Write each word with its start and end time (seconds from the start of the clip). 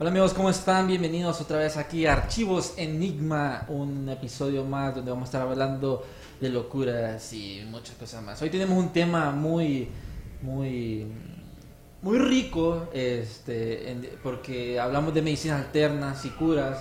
Hola 0.00 0.10
amigos, 0.10 0.32
¿cómo 0.32 0.48
están? 0.48 0.86
Bienvenidos 0.86 1.40
otra 1.40 1.58
vez 1.58 1.76
aquí 1.76 2.06
a 2.06 2.12
Archivos 2.12 2.74
Enigma, 2.76 3.64
un 3.68 4.08
episodio 4.08 4.64
más 4.64 4.94
donde 4.94 5.10
vamos 5.10 5.24
a 5.24 5.28
estar 5.30 5.42
hablando 5.42 6.04
de 6.40 6.48
locuras 6.50 7.32
y 7.32 7.62
muchas 7.68 7.96
cosas 7.96 8.22
más. 8.22 8.40
Hoy 8.40 8.48
tenemos 8.50 8.78
un 8.78 8.90
tema 8.92 9.32
muy, 9.32 9.88
muy, 10.40 11.04
muy 12.02 12.18
rico, 12.18 12.86
este, 12.92 13.96
porque 14.22 14.78
hablamos 14.78 15.12
de 15.14 15.22
medicinas 15.22 15.64
alternas 15.66 16.24
y 16.24 16.30
curas, 16.30 16.78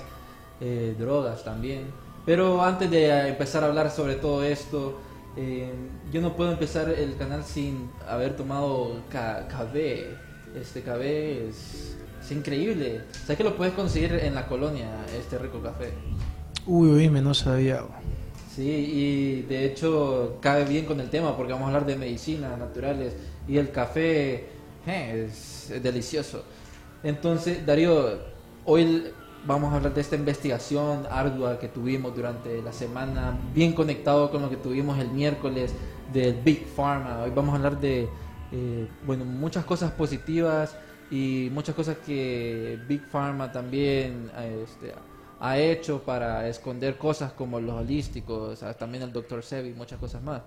eh, 0.62 0.96
drogas 1.00 1.44
también. 1.44 1.86
Pero 2.24 2.62
antes 2.62 2.92
de 2.92 3.30
empezar 3.30 3.64
a 3.64 3.68
hablar 3.68 3.90
sobre 3.90 4.16
todo 4.16 4.44
esto, 4.44 5.00
eh, 5.36 5.72
yo 6.12 6.22
no 6.22 6.36
puedo 6.36 6.52
empezar 6.52 6.88
el 6.90 7.16
canal 7.18 7.44
sin 7.44 7.90
haber 8.08 8.36
tomado 8.36 9.02
ca- 9.10 9.48
café. 9.48 10.06
Este 10.56 10.82
café 10.84 11.48
es, 11.48 11.98
es 12.28 12.32
increíble. 12.34 13.02
¿Sabes 13.12 13.38
que 13.38 13.44
lo 13.44 13.56
puedes 13.56 13.74
conseguir 13.74 14.14
en 14.14 14.36
la 14.36 14.48
colonia, 14.48 14.90
este 15.18 15.38
rico 15.38 15.62
café? 15.62 15.94
Uy, 16.66 16.90
uy, 16.90 17.10
me 17.10 17.22
no 17.22 17.34
sabía. 17.34 17.84
Sí, 18.54 18.70
y 18.70 19.42
de 19.44 19.66
hecho 19.66 20.38
cabe 20.42 20.66
bien 20.66 20.86
con 20.86 21.00
el 21.00 21.10
tema 21.10 21.38
porque 21.38 21.54
vamos 21.54 21.66
a 21.66 21.68
hablar 21.68 21.86
de 21.86 21.96
medicinas 21.96 22.58
naturales 22.58 23.14
y 23.48 23.58
el 23.58 23.72
café 23.72 24.48
eh, 24.86 25.28
es, 25.30 25.72
es 25.72 25.82
delicioso. 25.82 26.44
Entonces, 27.02 27.66
Darío, 27.66 28.20
hoy 28.66 29.06
vamos 29.46 29.72
a 29.72 29.78
hablar 29.78 29.94
de 29.94 30.02
esta 30.02 30.16
investigación 30.18 31.06
ardua 31.10 31.60
que 31.60 31.70
tuvimos 31.70 32.14
durante 32.14 32.62
la 32.62 32.74
semana, 32.74 33.38
bien 33.54 33.72
conectado 33.72 34.32
con 34.32 34.42
lo 34.42 34.50
que 34.50 34.58
tuvimos 34.58 35.00
el 35.00 35.10
miércoles 35.12 35.74
del 36.12 36.34
Big 36.44 36.66
Pharma. 36.66 37.22
Hoy 37.24 37.32
vamos 37.34 37.54
a 37.54 37.58
hablar 37.58 37.80
de, 37.80 38.10
eh, 38.52 38.88
bueno, 39.06 39.24
muchas 39.24 39.64
cosas 39.64 39.92
positivas 39.92 40.76
y 41.10 41.50
muchas 41.52 41.76
cosas 41.76 41.98
que 42.00 42.80
Big 42.88 43.06
Pharma 43.08 43.52
también 43.52 44.30
este, 44.64 44.94
ha 45.40 45.58
hecho 45.58 46.04
para 46.04 46.48
esconder 46.48 46.98
cosas 46.98 47.34
como 47.34 47.60
los 47.60 47.76
holísticos, 47.76 48.60
también 48.78 49.04
el 49.04 49.12
Dr. 49.14 49.44
Sebi, 49.44 49.74
muchas 49.74 50.00
cosas 50.00 50.22
más. 50.22 50.42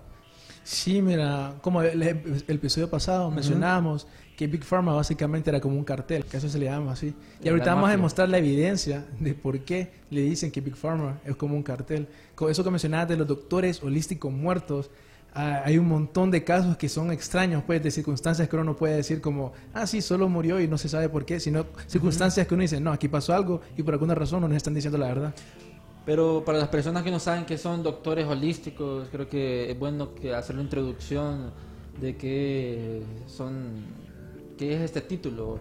Sí, 0.63 1.01
mira, 1.01 1.55
como 1.63 1.81
el, 1.83 2.03
el 2.03 2.45
episodio 2.57 2.89
pasado 2.91 3.31
mencionábamos 3.31 4.07
que 4.37 4.47
Big 4.47 4.63
Pharma 4.65 4.93
básicamente 4.95 5.49
era 5.51 5.61
como 5.61 5.77
un 5.77 5.85
cartel, 5.85 6.25
que 6.27 6.37
eso 6.37 6.49
se 6.49 6.59
le 6.59 6.67
llama 6.67 6.93
así. 6.93 7.15
Y 7.43 7.49
La 7.49 7.51
ahorita 7.51 7.71
vamos 7.75 7.89
a 7.89 7.93
mafia. 7.93 7.97
demostrar 7.97 8.29
la 8.29 8.39
evidencia 8.39 9.07
de 9.19 9.35
por 9.35 9.61
qué 9.65 9.91
le 10.11 10.21
dicen 10.23 10.51
que 10.51 10.61
Big 10.61 10.77
Pharma 10.77 11.21
es 11.25 11.35
como 11.37 11.57
un 11.57 11.63
cartel. 11.63 12.09
Con 12.35 12.51
eso 12.51 12.63
que 12.63 12.71
mencionabas 12.71 13.09
de 13.09 13.17
los 13.17 13.27
doctores 13.27 13.83
holísticos 13.83 14.31
muertos, 14.33 14.91
hay 15.33 15.79
un 15.79 15.89
montón 15.89 16.31
de 16.31 16.43
casos 16.43 16.77
que 16.77 16.89
son 16.89 17.13
extraños, 17.13 17.63
pues, 17.65 17.83
de 17.83 17.91
circunstancias 17.91 18.49
que 18.49 18.57
uno 18.57 18.65
no 18.65 18.77
puede 18.77 18.97
decir 18.97 19.21
como, 19.21 19.53
ah, 19.73 19.87
sí, 19.87 20.03
solo 20.03 20.29
murió 20.29 20.61
y 20.61 20.67
no 20.67 20.77
se 20.77 20.89
sabe 20.89 21.09
por 21.09 21.25
qué, 21.25 21.39
sino 21.39 21.67
circunstancias 21.87 22.47
que 22.47 22.55
uno 22.55 22.63
dice, 22.63 22.81
no, 22.81 22.93
aquí 22.93 23.09
pasó 23.09 23.35
algo 23.35 23.61
y 23.77 23.83
por 23.83 23.95
alguna 23.95 24.15
razón 24.15 24.41
no 24.41 24.49
nos 24.49 24.57
están 24.57 24.75
diciendo 24.75 24.99
la 24.99 25.07
verdad. 25.07 25.35
Pero 26.05 26.43
para 26.45 26.59
las 26.59 26.69
personas 26.69 27.03
que 27.03 27.11
no 27.11 27.21
saben 27.21 27.45
que 27.45 27.59
son 27.59 27.83
doctores 27.83 28.27
holísticos, 28.27 29.09
creo 29.13 29.29
que 29.29 29.71
es 29.71 29.79
bueno 29.79 30.15
que 30.15 30.35
hacer 30.35 30.57
una 30.57 30.65
introducción 30.65 31.53
de 32.01 32.17
qué 32.17 33.03
son, 33.27 33.85
qué 34.59 34.75
es 34.75 34.81
este 34.81 35.03
título. 35.03 35.61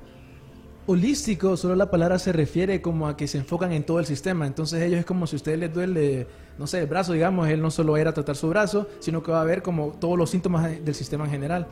Holístico, 0.88 1.56
solo 1.56 1.76
la 1.76 1.92
palabra 1.92 2.18
se 2.18 2.32
refiere 2.32 2.82
como 2.82 3.08
a 3.08 3.16
que 3.16 3.28
se 3.28 3.38
enfocan 3.38 3.74
en 3.74 3.84
todo 3.84 4.00
el 4.00 4.06
sistema. 4.06 4.48
Entonces 4.48 4.82
ellos 4.82 5.00
es 5.00 5.06
como 5.06 5.28
si 5.28 5.36
a 5.36 5.38
usted 5.38 5.60
les 5.60 5.72
duele, 5.72 6.26
no 6.60 6.68
sé, 6.68 6.80
el 6.82 6.88
brazo, 6.88 7.14
digamos, 7.14 7.48
él 7.48 7.62
no 7.62 7.72
solo 7.72 7.94
va 7.94 8.00
a 8.00 8.02
ir 8.02 8.08
a 8.08 8.14
tratar 8.14 8.36
su 8.36 8.50
brazo, 8.50 8.88
sino 9.00 9.24
que 9.24 9.32
va 9.32 9.42
a 9.42 9.46
ver 9.46 9.62
como 9.64 9.94
todos 9.94 10.18
los 10.18 10.30
síntomas 10.30 10.84
del 10.84 10.94
sistema 10.94 11.24
en 11.26 11.32
general. 11.32 11.68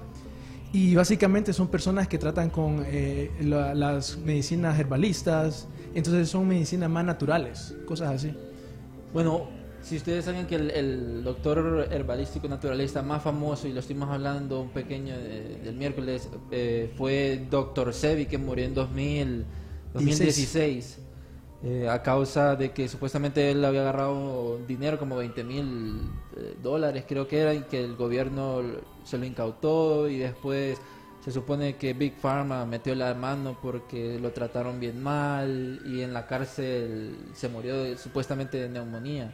Y 0.72 0.96
básicamente 0.96 1.52
son 1.54 1.68
personas 1.68 2.08
que 2.08 2.18
tratan 2.18 2.50
con 2.50 2.84
eh, 2.88 3.32
la- 3.42 3.76
las 3.76 4.18
medicinas 4.18 4.80
herbalistas, 4.80 5.68
entonces 5.94 6.30
son 6.30 6.48
medicinas 6.48 6.90
más 6.90 7.04
naturales, 7.06 7.76
cosas 7.86 8.16
así. 8.16 8.34
Bueno, 9.14 9.50
si 9.82 9.98
ustedes 9.98 10.26
saben 10.26 10.46
que 10.48 10.56
el, 10.56 11.24
doctor 11.24 11.88
herbalístico 11.92 12.48
naturalista 12.48 13.02
más 13.02 13.22
famoso, 13.24 13.68
y 13.68 13.74
lo 13.74 13.80
estuvimos 13.82 14.10
hablando 14.10 14.62
un 14.62 14.70
pequeño 14.70 15.16
eh, 15.18 15.62
del 15.64 15.76
miércoles, 15.76 16.30
eh, 16.52 16.94
fue 16.98 17.46
Dr. 17.50 17.94
Sebi, 17.94 18.26
que 18.26 18.38
murió 18.38 18.66
en 18.66 18.74
2000, 18.74 19.46
2016, 19.94 21.00
eh, 21.64 21.88
a 21.90 22.02
causa 22.04 22.56
de 22.56 22.72
que 22.72 22.88
supuestamente 22.88 23.50
él 23.52 23.66
había 23.66 23.82
agarrado 23.82 24.60
dinero, 24.68 25.00
como 25.00 25.16
20 25.16 25.44
mil 25.44 26.02
dólares 26.62 27.06
creo 27.08 27.28
que 27.28 27.40
era, 27.40 27.54
y 27.54 27.62
que 27.62 27.84
el 27.84 27.96
gobierno 27.96 28.62
se 29.04 29.18
lo 29.18 29.26
incautó, 29.26 30.08
y 30.08 30.18
después 30.20 30.78
se 31.26 31.32
supone 31.32 31.76
que 31.76 31.94
Big 31.94 32.14
Pharma 32.22 32.66
metió 32.66 32.96
la 32.96 33.14
mano 33.14 33.58
porque 33.62 34.18
lo 34.20 34.32
trataron 34.32 34.80
bien 34.80 35.02
mal, 35.02 35.82
y 35.86 36.02
en 36.02 36.14
la 36.14 36.26
cárcel 36.28 37.16
se 37.34 37.50
murió 37.50 37.84
de- 37.84 37.98
supuestamente 37.98 38.58
de 38.60 38.70
neumonía. 38.70 39.34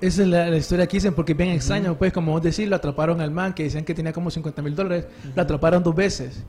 Esa 0.00 0.22
es 0.22 0.28
la, 0.28 0.50
la 0.50 0.56
historia 0.56 0.86
que 0.86 0.96
dicen, 0.96 1.14
porque 1.14 1.32
es 1.32 1.38
bien 1.38 1.50
extraño, 1.50 1.96
pues 1.96 2.12
como 2.12 2.32
vos 2.32 2.42
decís, 2.42 2.68
lo 2.68 2.76
atraparon 2.76 3.20
al 3.20 3.30
man 3.30 3.54
que 3.54 3.62
decían 3.64 3.84
que 3.84 3.94
tenía 3.94 4.12
como 4.12 4.30
50 4.30 4.60
mil 4.62 4.74
dólares, 4.74 5.06
lo 5.34 5.42
atraparon 5.42 5.82
dos 5.82 5.94
veces. 5.94 6.42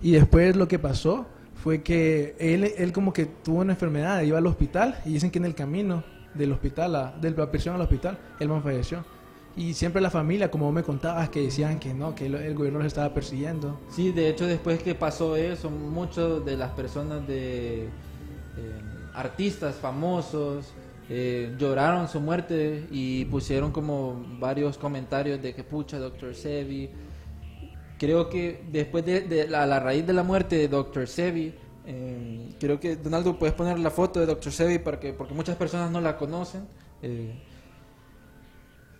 Y 0.00 0.12
después 0.12 0.54
lo 0.56 0.68
que 0.68 0.78
pasó 0.78 1.26
fue 1.62 1.82
que 1.82 2.34
él, 2.40 2.72
él 2.76 2.92
como 2.92 3.12
que 3.12 3.26
tuvo 3.26 3.60
una 3.60 3.74
enfermedad, 3.74 4.20
iba 4.22 4.38
al 4.38 4.46
hospital 4.46 5.00
y 5.04 5.10
dicen 5.10 5.30
que 5.30 5.38
en 5.38 5.44
el 5.44 5.54
camino 5.54 6.02
del 6.34 6.50
hospital, 6.50 6.96
a, 6.96 7.12
de 7.20 7.30
la 7.30 7.50
prisión 7.50 7.76
al 7.76 7.82
hospital, 7.82 8.18
el 8.40 8.48
man 8.48 8.62
falleció. 8.62 9.04
Y 9.56 9.74
siempre 9.74 10.02
la 10.02 10.10
familia, 10.10 10.50
como 10.50 10.64
vos 10.64 10.74
me 10.74 10.82
contabas, 10.82 11.28
que 11.28 11.42
decían 11.42 11.78
que 11.78 11.94
no, 11.94 12.14
que 12.14 12.26
el, 12.26 12.34
el 12.34 12.54
gobierno 12.54 12.78
los 12.78 12.88
estaba 12.88 13.14
persiguiendo. 13.14 13.78
Sí, 13.90 14.10
de 14.10 14.28
hecho 14.28 14.46
después 14.46 14.82
que 14.82 14.94
pasó 14.96 15.36
eso, 15.36 15.70
muchas 15.70 16.44
de 16.44 16.56
las 16.56 16.72
personas 16.72 17.26
de 17.28 17.84
eh, 17.84 17.88
artistas 19.14 19.76
famosos 19.76 20.72
eh, 21.08 21.54
lloraron 21.58 22.08
su 22.08 22.20
muerte 22.20 22.88
y 22.90 23.24
pusieron 23.26 23.70
como 23.70 24.24
varios 24.40 24.78
comentarios 24.78 25.40
de 25.40 25.54
que 25.54 25.62
pucha 25.62 25.98
Dr. 25.98 26.34
Sebi. 26.34 26.90
Creo 28.02 28.28
que 28.28 28.42
después 28.78 29.04
de, 29.06 29.20
de 29.32 29.46
la, 29.48 29.62
a 29.62 29.66
la 29.66 29.78
raíz 29.80 30.04
de 30.06 30.12
la 30.12 30.24
muerte 30.24 30.56
de 30.56 30.68
Dr. 30.68 31.06
Sebi, 31.06 31.54
eh, 31.86 32.54
creo 32.58 32.80
que 32.80 32.96
Donaldo 32.96 33.38
puedes 33.38 33.54
poner 33.54 33.78
la 33.78 33.90
foto 33.90 34.18
de 34.20 34.26
Dr. 34.26 34.52
Sebi 34.52 34.78
para 34.78 34.98
que, 35.00 35.12
porque 35.12 35.34
muchas 35.34 35.56
personas 35.56 35.90
no 35.90 36.00
la 36.00 36.16
conocen. 36.16 36.62
eh, 37.00 37.32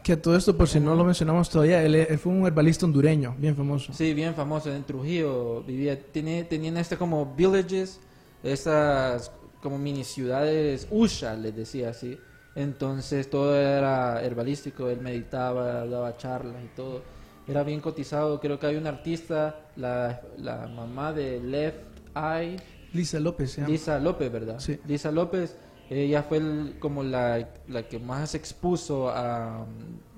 Que 0.02 0.16
todo 0.16 0.36
esto, 0.36 0.56
por 0.56 0.68
si 0.68 0.80
no 0.80 0.94
lo 0.96 1.04
mencionamos 1.04 1.48
todavía, 1.50 1.82
él, 1.82 1.94
él 1.94 2.18
fue 2.18 2.32
un 2.32 2.46
herbalista 2.46 2.86
hondureño, 2.86 3.34
bien 3.38 3.56
famoso. 3.56 3.92
Sí, 3.92 4.14
bien 4.14 4.34
famoso 4.34 4.72
en 4.74 4.84
Trujillo. 4.84 5.62
Vivía, 5.62 5.98
tiene, 6.12 6.44
tenían 6.44 6.76
este 6.76 6.96
como 6.96 7.34
villages, 7.34 8.00
estas 8.42 9.32
como 9.62 9.78
mini 9.78 10.04
ciudades, 10.04 10.88
Usha, 10.90 11.34
les 11.36 11.54
decía 11.54 11.90
así. 11.90 12.18
Entonces 12.54 13.30
todo 13.30 13.56
era 13.56 14.22
herbalístico, 14.22 14.88
él 14.88 15.00
meditaba, 15.00 15.86
daba 15.86 16.16
charlas 16.16 16.62
y 16.64 16.68
todo. 16.68 17.02
Era 17.48 17.62
bien 17.64 17.80
cotizado. 17.80 18.40
Creo 18.40 18.58
que 18.58 18.66
hay 18.66 18.76
un 18.76 18.86
artista, 18.86 19.66
la, 19.76 20.20
la 20.38 20.66
mamá 20.68 21.12
de 21.12 21.40
Left 21.40 21.78
Eye, 22.14 22.56
Lisa 22.92 23.18
López, 23.20 23.56
llama. 23.56 23.68
Lisa 23.68 23.98
López, 23.98 24.30
¿verdad? 24.30 24.58
Sí. 24.60 24.78
Lisa 24.86 25.10
López, 25.10 25.56
ella 25.90 26.22
fue 26.22 26.38
el- 26.38 26.76
como 26.78 27.02
la, 27.02 27.48
la 27.68 27.82
que 27.88 27.98
más 27.98 28.34
expuso 28.34 29.08
a, 29.08 29.66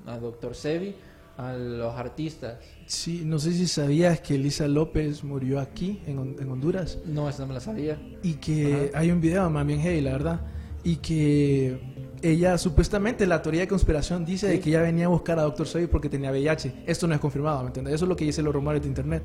a 0.06 0.18
Dr. 0.18 0.54
Sebi, 0.54 0.94
a 1.38 1.52
los 1.54 1.94
artistas. 1.94 2.58
Sí, 2.86 3.22
no 3.24 3.38
sé 3.38 3.52
si 3.52 3.66
sabías 3.66 4.20
que 4.20 4.36
Lisa 4.38 4.68
López 4.68 5.24
murió 5.24 5.60
aquí, 5.60 6.00
en, 6.06 6.36
en 6.38 6.50
Honduras. 6.50 6.98
No, 7.06 7.28
esa 7.28 7.42
no 7.42 7.48
me 7.48 7.54
la 7.54 7.60
sabía. 7.60 7.98
Y 8.22 8.34
que 8.34 8.90
hay 8.94 9.10
un 9.10 9.20
video 9.20 9.48
más 9.50 9.66
bien 9.66 9.80
heavy, 9.80 10.00
la 10.00 10.12
verdad. 10.12 10.40
y 10.84 10.96
que 10.96 11.93
ella 12.30 12.58
supuestamente 12.58 13.26
la 13.26 13.40
teoría 13.42 13.60
de 13.62 13.68
conspiración 13.68 14.24
dice 14.24 14.48
de 14.48 14.58
que 14.60 14.70
ella 14.70 14.82
venía 14.82 15.06
a 15.06 15.08
buscar 15.08 15.38
a 15.38 15.42
Dr. 15.42 15.66
Sebi 15.66 15.86
porque 15.86 16.08
tenía 16.08 16.30
VIH. 16.30 16.84
Esto 16.86 17.06
no 17.06 17.14
es 17.14 17.20
confirmado, 17.20 17.60
¿me 17.62 17.66
entiendes? 17.68 17.94
Eso 17.94 18.04
es 18.04 18.08
lo 18.08 18.16
que 18.16 18.24
dicen 18.24 18.44
los 18.44 18.54
rumores 18.54 18.82
de 18.82 18.88
internet. 18.88 19.22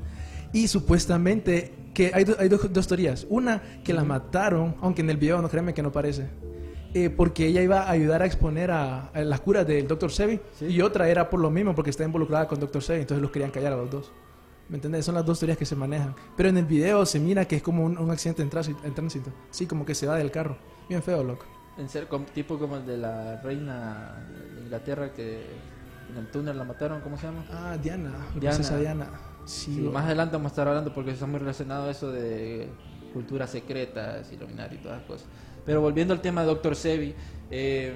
Y 0.52 0.68
supuestamente 0.68 1.72
que 1.94 2.10
hay, 2.14 2.24
do- 2.24 2.36
hay 2.38 2.48
dos, 2.48 2.72
dos 2.72 2.86
teorías. 2.86 3.26
Una, 3.30 3.62
que 3.84 3.92
la 3.92 4.04
mataron, 4.04 4.76
aunque 4.80 5.02
en 5.02 5.10
el 5.10 5.16
video 5.16 5.40
no 5.40 5.48
créeme 5.48 5.74
que 5.74 5.82
no 5.82 5.90
parece. 5.92 6.28
eh, 6.92 7.08
porque 7.08 7.46
ella 7.46 7.62
iba 7.62 7.82
a 7.82 7.90
ayudar 7.90 8.20
a 8.22 8.26
exponer 8.26 8.70
a, 8.70 9.06
a 9.08 9.20
las 9.22 9.40
curas 9.40 9.66
del 9.66 9.86
Dr. 9.86 10.10
Sebi. 10.10 10.40
Sí. 10.58 10.66
Y 10.66 10.82
otra 10.82 11.08
era 11.08 11.30
por 11.30 11.38
lo 11.40 11.50
mismo, 11.50 11.74
porque 11.74 11.90
está 11.90 12.04
involucrada 12.04 12.48
con 12.48 12.58
Dr. 12.60 12.82
Sebi. 12.82 13.00
Entonces 13.02 13.22
los 13.22 13.30
querían 13.30 13.50
callar 13.50 13.72
a 13.72 13.76
los 13.76 13.90
dos. 13.90 14.12
¿Me 14.68 14.76
entiendes? 14.76 15.04
Son 15.04 15.14
las 15.14 15.24
dos 15.24 15.38
teorías 15.38 15.56
que 15.58 15.66
se 15.66 15.74
manejan. 15.76 16.14
Pero 16.36 16.48
en 16.48 16.56
el 16.58 16.64
video 16.64 17.06
se 17.06 17.18
mira 17.20 17.44
que 17.46 17.56
es 17.56 17.62
como 17.62 17.84
un, 17.84 17.96
un 17.98 18.10
accidente 18.10 18.42
en 18.42 18.50
tránsito, 18.50 18.78
en 18.84 18.94
tránsito. 18.94 19.30
Sí, 19.50 19.66
como 19.66 19.84
que 19.86 19.94
se 19.94 20.06
va 20.06 20.16
del 20.16 20.30
carro. 20.30 20.56
Bien 20.88 21.02
feo, 21.02 21.22
loco. 21.24 21.44
En 21.80 21.88
ser 21.88 22.06
com- 22.08 22.26
tipo 22.26 22.58
como 22.58 22.76
el 22.76 22.86
de 22.86 22.98
la 22.98 23.40
reina 23.42 24.14
de 24.54 24.60
Inglaterra 24.62 25.12
que 25.12 25.46
en 26.10 26.16
el 26.18 26.26
túnel 26.30 26.56
la 26.58 26.64
mataron, 26.64 27.00
¿cómo 27.00 27.16
se 27.16 27.26
llama? 27.26 27.44
Ah, 27.50 27.76
Diana. 27.82 28.10
Diana. 28.10 28.56
Princesa 28.56 28.76
Diana. 28.78 29.08
Sí, 29.46 29.70
más 29.92 30.04
adelante 30.04 30.36
vamos 30.36 30.50
a 30.50 30.52
estar 30.52 30.68
hablando 30.68 30.92
porque 30.92 31.12
está 31.12 31.26
muy 31.26 31.38
relacionado 31.40 31.88
a 31.88 31.90
eso 31.90 32.12
de 32.12 32.68
culturas 33.14 33.50
secretas, 33.50 34.30
iluminar 34.32 34.72
y 34.72 34.76
todas 34.78 34.98
las 34.98 35.06
cosas. 35.06 35.26
Pero 35.64 35.80
volviendo 35.80 36.12
al 36.14 36.20
tema 36.20 36.42
de 36.42 36.48
Dr. 36.48 36.76
Sebi, 36.76 37.14
eh, 37.50 37.92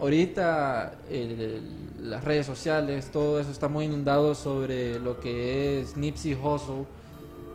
ahorita 0.00 0.94
el- 1.10 1.40
el- 1.40 2.10
las 2.10 2.22
redes 2.24 2.44
sociales, 2.46 3.10
todo 3.10 3.40
eso 3.40 3.50
está 3.50 3.68
muy 3.68 3.86
inundado 3.86 4.34
sobre 4.34 4.98
lo 5.00 5.18
que 5.18 5.80
es 5.80 5.96
Nipsey 5.96 6.34
Hussle, 6.34 6.84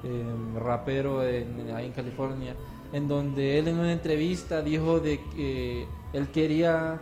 eh, 0.04 0.24
rapero 0.60 1.24
en, 1.26 1.72
ahí 1.76 1.86
en 1.88 1.92
California, 1.94 2.56
en 2.94 3.08
donde 3.08 3.60
él 3.60 3.68
en 3.68 3.78
una 3.78 3.92
entrevista 3.92 4.62
dijo 4.62 5.00
de 5.00 5.20
que 5.36 5.86
él 6.14 6.30
quería 6.30 7.00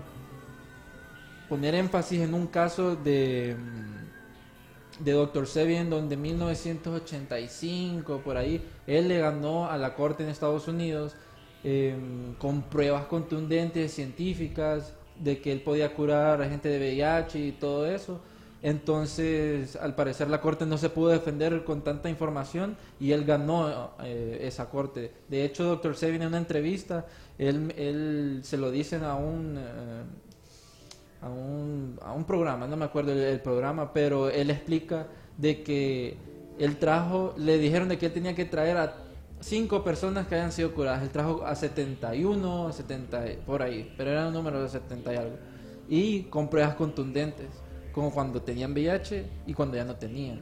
poner 1.48 1.76
énfasis 1.76 2.22
en 2.22 2.34
un 2.34 2.48
caso 2.48 2.96
de, 2.96 3.56
mm, 3.58 5.04
de 5.04 5.12
Dr. 5.12 5.48
Sebi 5.48 5.76
en 5.76 5.90
donde 5.90 6.16
en 6.16 6.22
1985 6.22 8.22
por 8.24 8.38
ahí 8.38 8.64
él 8.86 9.08
le 9.08 9.20
ganó 9.20 9.70
a 9.70 9.78
la 9.78 9.96
corte 9.96 10.24
en 10.24 10.30
Estados 10.30 10.68
Unidos 10.68 11.16
eh, 11.64 11.96
con 12.38 12.64
pruebas 12.64 13.06
contundentes 13.06 13.94
científicas 13.94 14.94
de 15.20 15.42
que 15.42 15.52
él 15.52 15.62
podía 15.62 15.94
curar 15.94 16.42
a 16.42 16.50
gente 16.50 16.70
de 16.70 16.78
VIH 16.78 17.40
y 17.40 17.52
todo 17.54 17.88
eso. 17.88 18.20
Entonces, 18.62 19.76
al 19.76 19.96
parecer 19.96 20.30
la 20.30 20.42
corte 20.42 20.66
no 20.66 20.78
se 20.78 20.90
pudo 20.90 21.10
defender 21.10 21.64
con 21.64 21.84
tanta 21.84 22.10
información 22.10 22.76
y 23.00 23.12
él 23.12 23.24
ganó 23.26 23.92
eh, 24.04 24.40
esa 24.42 24.70
corte. 24.70 25.12
De 25.28 25.46
hecho, 25.46 25.64
Dr. 25.66 25.96
Sebi 25.96 26.16
en 26.18 26.26
una 26.28 26.40
entrevista, 26.40 27.06
él, 27.38 27.74
él 27.78 28.42
se 28.44 28.58
lo 28.58 28.72
dicen 28.72 29.04
a 29.04 29.16
un... 29.16 29.58
eh, 29.58 30.04
a 31.22 31.30
un, 31.30 31.98
a 32.04 32.14
un 32.14 32.26
programa, 32.26 32.68
no 32.68 32.78
me 32.78 32.86
acuerdo 32.86 33.12
el, 33.12 33.20
el 33.20 33.40
programa, 33.42 33.92
pero 33.92 34.30
él 34.30 34.52
explica 34.52 35.08
de 35.38 35.64
que 35.64 36.16
él 36.60 36.78
trajo, 36.78 37.34
le 37.38 37.58
dijeron 37.58 37.90
de 37.90 37.98
que 37.98 38.08
él 38.08 38.14
tenía 38.14 38.36
que 38.36 38.46
traer 38.46 38.78
a 38.78 38.94
cinco 39.40 39.84
personas 39.84 40.28
que 40.28 40.36
hayan 40.36 40.52
sido 40.52 40.74
curadas, 40.74 41.02
él 41.04 41.10
trajo 41.10 41.44
a 41.46 41.56
71, 41.56 42.68
a 42.68 42.72
70, 42.74 43.26
por 43.46 43.62
ahí, 43.64 43.94
pero 43.98 44.12
era 44.12 44.28
un 44.28 44.34
número 44.34 44.62
de 44.62 44.70
70 44.70 45.14
y 45.14 45.16
algo, 45.18 45.36
y 45.90 46.24
con 46.24 46.50
pruebas 46.50 46.76
contundentes, 46.76 47.48
como 47.98 48.12
cuando 48.12 48.44
tenían 48.44 48.74
VIH 48.74 49.26
y 49.48 49.56
cuando 49.56 49.76
ya 49.76 49.84
no 49.84 49.96
tenían. 49.96 50.42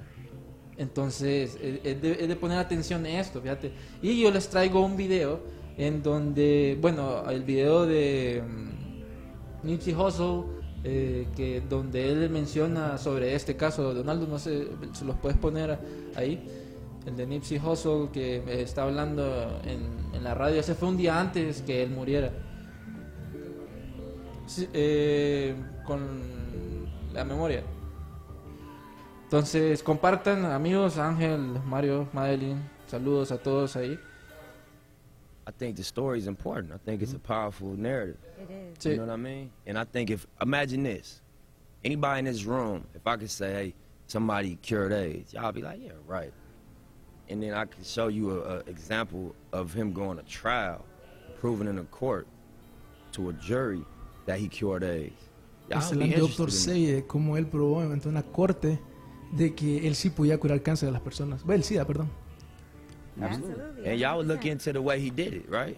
Entonces, 0.75 1.57
es 1.61 2.01
de, 2.01 2.35
poner 2.35 2.57
atención 2.57 3.05
a 3.05 3.21
esto, 3.21 3.39
fíjate. 3.39 3.71
Y 4.01 4.21
yo 4.21 4.29
les 4.29 4.49
traigo 4.49 4.83
un 4.83 4.97
video 4.97 5.39
en 5.77 6.03
donde, 6.03 6.77
bueno, 6.81 7.23
el 7.29 7.43
video 7.43 7.85
de 7.85 8.43
mm, 8.45 9.67
Nipsey 9.67 9.93
Hussle, 9.93 10.43
eh, 10.83 11.27
que 11.33 11.61
donde 11.61 12.11
él 12.11 12.29
menciona 12.29 12.97
sobre 12.97 13.33
este 13.33 13.55
caso, 13.55 13.93
Donaldo, 13.93 14.27
no 14.27 14.37
sé, 14.37 14.67
se 14.91 15.05
los 15.05 15.15
puedes 15.15 15.37
poner 15.37 15.79
ahí, 16.13 16.45
el 17.05 17.15
de 17.15 17.25
Nipsey 17.25 17.57
Hussle, 17.57 18.09
que 18.11 18.43
está 18.61 18.83
hablando 18.83 19.61
en, 19.63 20.21
la 20.21 20.33
radio, 20.33 20.59
ese 20.59 20.75
fue 20.75 20.89
un 20.89 20.97
día 20.97 21.21
antes 21.21 21.61
que 21.61 21.83
él 21.83 21.91
muriera. 21.91 22.33
Eh, 24.73 25.55
con 25.85 26.44
la 27.15 27.23
memoria. 27.23 27.63
Entonces, 29.23 29.81
compartan, 29.81 30.45
amigos, 30.45 30.97
Ángel, 30.97 31.61
Mario, 31.65 32.07
Madeline, 32.13 32.61
saludos 32.87 33.31
a 33.31 33.37
todos 33.37 33.75
ahí. 33.75 33.97
I 35.47 35.51
think 35.51 35.77
the 35.77 35.83
story 35.83 36.19
is 36.19 36.27
important. 36.27 36.73
I 36.73 36.77
think 36.77 37.01
it's 37.01 37.13
a 37.13 37.19
powerful 37.19 37.75
narrative. 37.77 38.17
It 38.39 38.51
is. 38.51 38.77
Sí. 38.79 38.89
You 38.91 38.97
know 38.97 39.05
what 39.05 39.13
I 39.13 39.17
mean? 39.17 39.51
And 39.65 39.77
I 39.77 39.83
think 39.83 40.09
if 40.09 40.27
imagine 40.41 40.83
this, 40.83 41.21
anybody 41.83 42.19
in 42.19 42.25
this 42.25 42.43
room, 42.45 42.85
if 42.95 43.05
I 43.05 43.15
could 43.15 43.31
say, 43.31 43.53
hey, 43.53 43.73
somebody 44.07 44.57
cured 44.61 44.91
AIDS, 44.91 45.33
y'all 45.33 45.51
be 45.51 45.61
like, 45.61 45.79
yeah, 45.81 45.91
right. 46.07 46.33
And 47.29 47.41
then 47.41 47.53
I 47.53 47.65
could 47.65 47.85
show 47.85 48.07
you 48.07 48.31
a, 48.31 48.57
a 48.57 48.59
example 48.67 49.35
of 49.53 49.73
him 49.73 49.93
going 49.93 50.17
to 50.17 50.23
trial, 50.23 50.85
proving 51.39 51.67
in 51.67 51.77
a 51.77 51.83
court 51.83 52.27
to 53.13 53.29
a 53.29 53.33
jury 53.33 53.83
that 54.25 54.39
he 54.39 54.47
cured 54.47 54.83
AIDS. 54.83 55.29
El 55.69 55.79
doctor 55.79 56.01
interested 56.01 56.43
in- 56.45 56.51
Sey, 56.51 56.85
de 56.85 57.05
cómo 57.07 57.37
él 57.37 57.47
probó 57.47 57.81
ante 57.81 58.07
una 58.07 58.23
corte 58.23 58.79
de 59.31 59.53
que 59.55 59.87
él 59.87 59.95
sí 59.95 60.09
podía 60.09 60.37
curar 60.37 60.61
cáncer 60.61 60.89
a 60.89 60.91
las 60.91 61.01
personas. 61.01 61.43
Bueno, 61.43 61.57
el 61.57 61.63
SIDA, 61.63 61.85
perdón. 61.85 62.09
Absolutely. 63.21 63.89
And 63.89 63.99
y'all 63.99 64.17
would 64.17 64.27
look 64.27 64.41
100%. 64.41 64.51
into 64.51 64.73
the 64.73 64.81
way 64.81 64.99
he 64.99 65.09
did 65.09 65.33
it, 65.33 65.49
right? 65.49 65.77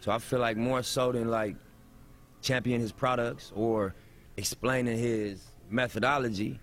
So 0.00 0.10
I 0.12 0.18
feel 0.18 0.40
like 0.40 0.56
more 0.58 0.82
so 0.82 1.12
than 1.12 1.30
like 1.30 1.56
champion 2.40 2.80
his 2.80 2.92
products 2.92 3.52
or 3.54 3.94
explaining 4.36 4.98
his 4.98 5.52
methodology, 5.70 6.58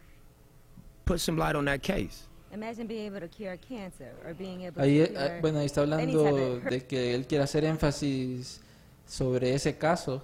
put 1.06 1.20
some 1.20 1.38
light 1.38 1.56
on 1.56 1.66
that 1.66 1.82
case. 1.82 2.28
Imagine 2.52 2.88
being 2.88 3.06
able 3.06 3.20
to 3.22 3.28
cure 3.28 3.58
cancer 3.58 4.12
or 4.26 4.34
being 4.34 4.62
able 4.64 4.82
Ahí, 4.82 4.98
to 4.98 5.04
eh, 5.04 5.08
cure 5.14 5.42
bueno, 5.42 5.60
ahí 5.60 5.66
está 5.68 5.82
hablando 5.82 6.60
de 6.70 6.86
que 6.86 7.14
él 7.16 7.26
quiere 7.28 7.44
hacer 7.44 7.64
énfasis 7.64 8.60
sobre 9.06 9.54
ese 9.54 9.78
caso, 9.78 10.22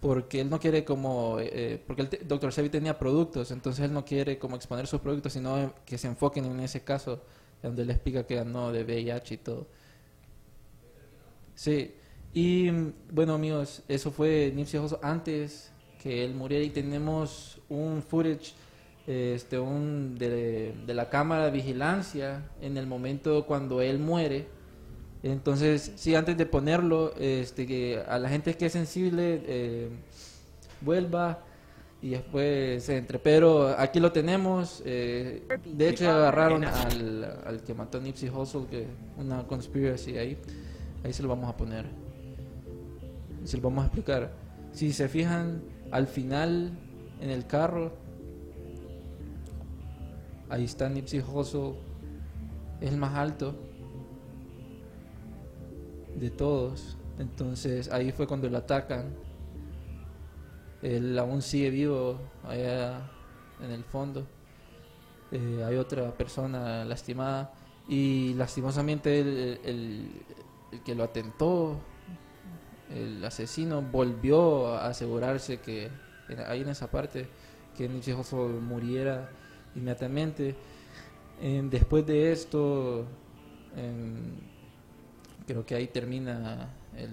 porque 0.00 0.40
él 0.40 0.50
no 0.50 0.58
quiere 0.58 0.84
como, 0.84 1.36
eh, 1.40 1.82
porque 1.86 2.02
el 2.02 2.28
Dr. 2.28 2.52
Sebi 2.52 2.70
tenía 2.70 2.98
productos, 2.98 3.50
entonces 3.50 3.84
él 3.84 3.92
no 3.92 4.04
quiere 4.04 4.38
como 4.38 4.56
exponer 4.56 4.86
sus 4.86 5.00
productos, 5.00 5.34
sino 5.34 5.74
que 5.84 5.98
se 5.98 6.08
enfoquen 6.08 6.46
en 6.46 6.60
ese 6.60 6.82
caso, 6.82 7.22
donde 7.62 7.82
él 7.82 7.90
explica 7.90 8.26
que 8.26 8.36
ganó 8.36 8.72
de 8.72 8.84
VIH 8.84 9.34
y 9.34 9.38
todo. 9.38 9.66
Sí, 11.54 11.94
y 12.32 12.70
bueno 13.12 13.34
amigos, 13.34 13.82
eso 13.88 14.10
fue 14.10 14.52
Nipsey 14.54 14.80
Hussle 14.80 14.98
antes 15.02 15.70
que 16.02 16.24
él 16.24 16.34
muriera 16.34 16.64
y 16.64 16.70
tenemos 16.70 17.60
un 17.68 18.02
footage 18.02 18.54
este, 19.06 19.58
un, 19.58 20.16
de, 20.18 20.72
de 20.86 20.94
la 20.94 21.10
cámara 21.10 21.46
de 21.46 21.50
vigilancia 21.50 22.48
en 22.60 22.76
el 22.76 22.86
momento 22.86 23.44
cuando 23.44 23.82
él 23.82 23.98
muere. 23.98 24.46
Entonces, 25.22 25.92
sí, 25.96 26.14
antes 26.14 26.36
de 26.36 26.46
ponerlo, 26.46 27.14
este, 27.18 27.66
que 27.66 28.02
a 28.06 28.18
la 28.18 28.28
gente 28.28 28.54
que 28.54 28.66
es 28.66 28.72
sensible 28.72 29.42
eh, 29.46 29.88
vuelva 30.80 31.40
y 32.00 32.10
después 32.10 32.84
se 32.84 32.96
entre. 32.96 33.18
Pero 33.18 33.68
aquí 33.78 34.00
lo 34.00 34.12
tenemos. 34.12 34.82
eh, 34.84 35.42
de 35.64 35.88
hecho, 35.88 36.10
agarraron 36.10 36.64
al, 36.64 37.42
al 37.44 37.62
que 37.62 37.74
mató 37.74 37.98
a 37.98 38.00
Nipsey 38.00 38.30
Hussle, 38.30 38.66
que 38.66 38.86
una 39.18 39.46
conspiracy 39.46 40.16
ahí. 40.16 40.38
Ahí 41.04 41.12
se 41.12 41.22
lo 41.22 41.28
vamos 41.28 41.50
a 41.50 41.56
poner. 41.56 41.86
Se 43.44 43.56
lo 43.56 43.64
vamos 43.64 43.82
a 43.82 43.86
explicar. 43.86 44.32
Si 44.72 44.92
se 44.92 45.08
fijan, 45.08 45.62
al 45.90 46.06
final 46.06 46.70
en 47.20 47.30
el 47.30 47.46
carro 47.46 47.92
Ahí 50.50 50.64
está 50.64 50.88
Nipsey 50.88 51.20
Hussle, 51.20 51.74
es 52.80 52.90
el 52.90 52.96
más 52.96 53.14
alto 53.14 53.54
de 56.20 56.30
todos. 56.30 56.96
Entonces 57.18 57.90
ahí 57.90 58.12
fue 58.12 58.26
cuando 58.26 58.48
lo 58.48 58.58
atacan. 58.58 59.14
Él 60.82 61.18
aún 61.18 61.42
sigue 61.42 61.70
vivo 61.70 62.18
allá 62.44 63.10
en 63.62 63.70
el 63.70 63.84
fondo. 63.84 64.26
Eh, 65.32 65.62
hay 65.66 65.76
otra 65.76 66.10
persona 66.12 66.84
lastimada 66.84 67.52
y 67.88 68.34
lastimosamente 68.34 69.20
el, 69.20 69.60
el- 69.64 70.22
el 70.72 70.82
que 70.82 70.94
lo 70.94 71.02
atentó, 71.04 71.80
el 72.94 73.24
asesino, 73.24 73.82
volvió 73.82 74.68
a 74.68 74.86
asegurarse 74.88 75.58
que 75.60 75.90
ahí 76.46 76.60
en 76.62 76.68
esa 76.68 76.90
parte 76.90 77.28
que 77.76 77.86
Hussle 77.86 78.60
muriera 78.60 79.30
inmediatamente. 79.74 80.54
Eh, 81.40 81.62
después 81.70 82.06
de 82.06 82.32
esto, 82.32 83.04
creo 85.50 85.66
que 85.66 85.74
ahí 85.74 85.88
termina 85.88 86.68
el, 86.96 87.10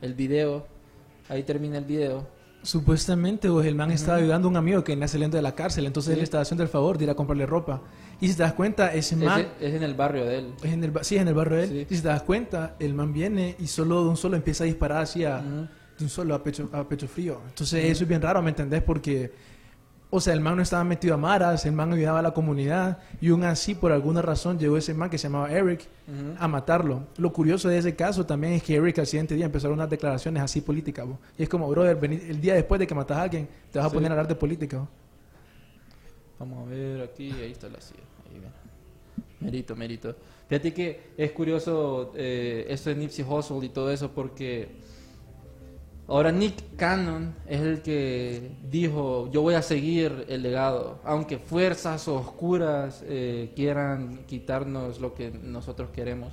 el 0.00 0.14
video. 0.14 0.66
Ahí 1.28 1.42
termina 1.42 1.78
el 1.78 1.84
video. 1.84 2.26
Supuestamente, 2.62 3.48
o 3.48 3.60
el 3.60 3.74
man 3.74 3.90
estaba 3.90 4.18
ayudando 4.18 4.46
a 4.48 4.50
un 4.50 4.56
amigo 4.56 4.84
que 4.84 4.92
venía 4.92 5.08
saliendo 5.08 5.36
de 5.36 5.42
la 5.42 5.54
cárcel, 5.54 5.84
entonces 5.84 6.12
Sí. 6.14 6.18
él 6.18 6.22
estaba 6.22 6.42
haciendo 6.42 6.62
el 6.62 6.68
favor 6.68 6.96
de 6.96 7.04
ir 7.04 7.10
a 7.10 7.14
comprarle 7.14 7.44
ropa. 7.44 7.82
Y 8.20 8.28
si 8.28 8.34
te 8.36 8.42
das 8.44 8.52
cuenta, 8.52 8.94
ese 8.94 9.16
Es, 9.16 9.20
man... 9.20 9.46
es 9.60 9.74
en 9.74 9.82
el 9.82 9.94
barrio 9.94 10.24
de 10.24 10.38
él. 10.38 10.54
Es 10.62 10.72
en 10.72 10.84
el, 10.84 10.92
sí, 11.02 11.16
es 11.16 11.22
en 11.22 11.28
el 11.28 11.34
barrio 11.34 11.58
de 11.58 11.64
él. 11.64 11.70
Sí. 11.70 11.86
Y 11.90 11.96
si 11.96 12.02
te 12.02 12.08
das 12.08 12.22
cuenta, 12.22 12.76
el 12.78 12.94
man 12.94 13.12
viene 13.12 13.56
y 13.58 13.66
solo 13.66 14.04
de 14.04 14.10
un 14.10 14.16
solo 14.16 14.36
empieza 14.36 14.64
a 14.64 14.66
disparar 14.66 15.02
hacia... 15.02 15.38
Ujú. 15.38 15.68
De 15.98 16.04
un 16.04 16.08
solo 16.08 16.34
a 16.34 16.42
pecho, 16.42 16.70
a 16.72 16.88
pecho 16.88 17.06
frío. 17.08 17.40
Entonces 17.48 17.84
eso 17.84 18.04
es 18.04 18.08
bien 18.08 18.22
raro, 18.22 18.40
¿me 18.42 18.50
entendés? 18.50 18.82
Porque... 18.82 19.32
O 20.14 20.20
sea, 20.20 20.34
el 20.34 20.40
man 20.40 20.56
no 20.56 20.62
estaba 20.62 20.84
metido 20.84 21.14
a 21.14 21.16
maras, 21.16 21.64
el 21.64 21.72
man 21.72 21.90
ayudaba 21.90 22.18
a 22.18 22.22
la 22.22 22.32
comunidad 22.34 22.98
y 23.18 23.30
aún 23.30 23.44
así, 23.44 23.74
por 23.74 23.92
alguna 23.92 24.20
razón, 24.20 24.58
llegó 24.58 24.76
ese 24.76 24.92
man 24.92 25.08
que 25.08 25.16
se 25.16 25.22
llamaba 25.28 25.50
Eric 25.50 25.86
a 26.38 26.46
matarlo. 26.48 27.04
Lo 27.16 27.32
curioso 27.32 27.70
de 27.70 27.78
ese 27.78 27.96
caso 27.96 28.26
también 28.26 28.52
es 28.52 28.62
que 28.62 28.74
Eric 28.76 28.98
al 28.98 29.06
siguiente 29.06 29.34
día 29.34 29.46
empezó 29.46 29.68
a 29.68 29.70
dar 29.70 29.74
unas 29.78 29.88
declaraciones 29.88 30.42
así 30.42 30.60
políticas. 30.60 31.06
bo. 31.06 31.18
Y 31.38 31.44
es 31.44 31.48
como, 31.48 31.66
brother, 31.70 31.98
vení- 31.98 32.28
el 32.28 32.42
día 32.42 32.52
después 32.54 32.78
de 32.78 32.86
que 32.86 32.94
matas 32.94 33.16
a 33.16 33.22
alguien, 33.22 33.48
te 33.70 33.78
vas 33.78 33.86
a 33.86 33.88
Sí. 33.88 33.94
poner 33.94 34.10
a 34.10 34.14
hablar 34.14 34.28
de 34.28 34.34
política. 34.34 34.78
bo. 34.80 34.88
Vamos 36.38 36.66
a 36.66 36.70
ver 36.70 37.00
aquí, 37.02 37.30
ahí 37.30 37.52
está 37.52 37.68
la 37.70 37.80
silla. 37.80 38.00
Ahí 38.30 38.38
ven. 38.38 38.50
Merito, 39.40 39.74
merito. 39.74 40.14
Fíjate 40.48 40.74
que 40.74 41.00
es 41.16 41.30
curioso 41.32 42.12
eh, 42.16 42.66
esto 42.68 42.90
de 42.90 42.96
Nipsey 42.96 43.24
Hussle 43.26 43.64
y 43.64 43.68
todo 43.70 43.90
eso 43.90 44.10
porque 44.10 44.81
ahora 46.12 46.30
Nick 46.30 46.76
Cannon 46.76 47.34
es 47.46 47.60
el 47.60 47.80
que 47.80 48.52
dijo 48.70 49.30
yo 49.32 49.42
voy 49.42 49.54
a 49.54 49.62
seguir 49.62 50.26
el 50.28 50.42
legado, 50.42 51.00
aunque 51.04 51.38
fuerzas 51.38 52.06
oscuras 52.06 53.02
eh, 53.06 53.52
quieran 53.56 54.24
quitarnos 54.26 55.00
lo 55.00 55.14
que 55.14 55.30
nosotros 55.30 55.90
queremos. 55.90 56.32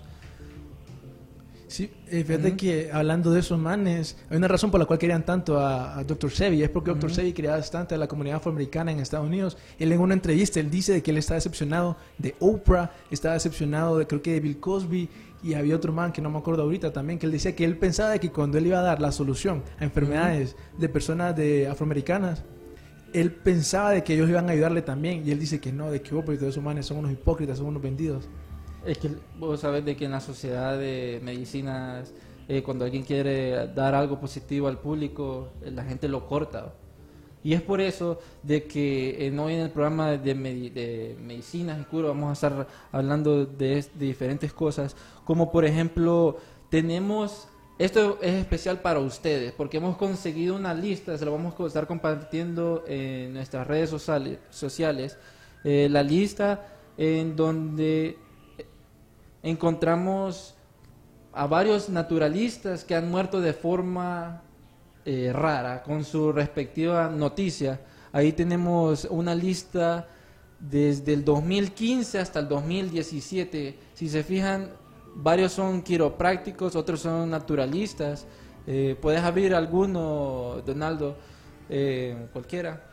Sí, 1.69 1.91
eh, 2.07 2.23
fíjate 2.23 2.47
Ujú. 2.47 2.57
que 2.57 2.89
hablando 2.91 3.31
de 3.31 3.41
esos 3.41 3.59
manes, 3.59 4.17
hay 4.31 4.37
una 4.37 4.47
razón 4.47 4.71
por 4.71 4.79
la 4.79 4.87
cual 4.87 4.97
querían 4.97 5.23
tanto 5.23 5.59
a, 5.59 5.99
a 5.99 6.03
Dr. 6.03 6.31
Sebi, 6.31 6.63
es 6.63 6.69
porque 6.71 6.89
Dr. 6.89 7.13
Sebi 7.13 7.31
quería 7.31 7.51
bastante 7.51 7.93
a 7.93 7.97
la 7.99 8.07
comunidad 8.07 8.37
afroamericana 8.37 8.91
en 8.91 8.99
Estados 8.99 9.27
Unidos. 9.27 9.55
Él 9.77 9.91
en 9.91 9.99
una 9.99 10.15
entrevista, 10.15 10.59
él 10.59 10.71
dice 10.71 10.93
de 10.93 11.03
que 11.03 11.11
él 11.11 11.17
está 11.17 11.35
decepcionado 11.35 11.95
de 12.17 12.33
Oprah, 12.39 12.91
está 13.11 13.33
decepcionado 13.33 13.99
de 13.99 14.07
creo 14.07 14.19
que 14.23 14.33
de 14.33 14.39
Bill 14.39 14.59
Cosby 14.59 15.09
y 15.41 15.53
había 15.53 15.75
otro 15.75 15.93
man 15.93 16.11
que 16.11 16.21
no 16.21 16.29
me 16.29 16.37
acuerdo 16.37 16.63
ahorita 16.63 16.91
también, 16.91 17.19
que 17.19 17.25
él 17.25 17.31
decía 17.31 17.55
que 17.55 17.65
él 17.65 17.77
pensaba 17.77 18.17
que 18.17 18.31
cuando 18.31 18.57
él 18.57 18.67
iba 18.67 18.79
a 18.79 18.83
dar 18.83 19.01
la 19.01 19.11
solución 19.11 19.63
a 19.79 19.83
enfermedades 19.83 20.55
de 20.77 20.89
personas 20.89 21.35
de 21.35 21.67
afroamericanas, 21.67 22.43
él 23.13 23.31
pensaba 23.31 23.91
de 23.91 24.03
que 24.03 24.13
ellos 24.13 24.29
iban 24.29 24.49
a 24.49 24.53
ayudarle 24.53 24.81
también 24.81 25.25
y 25.25 25.31
él 25.31 25.39
dice 25.39 25.59
que 25.59 25.71
no, 25.71 25.89
de 25.89 26.01
que 26.01 26.13
Oprah 26.13 26.35
y 26.35 26.37
todos 26.37 26.51
esos 26.51 26.63
manes 26.63 26.85
son 26.85 26.97
unos 26.97 27.11
hipócritas, 27.11 27.57
son 27.57 27.67
unos 27.67 27.81
vendidos. 27.81 28.27
Es 28.85 28.97
que 28.97 29.11
vos 29.37 29.59
sabés 29.59 29.83
de 29.83 29.95
que 29.95 30.05
en 30.05 30.11
la 30.11 30.19
sociedad 30.19 30.77
de 30.77 31.19
medicinas, 31.23 32.13
eh, 32.47 32.63
cuando 32.63 32.85
alguien 32.85 33.03
quiere 33.03 33.67
dar 33.73 33.95
algo 33.95 34.19
positivo 34.19 34.67
al 34.67 34.79
público, 34.79 35.49
eh, 35.61 35.71
la 35.71 35.83
gente 35.83 36.07
lo 36.07 36.27
corta. 36.27 36.73
Y 37.43 37.53
es 37.53 37.61
por 37.61 37.79
eso 37.79 38.19
de 38.43 38.65
que 38.65 39.27
eh, 39.27 39.39
hoy 39.39 39.53
en 39.53 39.61
el 39.61 39.69
programa 39.71 40.11
de, 40.11 40.35
medi- 40.35 40.71
de 40.71 41.15
medicinas 41.21 41.79
y 41.79 41.85
cura 41.85 42.09
vamos 42.09 42.29
a 42.29 42.33
estar 42.33 42.67
hablando 42.91 43.45
de, 43.45 43.77
es- 43.77 43.97
de 43.97 44.05
diferentes 44.07 44.51
cosas, 44.53 44.95
como 45.23 45.49
por 45.51 45.63
ejemplo 45.63 46.37
tenemos, 46.69 47.47
esto 47.77 48.19
es 48.21 48.33
especial 48.33 48.81
para 48.81 48.99
ustedes, 48.99 49.53
porque 49.53 49.77
hemos 49.77 49.95
conseguido 49.95 50.55
una 50.55 50.73
lista, 50.73 51.17
se 51.17 51.23
lo 51.25 51.31
vamos 51.31 51.53
a 51.57 51.65
estar 51.65 51.87
compartiendo 51.87 52.83
en 52.87 53.33
nuestras 53.33 53.65
redes 53.65 53.89
sociales, 54.49 55.17
eh, 55.63 55.87
la 55.89 56.03
lista 56.03 56.67
en 56.97 57.35
donde 57.37 58.17
encontramos 59.43 60.55
a 61.31 61.47
varios 61.47 61.89
naturalistas 61.89 62.83
que 62.83 62.95
han 62.95 63.09
muerto 63.09 63.39
de 63.39 63.53
forma 63.53 64.43
eh, 65.11 65.33
rara 65.33 65.81
con 65.81 66.03
su 66.03 66.31
respectiva 66.31 67.09
noticia. 67.09 67.79
Ahí 68.11 68.31
tenemos 68.31 69.05
una 69.05 69.33
lista 69.33 70.07
desde 70.59 71.13
el 71.13 71.25
2015 71.25 72.19
hasta 72.19 72.39
el 72.39 72.47
2017. 72.47 73.75
Si 73.95 74.07
se 74.07 74.23
fijan, 74.23 74.69
varios 75.15 75.53
son 75.53 75.81
quiroprácticos, 75.81 76.75
otros 76.75 76.99
son 76.99 77.27
naturalistas. 77.31 78.27
Eh, 78.67 78.95
Puedes 79.01 79.21
abrir 79.21 79.55
alguno, 79.55 80.61
Donaldo, 80.63 81.17
eh, 81.69 82.27
cualquiera, 82.31 82.85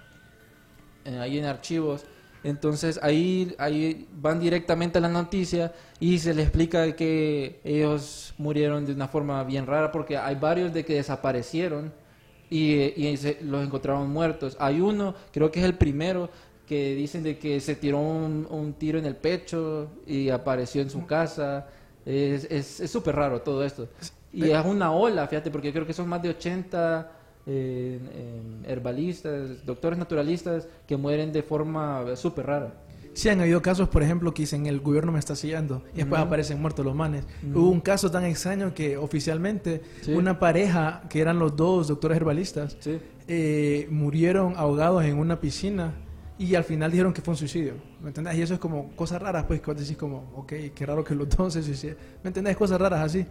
ahí 1.20 1.36
en 1.36 1.44
archivos. 1.44 2.06
Entonces 2.42 2.98
ahí, 3.02 3.54
ahí 3.58 4.08
van 4.14 4.40
directamente 4.40 4.96
a 4.96 5.02
la 5.02 5.10
noticia 5.10 5.74
y 6.00 6.18
se 6.18 6.32
les 6.32 6.46
explica 6.46 6.96
que 6.96 7.60
ellos 7.62 8.32
murieron 8.38 8.86
de 8.86 8.94
una 8.94 9.06
forma 9.06 9.44
bien 9.44 9.66
rara 9.66 9.92
porque 9.92 10.16
hay 10.16 10.36
varios 10.36 10.72
de 10.72 10.82
que 10.82 10.94
desaparecieron 10.94 12.05
y, 12.50 12.74
y 13.08 13.16
se- 13.16 13.38
los 13.42 13.64
encontraron 13.64 14.10
muertos. 14.10 14.56
Hay 14.60 14.80
uno, 14.80 15.14
creo 15.32 15.50
que 15.50 15.60
es 15.60 15.66
el 15.66 15.74
primero, 15.74 16.28
que 16.66 16.94
dicen 16.94 17.22
de 17.22 17.38
que 17.38 17.60
se 17.60 17.76
tiró 17.76 17.98
un, 18.00 18.46
un 18.50 18.72
tiro 18.74 18.98
en 18.98 19.06
el 19.06 19.16
pecho 19.16 19.88
y 20.06 20.30
apareció 20.30 20.82
en 20.82 20.90
su 20.90 21.06
casa. 21.06 21.68
Es 22.04 22.44
es- 22.50 22.80
es 22.80 22.90
súper 22.90 23.16
raro 23.16 23.40
todo 23.42 23.64
esto. 23.64 23.88
Y 24.32 24.50
es 24.50 24.64
una 24.66 24.92
ola, 24.92 25.26
fíjate, 25.28 25.50
porque 25.50 25.72
creo 25.72 25.86
que 25.86 25.92
son 25.94 26.08
más 26.08 26.22
de 26.22 26.30
80 26.30 27.12
eh, 27.46 28.00
eh, 28.12 28.40
herbalistas, 28.66 29.64
doctores 29.64 29.98
naturalistas 29.98 30.66
que 30.86 30.96
mueren 30.96 31.32
de 31.32 31.42
forma 31.42 32.16
súper 32.16 32.46
rara. 32.46 32.74
Sí, 33.16 33.30
han 33.30 33.40
habido 33.40 33.62
casos, 33.62 33.88
por 33.88 34.02
ejemplo, 34.02 34.34
que 34.34 34.42
dicen 34.42 34.66
el 34.66 34.80
gobierno 34.80 35.10
me 35.10 35.18
está 35.18 35.34
siguiendo 35.34 35.82
y 35.94 35.98
después 35.98 36.20
Ujú. 36.20 36.26
aparecen 36.26 36.60
muertos 36.60 36.84
los 36.84 36.94
manes. 36.94 37.24
Ujú. 37.48 37.58
Hubo 37.60 37.70
un 37.70 37.80
caso 37.80 38.10
tan 38.10 38.24
extraño 38.24 38.74
que 38.74 38.98
oficialmente 38.98 39.80
Sí. 40.02 40.12
una 40.12 40.38
pareja, 40.38 41.02
que 41.08 41.20
eran 41.22 41.38
los 41.38 41.56
dos 41.56 41.88
doctores 41.88 42.16
herbalistas, 42.16 42.76
Sí. 42.78 42.98
eh, 43.26 43.88
murieron 43.90 44.52
ahogados 44.56 45.02
en 45.04 45.18
una 45.18 45.40
piscina 45.40 45.94
y 46.38 46.54
al 46.56 46.64
final 46.64 46.90
dijeron 46.90 47.14
que 47.14 47.22
fue 47.22 47.32
un 47.32 47.38
suicidio. 47.38 47.72
¿Me 48.02 48.08
entendés? 48.08 48.36
Y 48.36 48.42
eso 48.42 48.52
es 48.52 48.60
como 48.60 48.90
cosas 48.94 49.22
raras, 49.22 49.44
pues, 49.46 49.62
que 49.62 49.70
vos 49.70 49.80
decís 49.80 49.96
como, 49.96 50.30
ok, 50.36 50.52
qué 50.74 50.84
raro 50.86 51.02
que 51.02 51.14
los 51.14 51.26
dos 51.30 51.54
se 51.54 51.62
suicidan. 51.62 51.96
¿Me 52.22 52.28
entendés? 52.28 52.54
Cosas 52.54 52.78
raras 52.78 53.00
así. 53.00 53.24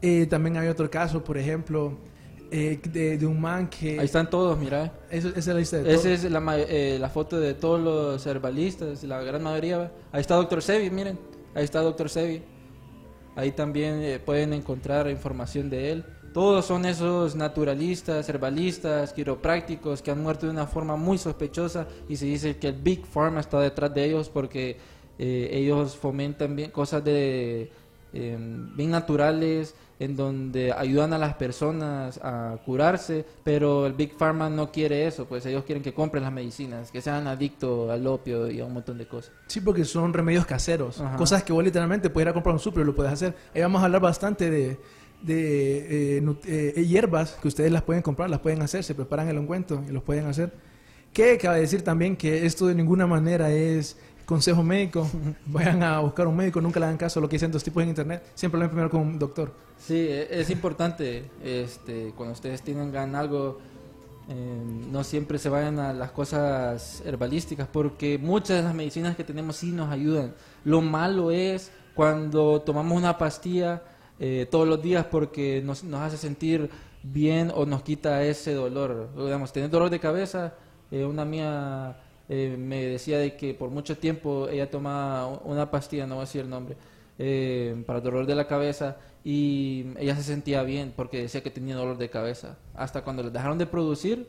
Eh, 0.00 0.26
también 0.30 0.56
hay 0.56 0.68
otro 0.68 0.90
caso, 0.90 1.22
por 1.22 1.36
ejemplo, 1.36 1.92
eh, 2.50 2.80
de, 2.92 3.18
de 3.18 3.26
un 3.26 3.40
man 3.40 3.68
que... 3.68 3.98
Ahí 3.98 4.04
están 4.06 4.28
todos, 4.28 4.58
mira. 4.58 4.92
Eso- 5.10 5.28
esa 5.28 5.38
es 5.38 5.46
la 5.46 5.54
lista 5.54 5.78
de. 5.78 5.94
Esa 5.94 6.10
es 6.10 6.24
la, 6.30 6.42
eh, 6.58 6.98
la 7.00 7.08
foto 7.08 7.38
de 7.38 7.54
todos 7.54 7.80
los 7.80 8.26
herbalistas, 8.26 9.02
la 9.04 9.22
gran 9.22 9.42
mayoría. 9.42 9.92
Ahí 10.12 10.20
está 10.20 10.34
Doctor 10.36 10.62
Sebi, 10.62 10.90
miren. 10.90 11.18
Ahí 11.54 11.64
está 11.64 11.80
Doctor 11.80 12.08
Sebi. 12.08 12.42
Ahí 13.36 13.52
también 13.52 14.00
eh, 14.02 14.18
pueden 14.18 14.52
encontrar 14.52 15.08
información 15.08 15.70
de 15.70 15.92
él. 15.92 16.04
Todos 16.34 16.64
son 16.64 16.84
esos 16.84 17.34
naturalistas, 17.34 18.28
herbalistas, 18.28 19.12
quiroprácticos 19.12 20.00
que 20.02 20.10
han 20.12 20.22
muerto 20.22 20.46
de 20.46 20.52
una 20.52 20.66
forma 20.66 20.94
muy 20.96 21.18
sospechosa 21.18 21.88
y 22.08 22.16
se 22.16 22.26
dice 22.26 22.56
que 22.56 22.68
el 22.68 22.76
Big 22.76 23.04
Pharma 23.04 23.40
está 23.40 23.58
detrás 23.60 23.92
de 23.94 24.04
ellos 24.04 24.28
porque 24.28 24.76
eh, 25.18 25.50
ellos 25.52 25.96
fomentan 25.96 26.54
bien 26.54 26.70
cosas 26.70 27.02
de 27.04 27.72
eh, 28.12 28.38
bien 28.76 28.90
naturales 28.90 29.74
en 30.00 30.16
donde 30.16 30.72
ayudan 30.72 31.12
a 31.12 31.18
las 31.18 31.34
personas 31.34 32.18
a 32.22 32.58
curarse, 32.66 33.24
pero 33.44 33.86
el 33.86 33.92
Big 33.92 34.14
Pharma 34.16 34.50
no 34.50 34.72
quiere 34.72 35.06
eso, 35.06 35.26
pues 35.26 35.46
ellos 35.46 35.62
quieren 35.64 35.82
que 35.84 35.94
compren 35.94 36.24
las 36.24 36.32
medicinas, 36.32 36.90
que 36.90 37.00
sean 37.00 37.26
adictos 37.28 37.88
al 37.90 38.04
opio 38.06 38.50
y 38.50 38.58
a 38.60 38.64
un 38.64 38.72
montón 38.72 38.96
de 38.98 39.06
cosas. 39.06 39.30
Sí, 39.46 39.60
porque 39.60 39.84
son 39.84 40.12
remedios 40.12 40.46
caseros. 40.46 41.00
Ajá. 41.00 41.16
Cosas 41.16 41.44
que 41.44 41.52
vos 41.52 41.62
literalmente 41.62 42.10
puedes 42.10 42.24
ir 42.26 42.30
a 42.30 42.32
comprar 42.32 42.54
un 42.54 42.58
súper 42.58 42.82
y 42.82 42.86
lo 42.86 42.94
puedes 42.94 43.12
hacer. 43.12 43.36
Ahí 43.54 43.60
vamos 43.60 43.82
a 43.82 43.84
hablar 43.84 44.00
bastante 44.00 44.50
de, 44.50 44.78
de 45.22 46.16
eh, 46.16 46.22
nut- 46.22 46.44
eh, 46.46 46.82
hierbas 46.86 47.32
que 47.40 47.48
ustedes 47.48 47.70
las 47.70 47.82
pueden 47.82 48.02
comprar, 48.02 48.30
las 48.30 48.40
pueden 48.40 48.62
hacer, 48.62 48.82
se 48.82 48.94
preparan 48.94 49.28
el 49.28 49.36
ungüento 49.38 49.84
y 49.86 49.92
los 49.92 50.02
pueden 50.02 50.24
hacer. 50.26 50.50
Que 51.12 51.36
cabe 51.38 51.58
decir 51.60 51.82
también 51.82 52.16
que 52.16 52.46
esto 52.46 52.68
de 52.68 52.74
ninguna 52.74 53.04
manera 53.06 53.50
es 53.50 53.98
consejo 54.30 54.62
médico. 54.62 55.10
Vayan 55.46 55.82
a 55.82 55.98
buscar 55.98 56.28
un 56.28 56.36
médico, 56.36 56.60
nunca 56.60 56.78
le 56.78 56.86
hagan 56.86 56.96
caso 56.96 57.18
a 57.18 57.22
lo 57.22 57.28
que 57.28 57.34
dicen 57.34 57.50
dos 57.50 57.64
tipos 57.64 57.82
en 57.82 57.88
internet. 57.88 58.22
Siempre 58.36 58.58
hablen 58.58 58.70
primero 58.70 58.88
con 58.88 59.00
un 59.00 59.18
doctor. 59.18 59.52
Sí, 59.76 59.96
e- 59.96 60.28
es 60.40 60.50
importante, 60.50 61.24
este, 61.42 62.12
cuando 62.16 62.34
ustedes 62.34 62.62
tengan 62.62 63.16
algo, 63.16 63.58
eh, 64.28 64.62
no 64.88 65.02
siempre 65.02 65.36
se 65.40 65.48
vayan 65.48 65.80
a 65.80 65.92
las 65.92 66.12
cosas 66.12 67.02
herbalísticas, 67.04 67.66
porque 67.66 68.18
muchas 68.18 68.58
de 68.58 68.62
las 68.62 68.72
medicinas 68.72 69.16
que 69.16 69.24
tenemos 69.24 69.56
sí 69.56 69.72
nos 69.72 69.90
ayudan. 69.90 70.32
Lo 70.64 70.80
malo 70.80 71.32
es 71.32 71.72
cuando 71.96 72.60
tomamos 72.60 72.96
una 72.96 73.18
pastilla 73.18 73.82
eh, 74.20 74.46
todos 74.48 74.68
los 74.68 74.80
días 74.80 75.06
porque 75.06 75.60
nos, 75.64 75.82
nos 75.82 76.02
hace 76.02 76.16
sentir 76.16 76.70
bien 77.02 77.50
o 77.52 77.66
nos 77.66 77.82
quita 77.82 78.22
ese 78.22 78.54
dolor. 78.54 79.10
Digamos, 79.16 79.52
tener 79.52 79.70
dolor 79.70 79.90
de 79.90 79.98
cabeza, 79.98 80.54
eh, 80.92 81.04
una 81.04 81.24
mía 81.24 81.96
eh, 82.32 82.56
me 82.56 82.86
decía 82.86 83.18
de 83.18 83.36
que 83.36 83.54
por 83.54 83.70
mucho 83.70 83.98
tiempo 83.98 84.48
ella 84.48 84.70
tomaba 84.70 85.26
una 85.26 85.68
pastilla, 85.68 86.06
no 86.06 86.14
voy 86.14 86.22
a 86.22 86.26
decir 86.26 86.42
el 86.42 86.48
nombre, 86.48 86.76
eh, 87.18 87.82
para 87.84 88.00
dolor 88.00 88.24
de 88.24 88.36
la 88.36 88.46
cabeza 88.46 88.98
y 89.24 89.86
ella 89.98 90.14
se 90.14 90.22
sentía 90.22 90.62
bien 90.62 90.92
porque 90.94 91.20
decía 91.22 91.42
que 91.42 91.50
tenía 91.50 91.74
dolor 91.74 91.98
de 91.98 92.08
cabeza. 92.08 92.56
Hasta 92.74 93.02
cuando 93.02 93.24
le 93.24 93.30
dejaron 93.30 93.58
de 93.58 93.66
producir, 93.66 94.28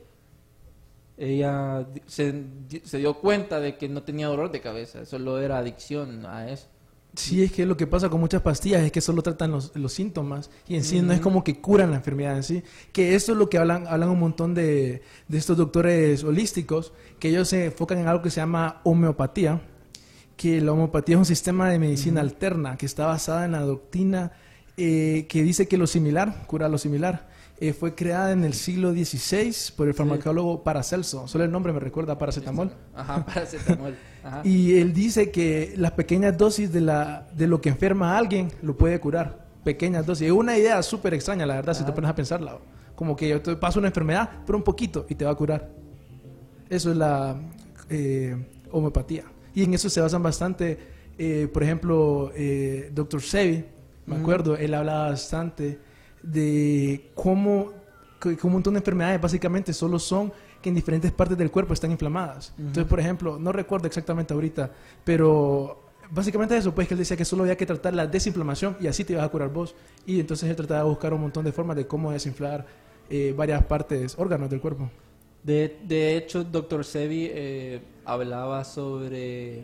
ella 1.15 1.86
se, 2.08 2.43
se 2.84 2.98
dio 2.98 3.13
cuenta 3.20 3.60
de 3.60 3.77
que 3.77 3.88
no 3.88 4.01
tenía 4.01 4.25
dolor 4.25 4.51
de 4.51 4.62
cabeza, 4.62 5.05
solo 5.05 5.39
era 5.39 5.60
adicción 5.60 6.25
a 6.25 6.50
eso. 6.50 6.70
Sí, 7.13 7.44
es 7.44 7.51
que 7.51 7.65
lo 7.65 7.75
que 7.75 7.88
pasa 7.88 8.10
con 8.10 8.22
muchas 8.22 8.41
pastillas 8.41 8.84
es 8.84 8.91
que 8.91 9.01
solo 9.01 9.22
tratan 9.22 9.51
los, 9.51 9.75
los 9.75 9.91
síntomas 9.91 10.50
y 10.65 10.75
en 10.75 10.84
sí 10.86 11.01
no 11.01 11.12
es 11.12 11.20
como 11.20 11.44
que 11.44 11.60
curan 11.60 11.91
la 11.91 11.98
enfermedad 11.98 12.38
en 12.38 12.44
sí. 12.44 12.63
Que 12.94 13.15
esto 13.15 13.34
es 13.34 13.38
lo 13.38 13.50
que 13.50 13.58
hablan, 13.58 13.86
hablan 13.88 14.10
un 14.10 14.20
montón 14.20 14.53
de, 14.53 15.01
de 15.27 15.38
estos 15.38 15.58
doctores 15.58 16.24
holísticos, 16.24 16.94
que 17.20 17.30
ellos 17.30 17.50
se 17.50 17.65
enfocan 17.65 17.98
en 17.98 18.08
algo 18.08 18.24
que 18.24 18.30
se 18.30 18.39
llama 18.39 18.80
homeopatía, 18.86 19.62
que 20.38 20.62
la 20.62 20.72
homeopatía 20.72 21.15
es 21.15 21.20
un 21.20 21.25
sistema 21.25 21.70
de 21.70 21.80
medicina 21.80 22.22
alterna 22.22 22.77
que 22.77 22.86
está 22.86 23.08
basada 23.08 23.44
en 23.44 23.51
la 23.51 23.60
doctrina 23.60 24.32
eh, 24.77 25.27
que 25.27 25.44
dice 25.44 25.68
que 25.68 25.77
lo 25.77 25.88
similar 25.88 26.48
cura 26.48 26.70
lo 26.70 26.77
similar. 26.77 27.30
Eh, 27.63 27.74
fue 27.74 27.94
creada 27.94 28.32
en 28.32 28.44
el 28.44 28.56
siglo 28.56 28.91
XVI 28.91 29.53
por 29.75 29.88
el 29.88 29.94
farmacólogo 29.94 30.63
Paracelso. 30.63 31.27
Solo 31.27 31.44
el 31.44 31.51
nombre 31.51 31.72
me 31.72 31.80
recuerda 31.80 32.13
a 32.13 32.18
paracetamol. 32.18 32.72
Ajá, 32.96 33.24
paracetamol. 33.24 33.96
Ajá. 34.24 34.41
Y 34.44 34.80
él 34.80 34.94
dice 34.94 35.30
que 35.30 35.75
las 35.77 35.91
pequeñas 35.91 36.36
dosis 36.36 36.74
de, 36.74 36.82
la, 36.82 37.27
de 37.36 37.46
lo 37.46 37.62
que 37.62 37.70
enferma 37.70 38.15
a 38.15 38.18
alguien 38.18 38.51
lo 38.63 38.75
puede 38.75 39.00
curar. 39.00 39.46
Pequeñas 39.63 40.08
dosis. 40.08 40.25
Es 40.25 40.32
una 40.32 40.58
idea 40.58 40.82
súper 40.82 41.13
extraña, 41.13 41.46
la 41.46 41.53
verdad, 41.53 41.75
si 41.75 41.84
te 41.84 41.91
pones 41.91 42.10
a 42.10 42.15
pensarla. 42.15 42.58
Como 42.96 43.15
que 43.15 43.30
yo 43.30 43.39
te 43.44 43.56
paso 43.56 43.77
una 43.77 43.89
enfermedad, 43.89 44.27
pero 44.44 44.58
un 44.58 44.63
poquito, 44.63 45.06
y 45.08 45.13
te 45.13 45.25
va 45.25 45.30
a 45.30 45.36
curar. 45.36 45.70
Eso 46.68 46.89
es 46.89 46.98
la 46.98 47.39
eh, 47.91 48.44
homeopatía. 48.72 49.25
Y 49.53 49.65
en 49.65 49.75
eso 49.75 49.88
se 49.88 50.01
basan 50.01 50.24
bastante, 50.24 50.80
eh, 51.15 51.48
por 51.53 51.62
ejemplo, 51.62 52.32
Dr. 52.91 53.22
Sebi, 53.22 53.65
me 54.08 54.15
acuerdo, 54.15 54.58
él 54.58 54.74
hablaba 54.74 55.10
bastante 55.10 55.90
de 56.23 57.11
cómo, 57.15 57.73
que, 58.19 58.37
que 58.37 58.47
un 58.47 58.53
montón 58.53 58.73
de 58.73 58.79
enfermedades 58.79 59.19
básicamente 59.19 59.73
solo 59.73 59.99
son 59.99 60.31
que 60.61 60.69
en 60.69 60.75
diferentes 60.75 61.11
partes 61.11 61.37
del 61.37 61.51
cuerpo 61.51 61.73
están 61.73 61.91
inflamadas. 61.91 62.53
Entonces, 62.57 62.85
por 62.85 62.99
ejemplo, 62.99 63.39
no 63.39 63.51
recuerdo 63.51 63.87
exactamente 63.87 64.33
ahorita, 64.33 64.71
pero 65.03 65.89
básicamente 66.11 66.55
eso, 66.55 66.73
pues 66.73 66.87
que 66.87 66.93
él 66.93 66.99
decía 66.99 67.17
que 67.17 67.25
solo 67.25 67.43
había 67.43 67.57
que 67.57 67.65
tratar 67.65 67.93
la 67.93 68.05
desinflamación 68.05 68.77
y 68.79 68.87
así 68.87 69.03
te 69.03 69.13
ibas 69.13 69.25
a 69.25 69.29
curar 69.29 69.49
vos. 69.51 69.75
Y 70.05 70.19
entonces 70.19 70.49
él 70.49 70.55
trataba 70.55 70.83
de 70.83 70.89
buscar 70.89 71.13
un 71.13 71.21
montón 71.21 71.43
de 71.43 71.51
formas 71.51 71.75
de 71.75 71.87
cómo 71.87 72.11
desinflar 72.11 72.65
eh, 73.09 73.33
varias 73.35 73.63
partes, 73.63 74.15
órganos 74.17 74.49
del 74.49 74.61
cuerpo. 74.61 74.89
De, 75.43 75.79
de 75.83 76.15
hecho, 76.15 76.43
Dr. 76.43 76.85
Sebi 76.85 77.27
eh, 77.31 77.81
hablaba 78.05 78.63
sobre 78.63 79.63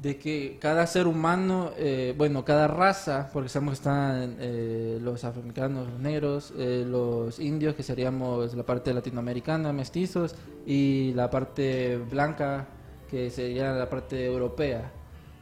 de 0.00 0.16
que 0.16 0.56
cada 0.58 0.86
ser 0.86 1.06
humano, 1.06 1.72
eh, 1.76 2.14
bueno, 2.16 2.42
cada 2.42 2.66
raza, 2.66 3.28
porque 3.32 3.50
sabemos 3.50 3.72
que 3.72 3.80
están 3.80 4.36
eh, 4.40 4.98
los 5.00 5.24
africanos, 5.24 5.88
los 5.90 6.00
negros, 6.00 6.54
eh, 6.56 6.84
los 6.86 7.38
indios, 7.38 7.74
que 7.74 7.82
seríamos 7.82 8.54
la 8.54 8.64
parte 8.64 8.94
latinoamericana, 8.94 9.74
mestizos, 9.74 10.34
y 10.64 11.12
la 11.14 11.28
parte 11.28 11.98
blanca, 11.98 12.66
que 13.10 13.28
sería 13.28 13.72
la 13.72 13.88
parte 13.88 14.24
europea. 14.24 14.92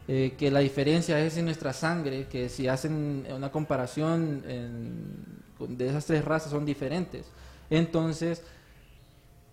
Que 0.06 0.50
la 0.50 0.60
diferencia 0.60 1.20
es 1.20 1.36
en 1.36 1.44
nuestra 1.44 1.74
sangre, 1.74 2.28
que 2.28 2.48
si 2.48 2.66
hacen 2.66 3.26
una 3.30 3.52
comparación 3.52 4.42
de 5.68 5.86
esas 5.86 6.06
tres 6.06 6.24
razas 6.24 6.50
son 6.50 6.64
diferentes. 6.64 7.26
Entonces, 7.68 8.42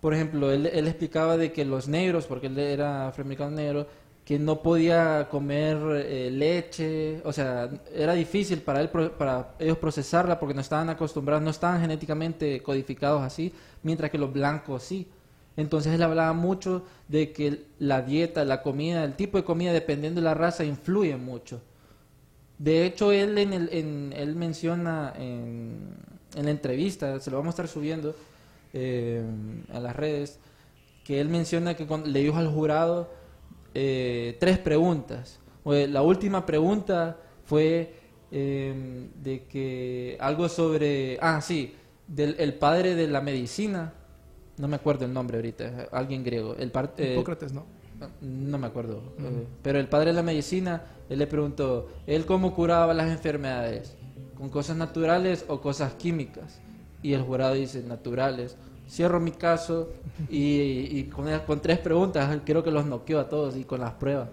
por 0.00 0.14
ejemplo, 0.14 0.50
él, 0.50 0.64
él 0.64 0.88
explicaba 0.88 1.36
de 1.36 1.52
que 1.52 1.66
los 1.66 1.88
negros, 1.88 2.24
porque 2.24 2.46
él 2.46 2.58
era 2.58 3.08
afroamericano 3.08 3.50
negro, 3.50 3.86
que 4.26 4.38
no 4.40 4.60
podía 4.62 5.28
comer 5.30 5.78
eh, 6.04 6.30
leche, 6.32 7.22
o 7.24 7.32
sea, 7.32 7.70
era 7.94 8.12
difícil 8.14 8.60
para 8.60 8.80
él 8.82 8.90
para 8.90 9.54
ellos 9.60 9.78
procesarla 9.78 10.38
porque 10.40 10.54
no 10.54 10.60
estaban 10.62 10.90
acostumbrados, 10.90 11.42
no 11.44 11.50
estaban 11.50 11.80
genéticamente 11.80 12.62
codificados 12.62 13.22
así, 13.22 13.54
mientras 13.84 14.10
que 14.10 14.18
los 14.18 14.32
blancos 14.32 14.82
sí. 14.82 15.08
Entonces 15.56 15.94
él 15.94 16.02
hablaba 16.02 16.34
mucho 16.34 16.84
de 17.08 17.32
que 17.32 17.66
la 17.78 18.02
dieta, 18.02 18.44
la 18.44 18.62
comida, 18.62 19.04
el 19.04 19.14
tipo 19.16 19.38
de 19.38 19.44
comida, 19.44 19.72
dependiendo 19.72 20.20
de 20.20 20.24
la 20.26 20.34
raza, 20.34 20.64
influye 20.64 21.16
mucho. 21.16 21.62
De 22.58 22.86
hecho, 22.86 23.12
él, 23.12 23.36
en 23.38 23.52
el, 23.52 23.68
en- 23.72 24.12
él 24.16 24.34
menciona 24.36 25.12
en, 25.18 25.94
en 26.34 26.44
la 26.44 26.50
entrevista, 26.50 27.20
se 27.20 27.30
lo 27.30 27.36
vamos 27.38 27.52
a 27.52 27.62
estar 27.62 27.68
subiendo 27.68 28.14
eh, 28.72 29.22
a 29.72 29.80
las 29.80 29.94
redes, 29.96 30.38
que 31.04 31.20
él 31.20 31.28
menciona 31.28 31.74
que 31.76 31.86
le 32.06 32.20
dijo 32.20 32.36
al 32.36 32.48
jurado 32.48 33.10
eh, 33.78 34.36
tres 34.40 34.58
preguntas. 34.58 35.38
Eh, 35.66 35.86
La 35.86 36.00
última 36.02 36.46
pregunta 36.46 37.18
fue 37.44 37.92
eh, 38.30 39.08
de 39.22 39.44
que 39.44 40.16
algo 40.18 40.48
sobre, 40.48 41.18
ah, 41.20 41.40
sí, 41.42 41.74
del 42.08 42.36
el 42.38 42.54
padre 42.54 42.94
de 42.94 43.06
la 43.06 43.20
medicina, 43.20 43.92
no 44.56 44.66
me 44.68 44.76
acuerdo 44.76 45.04
el 45.04 45.12
nombre 45.12 45.36
ahorita, 45.36 45.88
alguien 45.92 46.24
griego, 46.24 46.54
el 46.58 46.70
par- 46.70 46.94
eh, 46.96 47.12
Hipócrates, 47.12 47.52
¿no? 47.52 47.66
no 48.22 48.58
me 48.58 48.66
acuerdo. 48.66 49.02
pero 49.62 49.78
el 49.78 49.88
padre 49.88 50.06
de 50.10 50.16
la 50.16 50.22
medicina, 50.22 50.82
él 51.08 51.18
le 51.18 51.26
preguntó, 51.26 51.88
¿él 52.06 52.24
cómo 52.26 52.54
curaba 52.54 52.92
las 52.94 53.10
enfermedades? 53.10 53.94
¿Con 54.38 54.48
cosas 54.50 54.76
naturales 54.76 55.44
o 55.48 55.60
cosas 55.60 55.94
químicas? 55.94 56.60
Y 57.02 57.12
el 57.14 57.22
jurado 57.22 57.54
dice, 57.54 57.82
naturales. 57.82 58.56
Cierro 58.88 59.18
mi 59.20 59.32
caso 59.32 59.90
y, 60.30 60.98
y 60.98 61.04
con, 61.12 61.26
con 61.40 61.60
tres 61.60 61.78
preguntas 61.78 62.40
creo 62.44 62.62
que 62.62 62.70
los 62.70 62.86
noqueó 62.86 63.20
a 63.20 63.28
todos 63.28 63.56
y 63.56 63.64
con 63.64 63.80
las 63.80 63.92
pruebas. 63.94 64.28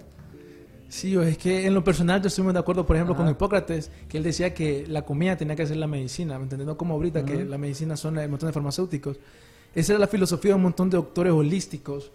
Sí, 0.93 1.15
es 1.15 1.39
que 1.39 1.65
en 1.65 1.73
lo 1.73 1.83
personal 1.83 2.21
yo 2.21 2.27
estoy 2.27 2.43
muy 2.43 2.53
de 2.53 2.59
acuerdo, 2.59 2.85
por 2.85 2.95
ejemplo, 2.95 3.15
Ajá. 3.15 3.23
con 3.23 3.31
Hipócrates, 3.31 3.89
que 4.07 4.17
él 4.17 4.23
decía 4.23 4.53
que 4.53 4.85
la 4.87 5.01
comida 5.01 5.35
tenía 5.35 5.55
que 5.55 5.65
ser 5.65 5.77
la 5.77 5.87
medicina, 5.87 6.37
¿me 6.37 6.43
entiendes? 6.43 6.67
No 6.67 6.77
como 6.77 6.93
ahorita 6.93 7.25
que 7.25 7.45
la 7.45 7.57
medicina 7.57 7.97
son 7.97 8.19
el 8.19 8.29
montón 8.29 8.45
de 8.45 8.53
farmacéuticos. 8.53 9.17
Esa 9.73 9.93
era 9.93 9.99
la 9.99 10.07
filosofía 10.07 10.51
de 10.51 10.55
un 10.55 10.61
montón 10.61 10.91
de 10.91 10.97
doctores 10.97 11.33
holísticos, 11.33 12.11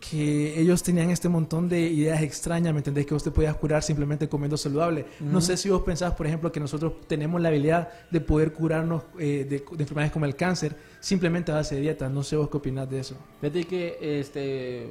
que 0.00 0.58
ellos 0.58 0.82
tenían 0.82 1.10
este 1.10 1.28
montón 1.28 1.68
de 1.68 1.80
ideas 1.80 2.22
extrañas, 2.22 2.72
¿me 2.72 2.78
entendés? 2.78 3.04
Que 3.04 3.12
vos 3.12 3.22
te 3.22 3.30
podías 3.30 3.54
curar 3.56 3.82
simplemente 3.82 4.28
comiendo 4.30 4.56
saludable. 4.56 5.04
No 5.20 5.40
sé 5.42 5.56
si 5.58 5.68
vos 5.68 5.82
pensás, 5.82 6.14
por 6.14 6.26
ejemplo, 6.26 6.50
que 6.50 6.58
nosotros 6.58 6.94
tenemos 7.06 7.38
la 7.40 7.50
habilidad 7.50 7.90
de 8.10 8.20
poder 8.22 8.52
curarnos 8.54 9.02
eh, 9.18 9.44
de, 9.48 9.58
de 9.58 9.82
enfermedades 9.82 10.10
como 10.12 10.24
el 10.24 10.34
cáncer 10.36 10.74
simplemente 11.00 11.52
a 11.52 11.56
base 11.56 11.74
de 11.74 11.82
dieta. 11.82 12.08
No 12.08 12.22
sé 12.22 12.36
vos 12.36 12.48
qué 12.48 12.56
opinás 12.56 12.88
de 12.88 13.00
eso. 13.00 13.14
Fíjate 13.42 13.64
que 13.64 13.98
este, 14.20 14.88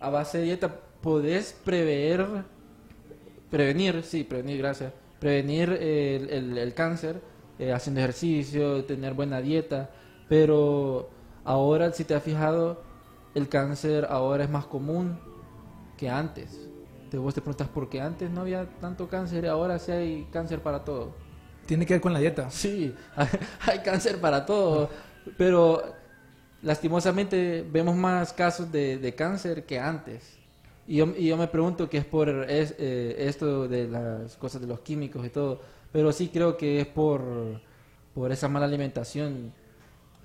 a 0.00 0.10
base 0.10 0.38
de 0.38 0.44
dieta 0.44 0.80
podés 1.00 1.54
prever, 1.64 2.26
prevenir, 3.50 4.02
sí, 4.02 4.24
prevenir, 4.24 4.58
gracias, 4.58 4.92
prevenir 5.18 5.70
el, 5.70 6.28
el- 6.30 6.58
el 6.58 6.74
cáncer 6.74 7.20
eh, 7.58 7.72
haciendo 7.72 8.00
ejercicio, 8.00 8.84
tener 8.84 9.14
buena 9.14 9.40
dieta, 9.40 9.90
pero 10.28 11.08
ahora 11.44 11.92
si 11.92 12.04
te 12.04 12.14
has 12.14 12.22
fijado, 12.22 12.82
el 13.36 13.48
cáncer 13.48 14.06
ahora 14.10 14.44
es 14.44 14.50
más 14.50 14.66
común 14.66 15.20
que 15.96 16.08
antes. 16.08 16.70
Te, 17.10 17.18
vos 17.18 17.34
te 17.34 17.40
preguntas 17.40 17.68
por 17.68 17.88
qué 17.88 18.00
antes 18.00 18.30
no 18.30 18.40
había 18.42 18.66
tanto 18.80 19.08
cáncer 19.08 19.44
y 19.44 19.48
ahora 19.48 19.78
sí 19.78 19.92
hay 19.92 20.28
cáncer 20.32 20.60
para 20.62 20.84
todo. 20.84 21.14
Tiene 21.66 21.86
que 21.86 21.94
ver 21.94 22.00
con 22.00 22.12
la 22.12 22.20
dieta. 22.20 22.50
Sí, 22.50 22.94
hay 23.66 23.80
cáncer 23.80 24.20
para 24.20 24.46
todo, 24.46 24.90
pero 25.36 25.82
lastimosamente 26.62 27.66
vemos 27.70 27.96
más 27.96 28.32
casos 28.32 28.70
de, 28.72 28.98
de 28.98 29.14
cáncer 29.14 29.64
que 29.66 29.78
antes. 29.78 30.38
Y 30.86 30.96
yo, 30.96 31.06
y 31.16 31.26
yo 31.28 31.36
me 31.36 31.48
pregunto 31.48 31.88
qué 31.90 31.98
es 31.98 32.04
por 32.04 32.28
es- 32.50 32.74
eh, 32.78 33.16
esto 33.28 33.68
de 33.68 33.88
las 33.88 34.36
cosas 34.36 34.60
de 34.60 34.66
los 34.68 34.80
químicos 34.80 35.26
y 35.26 35.30
todo, 35.30 35.60
pero 35.92 36.12
sí 36.12 36.28
creo 36.28 36.56
que 36.56 36.80
es 36.80 36.86
por, 36.86 37.22
por 38.14 38.32
esa 38.32 38.48
mala 38.48 38.66
alimentación. 38.66 39.52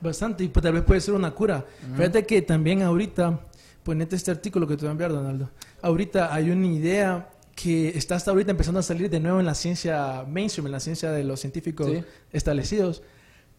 Bastante, 0.01 0.43
y 0.43 0.47
pues, 0.47 0.63
tal 0.63 0.73
vez 0.73 0.83
puede 0.83 0.99
ser 1.01 1.13
una 1.13 1.31
cura. 1.31 1.65
Fíjate 1.95 2.25
que 2.25 2.41
también 2.41 2.81
ahorita, 2.81 3.39
ponete 3.83 4.15
este 4.15 4.31
artículo 4.31 4.67
que 4.67 4.75
te 4.75 4.81
voy 4.81 4.89
a 4.89 4.91
enviar, 4.91 5.11
Donaldo. 5.11 5.49
Ahorita 5.81 6.33
hay 6.33 6.49
una 6.51 6.67
idea 6.67 7.29
que 7.55 7.89
está 7.89 8.15
hasta 8.15 8.31
ahorita 8.31 8.51
empezando 8.51 8.79
a 8.79 8.83
salir 8.83 9.09
de 9.09 9.19
nuevo 9.19 9.39
en 9.39 9.45
la 9.45 9.53
ciencia 9.53 10.25
mainstream, 10.27 10.65
en 10.67 10.71
la 10.71 10.79
ciencia 10.79 11.11
de 11.11 11.23
los 11.23 11.39
científicos 11.39 11.87
Sí. 11.91 12.03
establecidos, 12.31 13.03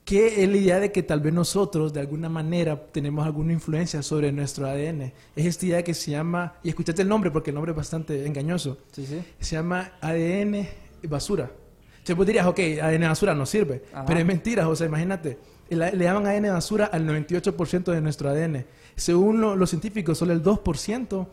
que 0.04 0.42
es 0.42 0.48
la 0.50 0.56
idea 0.56 0.80
de 0.80 0.90
que 0.90 1.04
tal 1.04 1.20
vez 1.20 1.32
nosotros 1.32 1.92
de 1.92 2.00
alguna 2.00 2.28
manera 2.28 2.86
tenemos 2.90 3.24
alguna 3.24 3.52
influencia 3.52 4.02
sobre 4.02 4.32
nuestro 4.32 4.66
ADN. 4.66 5.12
Es 5.36 5.46
esta 5.46 5.66
idea 5.66 5.84
que 5.84 5.94
se 5.94 6.10
llama, 6.10 6.54
y 6.64 6.70
escuchate 6.70 7.02
el 7.02 7.08
nombre 7.08 7.30
porque 7.30 7.50
el 7.50 7.54
nombre 7.54 7.70
es 7.70 7.76
bastante 7.76 8.26
engañoso, 8.26 8.78
Sí, 8.90 9.06
sí. 9.06 9.22
se 9.38 9.54
llama 9.56 9.92
ADN 10.00 10.66
basura. 11.08 11.50
Entonces 11.92 12.16
vos 12.16 12.26
dirías, 12.26 12.46
ok, 12.46 12.58
ADN 12.82 13.06
basura 13.08 13.34
no 13.34 13.46
sirve, 13.46 13.84
Ajá. 13.92 14.04
pero 14.06 14.18
es 14.18 14.26
mentira, 14.26 14.68
o 14.68 14.74
sea, 14.74 14.88
imagínate, 14.88 15.38
le, 15.76 15.96
llaman 15.96 16.26
ADN 16.26 16.52
basura 16.52 16.86
al 16.86 17.06
98% 17.06 17.92
de 17.92 18.00
nuestro 18.00 18.28
ADN. 18.30 18.64
Según 18.96 19.40
lo- 19.40 19.56
los 19.56 19.70
científicos, 19.70 20.18
solo 20.18 20.32
el 20.32 20.42
2% 20.42 21.26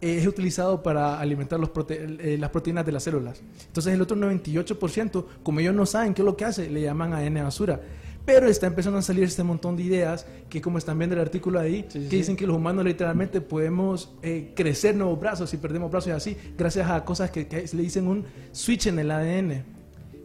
es 0.00 0.26
utilizado 0.26 0.82
para 0.82 1.18
alimentar 1.18 1.58
los 1.58 1.70
prote- 1.72 2.18
eh, 2.20 2.36
las 2.38 2.50
proteínas 2.50 2.84
de 2.84 2.92
las 2.92 3.02
células. 3.02 3.40
Entonces 3.68 3.94
el 3.94 4.00
otro 4.02 4.16
98%, 4.16 5.26
como 5.42 5.60
ellos 5.60 5.74
no 5.74 5.86
saben 5.86 6.12
qué 6.14 6.22
es 6.22 6.26
lo 6.26 6.36
que 6.36 6.44
hace, 6.44 6.68
le 6.70 6.82
llaman 6.82 7.12
ADN 7.14 7.42
basura. 7.42 7.80
Pero 8.26 8.48
está 8.48 8.66
empezando 8.66 8.98
a 8.98 9.02
salir 9.02 9.22
este 9.22 9.44
montón 9.44 9.76
de 9.76 9.84
ideas 9.84 10.26
que 10.50 10.60
como 10.60 10.78
están 10.78 10.98
viendo 10.98 11.14
el 11.14 11.22
artículo 11.22 11.60
ahí, 11.60 11.86
Sí, 11.88 12.00
sí, 12.00 12.04
que 12.06 12.10
sí. 12.10 12.16
dicen 12.16 12.36
que 12.36 12.44
los 12.46 12.56
humanos 12.56 12.84
literalmente 12.84 13.40
podemos 13.40 14.12
eh, 14.22 14.52
crecer 14.56 14.96
nuevos 14.96 15.18
brazos 15.20 15.48
si 15.48 15.56
perdemos 15.58 15.90
brazos 15.92 16.08
y 16.08 16.10
así, 16.10 16.36
gracias 16.58 16.90
a 16.90 17.04
cosas 17.04 17.30
que, 17.30 17.46
que 17.46 17.64
le 17.72 17.82
dicen 17.82 18.08
un 18.08 18.24
switch 18.52 18.88
en 18.88 18.98
el 18.98 19.10
ADN. 19.12 19.64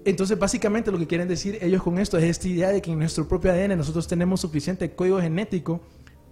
Entonces, 0.06 0.38
básicamente 0.40 0.92
lo 0.92 0.98
que 0.98 1.08
quieren 1.08 1.28
decir 1.28 1.58
ellos 1.62 1.84
con 1.84 1.98
esto 2.00 2.18
es 2.18 2.24
esta 2.24 2.48
idea 2.48 2.70
de 2.70 2.82
que 2.82 2.92
en 2.92 3.00
nuestro 3.00 3.28
propio 3.28 3.52
ADN 3.52 3.78
nosotros 3.78 4.08
tenemos 4.08 4.42
suficiente 4.42 4.92
código 4.96 5.20
genético 5.22 5.82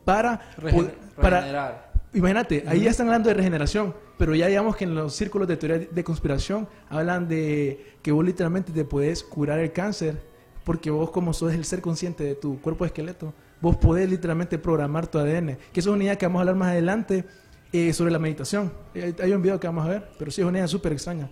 para... 0.05 0.39
Regen- 0.57 0.73
pod- 0.87 0.91
para 1.21 1.37
regenerar. 1.41 1.89
Imagínate, 2.13 2.63
ahí 2.67 2.81
ya 2.81 2.89
están 2.89 3.05
hablando 3.07 3.29
de 3.29 3.35
regeneración, 3.35 3.93
pero 4.17 4.33
ya 4.33 4.47
digamos 4.47 4.75
que 4.75 4.85
en 4.85 4.95
los 4.95 5.13
círculos 5.15 5.47
de 5.47 5.57
teoría 5.57 5.87
de 5.91 6.03
conspiración 6.03 6.67
hablan 6.89 7.27
de 7.27 7.97
que 8.01 8.11
vos 8.11 8.25
literalmente 8.25 8.71
te 8.71 8.83
puedes 8.83 9.23
curar 9.23 9.59
el 9.59 9.71
cáncer 9.71 10.19
porque 10.63 10.89
vos 10.89 11.11
como 11.11 11.33
sos 11.33 11.53
el 11.53 11.65
ser 11.65 11.81
consciente 11.81 12.23
de 12.23 12.33
tu 12.35 12.59
cuerpo 12.61 12.83
esqueleto, 12.85 13.33
vos 13.61 13.75
podés 13.77 14.09
literalmente 14.09 14.57
programar 14.57 15.05
tu 15.05 15.19
ADN, 15.19 15.57
que 15.71 15.79
eso 15.79 15.91
es 15.91 15.95
una 15.95 16.03
idea 16.05 16.15
que 16.17 16.25
vamos 16.25 16.39
a 16.39 16.41
hablar 16.41 16.55
más 16.55 16.69
adelante 16.69 17.25
eh, 17.71 17.93
sobre 17.93 18.11
la 18.11 18.17
meditación. 18.19 18.71
Eh, 18.95 19.13
Hay 19.21 19.31
un 19.33 19.41
video 19.43 19.59
que 19.59 19.67
vamos 19.67 19.85
a 19.85 19.89
ver, 19.89 20.09
pero 20.17 20.31
sí 20.31 20.41
es 20.41 20.47
una 20.47 20.57
idea 20.57 20.67
súper 20.67 20.93
extraña. 20.93 21.29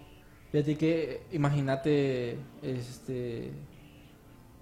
Fíjate 0.58 0.76
que, 0.76 1.22
imagínate, 1.34 2.36
este, 2.64 3.52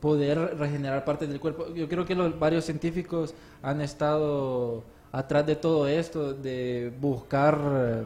poder 0.02 0.58
regenerar 0.58 1.06
partes 1.06 1.30
del 1.30 1.40
cuerpo. 1.40 1.74
Yo 1.74 1.88
creo 1.88 2.04
que 2.04 2.16
los 2.16 2.38
varios 2.38 2.66
científicos 2.66 3.34
han 3.62 3.80
estado 3.80 4.84
atrás 5.14 5.46
de 5.46 5.56
todo 5.56 5.88
esto, 5.88 6.34
de 6.34 6.92
buscar 7.00 7.58
eh, 7.64 8.04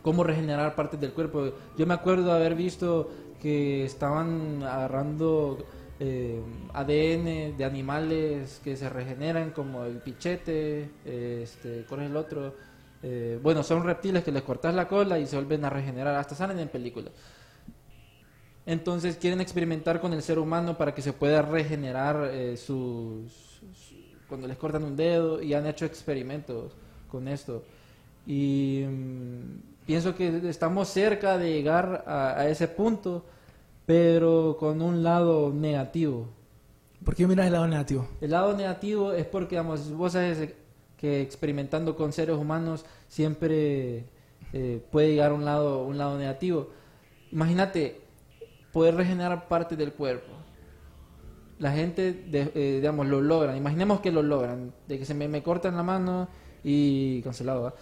cómo 0.00 0.24
regenerar 0.24 0.74
partes 0.74 0.98
del 0.98 1.12
cuerpo. 1.12 1.52
Yo 1.76 1.86
me 1.86 1.92
acuerdo 1.92 2.32
haber 2.32 2.54
visto 2.54 3.10
que 3.38 3.84
estaban 3.84 4.62
agarrando 4.62 5.58
eh, 6.00 6.40
ADN 6.72 7.58
de 7.58 7.64
animales 7.66 8.62
que 8.64 8.78
se 8.78 8.88
regeneran, 8.88 9.50
como 9.50 9.84
el 9.84 9.98
pichete, 9.98 10.88
este, 11.04 11.84
¿cuál 11.86 12.00
es 12.00 12.06
el 12.10 12.16
otro? 12.16 12.54
Eh, 13.02 13.38
bueno, 13.42 13.62
son 13.62 13.84
reptiles 13.84 14.24
que 14.24 14.32
les 14.32 14.42
cortas 14.42 14.74
la 14.74 14.88
cola 14.88 15.18
y 15.18 15.26
se 15.26 15.36
vuelven 15.36 15.64
a 15.64 15.70
regenerar, 15.70 16.14
hasta 16.16 16.34
salen 16.34 16.58
en 16.58 16.68
películas. 16.68 17.12
Entonces 18.66 19.16
quieren 19.16 19.40
experimentar 19.40 20.00
con 20.00 20.12
el 20.12 20.22
ser 20.22 20.38
humano 20.38 20.76
para 20.76 20.94
que 20.94 21.00
se 21.02 21.12
pueda 21.12 21.40
regenerar 21.42 22.28
eh, 22.32 22.56
sus, 22.56 23.32
sus- 23.72 23.98
cuando 24.28 24.46
les 24.46 24.58
cortan 24.58 24.84
un 24.84 24.94
dedo 24.96 25.40
y 25.42 25.54
han 25.54 25.66
hecho 25.66 25.86
experimentos 25.86 26.72
con 27.10 27.28
esto. 27.28 27.64
Y 28.26 28.84
mm, 28.86 29.84
pienso 29.86 30.14
que 30.14 30.48
estamos 30.48 30.88
cerca 30.88 31.38
de 31.38 31.52
llegar 31.54 32.04
a, 32.06 32.38
a 32.40 32.48
ese 32.48 32.68
punto, 32.68 33.24
pero 33.86 34.56
con 34.60 34.82
un 34.82 35.02
lado 35.02 35.50
negativo. 35.54 36.28
¿Por 37.04 37.14
qué 37.14 37.26
miras 37.26 37.46
el 37.46 37.52
lado 37.54 37.66
negativo? 37.68 38.08
El 38.20 38.30
lado 38.32 38.54
negativo 38.56 39.12
es 39.12 39.26
porque, 39.26 39.50
digamos, 39.56 39.90
vos 39.92 40.12
sabes 40.12 40.54
que 40.98 41.22
experimentando 41.22 41.96
con 41.96 42.12
seres 42.12 42.36
humanos 42.36 42.84
siempre 43.08 44.04
eh, 44.52 44.82
puede 44.90 45.10
llegar 45.12 45.30
a 45.30 45.34
un 45.34 45.44
lado, 45.44 45.84
un 45.84 45.96
lado 45.98 46.18
negativo. 46.18 46.68
Imagínate 47.32 48.00
poder 48.72 48.94
regenerar 48.96 49.48
parte 49.48 49.76
del 49.76 49.92
cuerpo. 49.92 50.32
La 51.58 51.72
gente, 51.72 52.12
de- 52.12 52.52
eh, 52.54 52.74
digamos, 52.76 53.06
lo 53.06 53.20
logran. 53.20 53.56
Imaginemos 53.56 54.00
que 54.00 54.12
lo 54.12 54.22
logran. 54.22 54.72
De 54.86 54.98
que 54.98 55.04
se 55.04 55.14
me, 55.14 55.26
me 55.28 55.42
cortan 55.42 55.76
la 55.76 55.82
mano 55.82 56.28
y... 56.62 57.20
Cancelado, 57.22 57.62
¿va? 57.62 57.74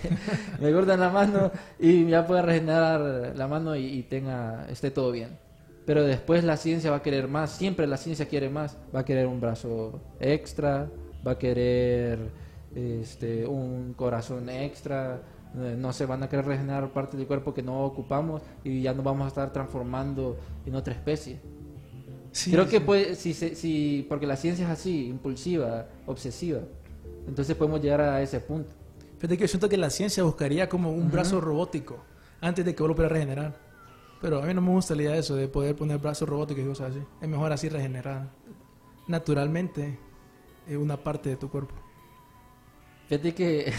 me 0.60 0.72
cortan 0.72 0.98
la 1.00 1.10
mano 1.10 1.50
y 1.78 2.06
ya 2.08 2.26
pueda 2.26 2.42
regenerar 2.42 3.32
la 3.36 3.46
mano 3.48 3.76
y, 3.76 3.86
y 3.86 4.02
tenga 4.04 4.66
esté 4.68 4.90
todo 4.90 5.12
bien. 5.12 5.38
Pero 5.86 6.02
después 6.04 6.42
la 6.44 6.56
ciencia 6.56 6.90
va 6.90 6.98
a 6.98 7.02
querer 7.02 7.26
más, 7.28 7.50
siempre 7.52 7.86
la 7.86 7.96
ciencia 7.96 8.26
quiere 8.26 8.48
más, 8.48 8.76
va 8.94 9.00
a 9.00 9.04
querer 9.04 9.26
un 9.26 9.40
brazo 9.40 10.00
extra, 10.20 10.88
va 11.26 11.32
a 11.32 11.38
querer 11.38 12.18
este, 12.74 13.46
un 13.46 13.94
corazón 13.94 14.48
extra, 14.48 15.22
eh, 15.56 15.76
no 15.78 15.92
se 15.92 16.06
van 16.06 16.22
a 16.22 16.28
querer 16.28 16.46
regenerar 16.46 16.92
partes 16.92 17.18
del 17.18 17.26
cuerpo 17.26 17.52
que 17.52 17.62
no 17.62 17.84
ocupamos 17.84 18.42
y 18.64 18.82
ya 18.82 18.94
nos 18.94 19.04
vamos 19.04 19.26
a 19.26 19.28
estar 19.28 19.52
transformando 19.52 20.38
en 20.64 20.74
otra 20.74 20.94
especie. 20.94 21.40
Sí, 22.30 22.50
Creo 22.50 22.64
que 22.66 22.78
sí. 22.78 22.84
puede, 22.84 23.14
si, 23.14 23.34
si, 23.34 24.06
porque 24.08 24.26
la 24.26 24.36
ciencia 24.36 24.64
es 24.64 24.70
así, 24.70 25.08
impulsiva, 25.08 25.86
obsesiva, 26.06 26.60
entonces 27.28 27.54
podemos 27.56 27.82
llegar 27.82 28.00
a 28.00 28.22
ese 28.22 28.40
punto. 28.40 28.74
Fíjate 29.18 29.36
que 29.36 29.42
yo 29.42 29.48
siento 29.48 29.68
que 29.68 29.76
la 29.76 29.90
ciencia 29.90 30.24
buscaría 30.24 30.68
como 30.68 30.90
un 30.90 31.10
brazo 31.10 31.40
robótico 31.40 31.98
antes 32.40 32.64
de 32.64 32.74
que 32.74 32.82
vuelva 32.82 33.04
a 33.04 33.08
regenerar. 33.08 33.54
Pero 34.20 34.42
a 34.42 34.46
mí 34.46 34.54
no 34.54 34.60
me 34.60 34.70
gusta 34.70 34.94
la 34.94 35.02
idea 35.02 35.12
de 35.12 35.18
eso, 35.18 35.36
de 35.36 35.46
poder 35.48 35.76
poner 35.76 35.98
brazos 35.98 36.28
robóticos 36.28 36.64
y 36.64 36.66
cosas 36.66 36.90
así. 36.90 37.00
Es 37.20 37.28
mejor 37.28 37.52
así 37.52 37.68
regenerar 37.68 38.30
naturalmente 39.06 39.98
eh, 40.66 40.76
una 40.76 40.96
parte 40.96 41.28
de 41.28 41.36
tu 41.36 41.50
cuerpo. 41.50 41.74
Fíjate 43.12 43.34
que, 43.34 43.70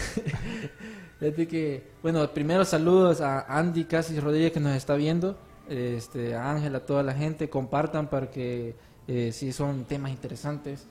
fíjate 1.18 1.48
que, 1.48 1.82
bueno, 2.04 2.32
primero 2.32 2.64
saludos 2.64 3.20
a 3.20 3.40
Andy 3.58 3.82
Casis 3.82 4.22
Rodríguez 4.22 4.52
que 4.52 4.60
nos 4.60 4.76
está 4.76 4.94
viendo, 4.94 5.36
este, 5.68 6.36
a 6.36 6.52
Ángel, 6.52 6.72
a 6.76 6.86
toda 6.86 7.02
la 7.02 7.14
gente, 7.14 7.50
compartan 7.50 8.06
para 8.06 8.30
que 8.30 8.76
eh, 9.08 9.32
sí 9.32 9.52
son 9.52 9.86
temas 9.86 10.12
interesantes. 10.12 10.86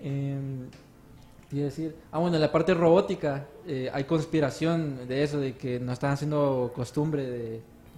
Em, 0.00 0.70
te 1.50 1.56
iba 1.56 1.64
a 1.64 1.68
decir, 1.68 1.94
ah 2.10 2.20
bueno, 2.20 2.36
en 2.36 2.40
la 2.40 2.50
parte 2.50 2.72
robótica 2.72 3.46
eh, 3.66 3.90
hay 3.92 4.04
conspiración 4.04 5.06
de 5.06 5.22
eso, 5.22 5.38
de 5.38 5.54
que 5.54 5.78
nos 5.78 5.92
están 5.92 6.12
haciendo 6.12 6.72
costumbre 6.74 7.26
de, 7.26 7.50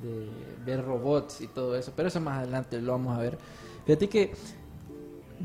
de 0.03 0.31
ver 0.67 0.85
robots 0.85 1.43
y 1.43 1.47
todo 1.47 1.77
eso, 1.77 1.93
pero 1.95 2.09
eso 2.09 2.21
más 2.21 2.39
adelante 2.39 2.81
lo 2.81 2.91
vamos 2.91 3.17
a 3.17 3.21
ver. 3.21 3.39
Fíjate 3.87 4.09
que 4.09 4.33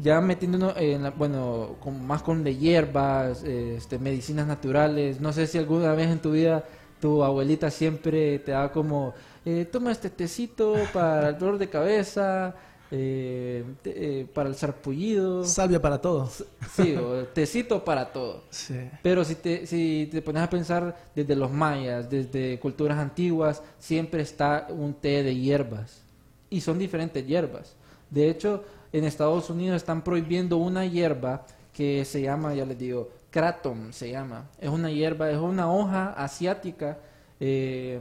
ya 0.01 0.19
metiéndonos 0.21 0.73
en 0.77 1.03
la- 1.03 1.12
bueno 1.12 1.75
con, 1.79 2.05
más 2.05 2.21
con 2.21 2.43
de 2.43 2.55
hierbas 2.58 3.43
este, 3.43 3.97
medicinas 3.99 4.45
naturales 4.47 5.19
no 5.21 5.31
sé 5.34 5.47
si 5.47 5.58
alguna 5.58 5.93
vez 5.93 6.10
en 6.10 6.19
tu 6.19 6.31
vida 6.31 6.63
tu 6.99 7.23
abuelita 7.23 7.69
siempre 7.71 8.39
te 8.39 8.51
da 8.51 8.71
como 8.71 9.13
eh, 9.45 9.65
toma 9.71 9.91
este 9.91 10.10
tecito 10.10 10.73
para 10.93 11.29
el 11.29 11.38
dolor 11.38 11.58
de 11.58 11.69
cabeza 11.69 12.55
eh, 12.91 13.63
te- 13.81 14.21
eh, 14.21 14.25
para 14.31 14.47
el 14.47 14.55
sarpullido 14.55 15.43
Salvia 15.43 15.81
para 15.81 15.99
todo. 15.99 16.29
sí 16.75 16.95
o 16.95 17.25
tecito 17.25 17.84
para 17.84 18.12
todo 18.13 18.43
Sí. 18.51 18.75
pero 19.01 19.23
si 19.25 19.36
te, 19.36 19.65
si 19.65 20.08
te 20.12 20.21
pones 20.21 20.43
a 20.43 20.49
pensar 20.49 20.95
desde 21.15 21.36
los 21.36 21.51
mayas, 21.51 22.10
desde 22.10 22.60
culturas 22.60 22.97
antiguas, 22.99 23.62
siempre 23.79 24.21
está 24.21 24.67
un 24.69 24.93
té 24.93 25.23
de 25.23 25.36
hierbas. 25.36 26.03
Y 26.49 26.62
son 26.62 26.77
diferentes 26.77 27.25
hierbas. 27.25 27.75
De 28.10 28.29
hecho, 28.29 28.63
en 28.97 29.03
Estados 29.03 29.49
Unidos 29.49 29.75
están 29.75 30.03
prohibiendo 30.03 30.55
una 30.55 30.86
hierba 30.86 31.45
que 31.73 32.05
se 32.05 32.21
llama, 32.21 32.53
ya 32.53 32.65
les 32.65 32.79
digo, 32.79 33.10
kratom 33.29 33.91
se 33.91 34.10
llama. 34.10 34.49
Es 34.58 34.69
una 34.69 34.89
hierba, 34.89 35.29
es 35.29 35.38
una 35.38 35.69
hoja 35.69 36.13
asiática. 36.13 36.97
eh, 37.41 37.99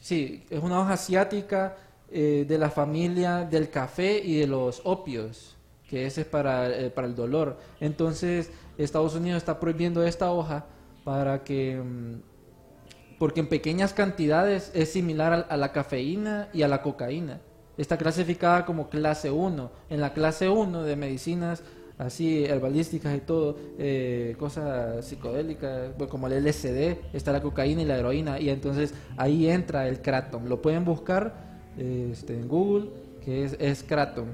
sí, 0.00 0.46
es 0.48 0.62
una 0.62 0.80
hoja 0.80 0.92
asiática 0.92 1.74
eh, 2.08 2.44
de 2.46 2.56
la 2.56 2.70
familia 2.70 3.44
del 3.44 3.68
café 3.68 4.20
y 4.24 4.38
de 4.38 4.46
los 4.46 4.80
opios 4.84 5.56
que 5.88 6.06
ese 6.06 6.20
es 6.20 6.26
para, 6.28 6.68
eh, 6.70 6.92
el 6.96 7.14
dolor. 7.16 7.58
Entonces, 7.80 8.52
Estados 8.78 9.16
Unidos 9.16 9.38
está 9.38 9.58
prohibiendo 9.58 10.04
esta 10.04 10.30
hoja 10.30 10.66
para 11.02 11.42
que, 11.42 11.82
mm, 11.82 13.18
porque 13.18 13.40
en 13.40 13.48
pequeñas 13.48 13.92
cantidades 13.92 14.70
es 14.72 14.92
similar 14.92 15.46
a 15.48 15.56
la 15.56 15.72
cafeína 15.72 16.48
y 16.52 16.62
a 16.62 16.68
la 16.68 16.82
cocaína. 16.82 17.40
Está 17.76 17.96
clasificada 17.96 18.64
como 18.64 18.88
clase 18.88 19.30
1. 19.30 19.70
En 19.90 20.00
la 20.00 20.12
clase 20.12 20.48
1 20.48 20.82
de 20.82 20.96
medicinas 20.96 21.62
así 21.98 22.44
herbalísticas 22.44 23.16
y 23.16 23.20
todo, 23.20 23.56
eh, 23.78 24.36
cosas 24.38 25.04
psicodélicas, 25.04 25.96
bueno, 25.96 26.10
como 26.10 26.26
el 26.26 26.44
LSD, 26.44 26.98
está 27.12 27.32
la 27.32 27.40
cocaína 27.40 27.82
y 27.82 27.84
la 27.84 27.98
heroína, 27.98 28.38
y 28.38 28.50
entonces 28.50 28.94
ahí 29.16 29.48
entra 29.48 29.88
el 29.88 30.00
kratom. 30.02 30.46
Lo 30.46 30.60
pueden 30.60 30.84
buscar 30.84 31.34
este, 31.78 32.34
en 32.34 32.48
Google, 32.48 32.90
que 33.24 33.44
es, 33.44 33.56
es 33.58 33.82
kratom. 33.82 34.26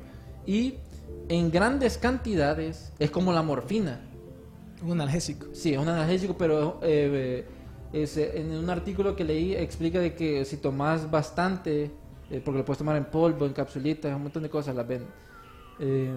Y 0.47 0.75
en 1.29 1.51
grandes 1.51 1.99
cantidades 1.99 2.93
es 2.99 3.11
como 3.11 3.33
la 3.33 3.43
morfina. 3.43 4.01
Un 4.83 4.93
analgésico. 4.93 5.47
Sí, 5.53 5.75
es 5.75 5.79
un 5.79 5.89
analgésico, 5.89 6.37
pero 6.37 6.81
eh, 6.83 7.45
es, 7.93 8.17
eh, 8.17 8.41
en 8.41 8.51
un 8.53 8.69
artículo 8.69 9.15
que 9.15 9.25
leí 9.25 9.55
explica 9.55 10.01
de 10.01 10.15
que 10.15 10.45
si 10.45 10.57
tomas 10.57 11.09
bastante, 11.11 11.93
eh, 12.33 12.41
porque 12.45 12.59
lo 12.59 12.65
puedes 12.65 12.79
tomar 12.79 12.97
en 12.97 13.05
polvo, 13.05 13.47
en 13.47 13.53
capsulitas, 13.53 14.13
un 14.17 14.23
montón 14.23 14.43
de 14.43 14.51
cosas 14.51 14.75
las 14.75 14.89
ven, 14.89 15.05
eh, 15.79 16.11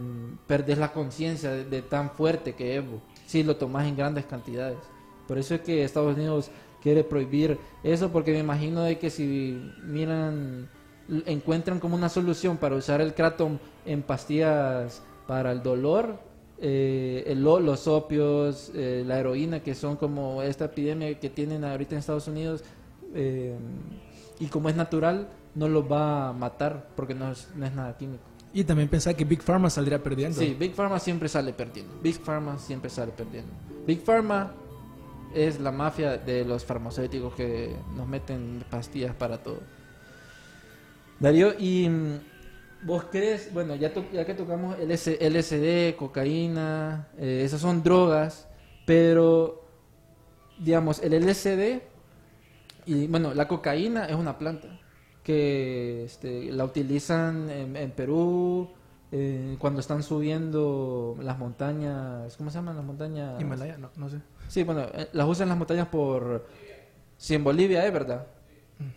perdés 0.47 0.79
la 0.79 0.91
conciencia 0.91 1.51
de, 1.51 1.65
de 1.65 1.81
tan 1.83 2.09
fuerte 2.09 2.55
que 2.55 2.77
es, 2.77 2.83
si 3.27 3.43
lo 3.43 3.57
tomas 3.57 3.85
en 3.85 3.95
grandes 3.95 4.25
cantidades. 4.25 4.79
Por 5.27 5.37
eso 5.37 5.55
es 5.55 5.61
que 5.61 5.83
Estados 5.83 6.15
Unidos 6.15 6.49
quiere 6.81 7.03
prohibir 7.03 7.57
eso, 7.83 8.11
porque 8.11 8.31
me 8.31 8.39
imagino 8.39 8.83
de 8.83 8.97
que 8.97 9.09
si 9.09 9.59
miran, 9.83 10.69
encuentran 11.25 11.79
como 11.79 11.95
una 11.95 12.09
solución 12.09 12.57
para 12.57 12.75
usar 12.75 13.01
el 13.01 13.13
kratom 13.13 13.57
en 13.85 14.01
pastillas 14.01 15.01
para 15.27 15.51
el 15.51 15.63
dolor, 15.63 16.19
eh, 16.59 17.23
el 17.27 17.41
los 17.41 17.87
opios, 17.87 18.71
eh, 18.73 19.03
la 19.05 19.19
heroína, 19.19 19.61
que 19.61 19.75
son 19.75 19.97
como 19.97 20.41
esta 20.41 20.65
epidemia 20.65 21.19
que 21.19 21.29
tienen 21.29 21.63
ahorita 21.63 21.95
en 21.95 21.99
Estados 21.99 22.27
Unidos, 22.27 22.63
eh, 23.13 23.55
y 24.39 24.47
como 24.47 24.69
es 24.69 24.75
natural, 24.75 25.29
no 25.55 25.67
los 25.69 25.89
va 25.89 26.29
a 26.29 26.33
matar 26.33 26.87
porque 26.95 27.13
no 27.13 27.31
es, 27.31 27.49
no 27.55 27.65
es 27.65 27.73
nada 27.73 27.95
químico. 27.97 28.23
Y 28.53 28.63
también 28.63 28.87
pensar 28.89 29.15
que 29.15 29.25
Big 29.25 29.41
Pharma 29.41 29.69
saldría 29.69 30.01
perdiendo. 30.01 30.39
Sí, 30.39 30.55
Big 30.57 30.73
Pharma 30.73 30.99
siempre 30.99 31.27
sale 31.27 31.51
perdiendo. 31.53 31.93
Big 32.01 32.15
Pharma 32.19 32.57
siempre 32.57 32.89
sale 32.89 33.11
perdiendo. 33.11 33.51
Big 33.85 34.01
Pharma 34.01 34.53
es 35.33 35.59
la 35.59 35.71
mafia 35.71 36.17
de 36.17 36.45
los 36.45 36.63
farmacéuticos 36.63 37.33
que 37.35 37.75
nos 37.97 38.07
meten 38.07 38.63
pastillas 38.69 39.13
para 39.15 39.37
todo. 39.43 39.59
Darío, 41.19 41.53
y 41.59 41.89
mm, 41.89 42.19
vos 42.85 43.05
crees, 43.11 43.53
bueno, 43.53 43.75
ya, 43.75 43.93
to- 43.93 44.05
ya 44.13 44.25
que 44.25 44.33
tocamos 44.33 44.77
LS 44.79 45.17
LSD, 45.19 45.95
cocaína, 45.97 47.07
eh, 47.17 47.41
esas 47.45 47.61
son 47.61 47.83
drogas, 47.83 48.47
pero 48.85 49.65
digamos, 50.59 51.01
el 51.01 51.13
LSD 51.13 51.81
y 52.85 53.07
bueno, 53.07 53.33
la 53.33 53.47
cocaína 53.47 54.05
es 54.05 54.15
una 54.15 54.37
planta 54.37 54.79
que 55.23 56.05
este, 56.05 56.51
la 56.51 56.65
utilizan 56.65 57.49
en, 57.49 57.75
en 57.75 57.91
Perú, 57.91 58.69
eh, 59.11 59.55
cuando 59.59 59.79
están 59.79 60.03
subiendo 60.03 61.15
las 61.21 61.37
montañas, 61.37 62.35
¿cómo 62.37 62.49
se 62.49 62.57
llaman 62.57 62.75
las 62.75 62.85
montañas? 62.85 63.39
Himalaya, 63.39 63.77
no, 63.77 63.89
no 63.95 64.09
sé. 64.09 64.19
Sí, 64.47 64.63
bueno, 64.63 64.81
eh, 64.93 65.07
las 65.13 65.27
usan 65.27 65.49
las 65.49 65.57
montañas 65.57 65.87
por... 65.87 66.45
Si 67.17 67.33
en 67.33 67.43
Bolivia 67.43 67.85
es 67.85 67.93
verdad. 67.93 68.27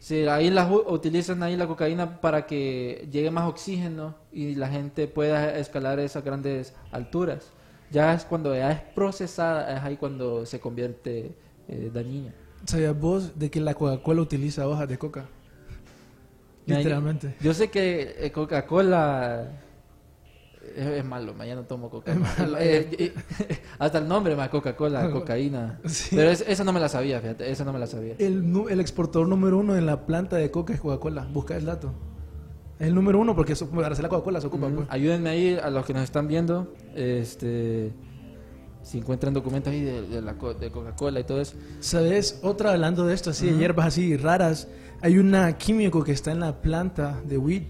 Sí, 0.01 0.27
ahí 0.27 0.51
las 0.51 0.69
utilizan 0.71 1.43
ahí 1.43 1.57
la 1.57 1.69
cocaína 1.69 2.21
para 2.21 2.47
que 2.47 3.09
llegue 3.13 3.31
más 3.31 3.49
oxígeno 3.49 4.17
y 4.33 4.57
la 4.57 4.69
gente 4.69 5.07
pueda 5.07 5.57
escalar 5.57 6.01
esas 6.01 6.25
grandes 6.25 6.75
alturas. 6.91 7.53
Ya 7.91 8.13
es 8.13 8.25
cuando 8.25 8.55
ya 8.55 8.73
es 8.73 8.81
procesada, 8.81 9.77
es 9.77 9.85
ahí 9.85 9.97
cuando 9.97 10.45
se 10.47 10.59
convierte 10.59 11.33
eh, 11.69 11.91
dañina. 11.95 12.35
¿Sabías 12.65 12.99
vos 12.99 13.39
de 13.39 13.51
que 13.51 13.61
la 13.61 13.75
Coca-Cola 13.75 14.21
utiliza 14.23 14.67
hojas 14.69 14.89
de 14.89 14.99
coca? 14.99 15.27
Mira, 16.67 16.79
Literalmente. 16.81 17.35
Yo 17.41 17.55
sé 17.55 17.69
que 17.71 18.17
eh, 18.19 18.31
Coca-Cola 18.31 19.49
es, 20.77 20.87
es 20.87 21.05
malo, 21.05 21.33
ma, 21.35 21.47
ya 21.47 21.55
no 21.55 21.63
tomo 21.63 21.89
Coca-Cola. 21.89 22.59
Eh, 22.63 22.89
eh, 22.99 23.15
hasta 23.79 23.99
el 23.99 24.09
nombre, 24.09 24.37
más 24.37 24.51
Coca-Cola, 24.51 25.11
cocaína. 25.13 25.81
Sí. 25.87 26.15
Pero 26.17 26.31
es- 26.31 26.45
esa 26.47 26.65
no 26.65 26.73
me 26.75 26.81
la 26.81 26.89
sabía, 26.91 27.21
fíjate, 27.21 27.51
esa 27.51 27.65
no 27.65 27.73
me 27.73 27.79
la 27.79 27.87
sabía. 27.87 28.15
El, 28.19 28.81
exportador 28.81 29.29
número 29.29 29.57
uno 29.59 29.77
en 29.77 29.87
la 29.87 30.05
planta 30.05 30.37
de 30.37 30.51
coca 30.51 30.75
es 30.75 30.81
Coca-Cola. 30.81 31.27
Busca 31.33 31.57
el 31.57 31.65
dato. 31.65 31.93
Es 32.79 32.87
el 32.89 32.95
número 32.95 33.19
uno 33.19 33.35
porque 33.35 33.55
eso- 33.55 33.71
para 33.71 33.89
hacer 33.89 34.03
la 34.03 34.09
Coca-Cola 34.11 34.41
se 34.43 34.49
ocupa. 34.49 34.67
Ujú. 34.67 34.77
pues. 34.77 34.89
Ayúdenme 34.91 35.31
ahí 35.31 35.59
a 35.63 35.71
los 35.71 35.87
que 35.87 35.95
nos 35.95 36.03
están 36.03 36.29
viendo, 36.29 36.75
este, 36.95 37.93
si 38.83 38.99
encuentran 38.99 39.35
documentos 39.35 39.73
ahí 39.73 39.83
de, 39.83 40.03
de 40.03 40.23
la 40.23 40.35
co- 40.35 40.55
de 40.55 40.71
Coca-Cola 40.71 41.21
y 41.21 41.25
todo 41.25 41.41
eso. 41.41 41.57
¿Sabes? 41.81 42.39
Otra 42.43 42.73
hablando 42.73 43.07
de 43.07 43.15
esto, 43.15 43.31
así 43.31 43.47
de 43.51 43.59
hierbas 43.59 43.87
así 43.87 44.17
raras. 44.17 44.69
Hay 45.01 45.19
una 45.19 45.57
químico 45.59 46.03
que 46.05 46.13
está 46.13 46.33
en 46.33 46.41
la 46.41 46.61
planta 46.61 47.21
de 47.25 47.39
weed. 47.39 47.63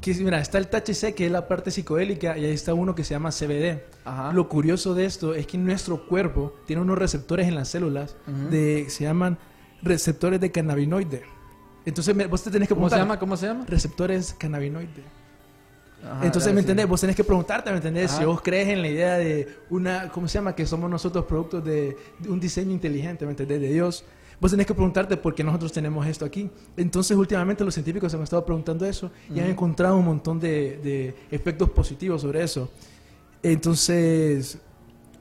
Que, 0.00 0.14
mira, 0.14 0.40
está 0.40 0.56
el 0.56 0.68
THC, 0.68 1.12
que 1.14 1.26
es 1.26 1.30
la 1.32 1.46
parte 1.46 1.70
psicodélica, 1.70 2.38
y 2.38 2.46
ahí 2.46 2.52
está 2.52 2.72
uno 2.72 2.94
que 2.94 3.04
se 3.04 3.10
llama 3.12 3.30
CBD. 3.30 3.82
Ajá. 4.06 4.32
Lo 4.32 4.48
curioso 4.48 4.94
de 4.94 5.04
esto 5.04 5.34
es 5.34 5.46
que 5.46 5.58
nuestro 5.58 6.06
cuerpo 6.06 6.54
tiene 6.66 6.80
unos 6.80 6.96
receptores 6.96 7.46
en 7.48 7.54
las 7.54 7.68
células 7.68 8.16
Ujú. 8.26 8.48
de 8.50 8.86
se 8.88 9.04
llaman 9.04 9.36
receptores 9.82 10.40
de 10.40 10.50
cannabinoide. 10.50 11.22
Entonces, 11.84 12.14
vos 12.30 12.42
te 12.42 12.50
tenés 12.50 12.68
que 12.68 12.74
¿Cómo 12.74 12.88
se 12.88 12.94
preguntar, 12.94 12.98
llama? 13.00 13.18
¿Cómo 13.18 13.36
se 13.36 13.46
llama? 13.46 13.64
Receptores 13.66 14.34
cannabinoide. 14.38 15.04
Ajá, 16.02 16.24
Entonces, 16.26 16.52
¿me 16.52 16.60
sí. 16.60 16.64
entendés? 16.64 16.88
Vos 16.88 17.00
tenés 17.00 17.14
que 17.16 17.24
preguntarte, 17.24 17.70
¿me 17.70 17.76
entendés? 17.76 18.10
Ajá. 18.10 18.20
Si 18.20 18.24
vos 18.24 18.40
crees 18.42 18.68
en 18.68 18.80
la 18.82 18.88
idea 18.88 19.18
de 19.18 19.48
una, 19.68 20.08
¿cómo 20.10 20.26
se 20.28 20.34
llama? 20.38 20.54
Que 20.54 20.64
somos 20.66 20.88
nosotros 20.90 21.24
productos 21.26 21.64
de, 21.64 21.96
de 22.18 22.28
un 22.30 22.40
diseño 22.40 22.72
inteligente, 22.72 23.24
¿me 23.26 23.32
entendés? 23.32 23.60
De 23.60 23.68
Dios. 23.68 24.04
Vos 24.40 24.50
tenés 24.50 24.66
que 24.66 24.72
preguntarte 24.72 25.18
por 25.18 25.34
qué 25.34 25.44
nosotros 25.44 25.70
tenemos 25.72 26.06
esto 26.06 26.24
aquí. 26.24 26.48
Entonces, 26.76 27.14
últimamente 27.16 27.62
los 27.62 27.74
científicos 27.74 28.10
se 28.10 28.16
han 28.16 28.22
estado 28.22 28.42
preguntando 28.46 28.86
eso 28.86 29.10
y 29.28 29.34
han 29.38 29.44
Ujú. 29.44 29.50
encontrado 29.52 29.96
un 29.98 30.06
montón 30.06 30.40
de, 30.40 30.78
de 30.82 31.14
efectos 31.30 31.68
positivos 31.68 32.22
sobre 32.22 32.42
eso. 32.42 32.70
Entonces, 33.42 34.58